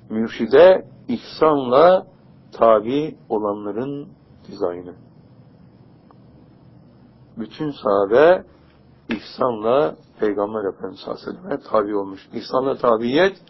mürşide 0.09 0.87
ihsanla 1.07 2.07
tabi 2.51 3.17
olanların 3.29 4.07
dizaynı. 4.47 4.93
Bütün 7.37 7.71
sahabe 7.71 8.43
ihsanla 9.09 9.95
Peygamber 10.19 10.69
Efendimiz 10.69 11.07
Aleyhisselam'a 11.07 11.57
tabi 11.57 11.95
olmuş. 11.95 12.29
İhsanla 12.33 12.77
tabiyet 12.77 13.41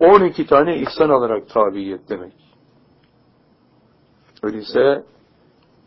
12 0.00 0.46
tane 0.46 0.76
ihsan 0.76 1.08
alarak 1.08 1.48
tabiyet 1.48 2.08
demek. 2.08 2.45
Öyleyse 4.46 5.04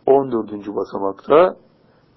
14. 0.05 0.75
basamakta 0.75 1.55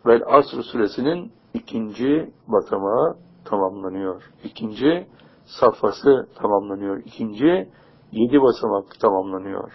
Vel 0.06 0.22
Asr 0.26 0.62
suresinin 0.62 1.32
ikinci 1.54 2.30
basamağı 2.48 3.16
tamamlanıyor. 3.44 4.22
İkinci 4.44 5.06
safhası 5.44 6.28
tamamlanıyor. 6.34 6.98
İkinci 7.04 7.68
yedi 8.12 8.42
basamak 8.42 9.00
tamamlanıyor. 9.00 9.72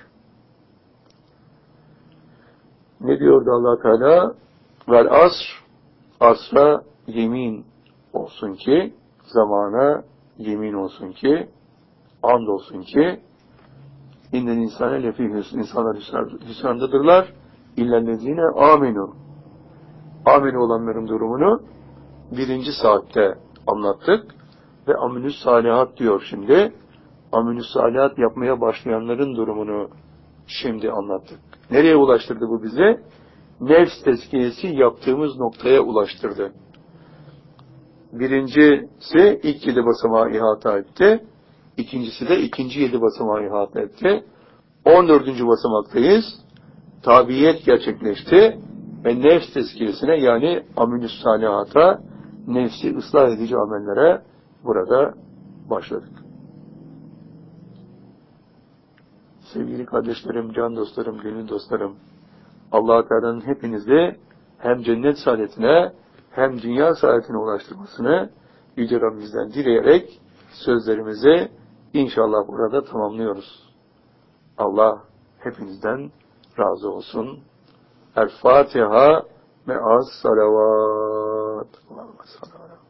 Ne 3.02 3.20
diyordu 3.20 3.52
allah 3.52 3.82
Teala? 3.82 4.36
Vel 4.90 5.08
asr, 5.26 5.64
asra 6.20 6.84
yemin 7.08 7.66
olsun 8.14 8.54
ki, 8.54 8.94
zamana 9.22 10.04
yemin 10.38 10.74
olsun 10.74 11.12
ki, 11.12 11.50
and 12.24 12.48
olsun 12.48 12.82
ki, 12.82 13.22
innen 14.34 14.58
insane 14.58 15.04
lefi 15.04 15.24
insanlar 15.54 15.98
hüsrandadırlar, 16.50 17.34
illellezine 17.78 18.46
aminu. 18.56 19.16
Aminu 20.26 20.60
olanların 20.60 21.08
durumunu 21.08 21.62
birinci 22.32 22.72
saatte 22.82 23.36
anlattık 23.68 24.36
ve 24.88 24.96
aminüs 24.96 25.36
salihat 25.44 25.98
diyor 25.98 26.26
şimdi. 26.30 26.74
Aminüs 27.32 27.66
salihat 27.74 28.18
yapmaya 28.20 28.62
başlayanların 28.62 29.36
durumunu 29.36 29.90
şimdi 30.48 30.92
anlattık. 30.92 31.40
Nereye 31.72 31.96
ulaştırdı 31.96 32.48
bu 32.48 32.64
bizi? 32.64 33.00
Nefs 33.62 34.04
tezkiyesi 34.04 34.68
yaptığımız 34.68 35.38
noktaya 35.38 35.82
ulaştırdı. 35.82 36.54
Birincisi 38.12 39.40
ilk 39.44 39.68
yedi 39.68 39.86
basamağı 39.86 40.32
ihata 40.32 40.78
etti. 40.78 41.24
İkincisi 41.78 42.30
de 42.30 42.42
ikinci 42.42 42.80
yedi 42.80 43.02
basamağı 43.02 43.46
ihata 43.48 43.82
etti. 43.82 44.24
On 44.86 45.08
dördüncü 45.08 45.48
basamaktayız. 45.48 46.26
Tabiyet 47.04 47.66
gerçekleşti 47.66 48.60
ve 49.06 49.20
nefs 49.20 49.54
tezkiyesine 49.54 50.16
yani 50.20 50.64
aminüs 50.78 51.12
salihata, 51.24 52.02
nefsi 52.48 52.98
ıslah 52.98 53.30
edici 53.30 53.56
amellere 53.58 54.22
burada 54.64 55.14
başladık. 55.70 56.12
Sevgili 59.54 59.86
kardeşlerim, 59.86 60.54
can 60.54 60.76
dostlarım, 60.76 61.18
gönül 61.18 61.48
dostlarım, 61.48 61.96
Allah-u 62.72 63.08
Teala'nın 63.08 63.48
hepinizi 63.48 64.16
hem 64.58 64.84
cennet 64.84 65.18
saadetine 65.18 65.92
hem 66.32 66.62
dünya 66.62 66.96
saadetine 66.96 67.38
ulaştırmasını 67.38 68.30
Yüce 68.78 69.02
Rabbimizden 69.02 69.50
dileyerek 69.50 70.20
sözlerimizi 70.66 71.52
inşallah 71.94 72.48
burada 72.48 72.84
tamamlıyoruz. 72.86 73.74
Allah 74.58 75.04
hepinizden 75.40 76.12
razı 76.60 76.92
olsun. 76.92 77.40
El 78.16 78.30
Fatiha 78.42 79.24
me'az 79.66 80.10
salavat. 80.22 81.68
Allah'ım 81.92 82.16
salavat. 82.26 82.87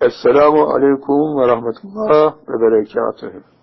Esselamu 0.00 0.62
Aleyküm 0.62 1.38
ve 1.38 1.48
Rahmetullah 1.48 2.34
ve 2.48 2.60
Berekatuhu. 2.60 3.57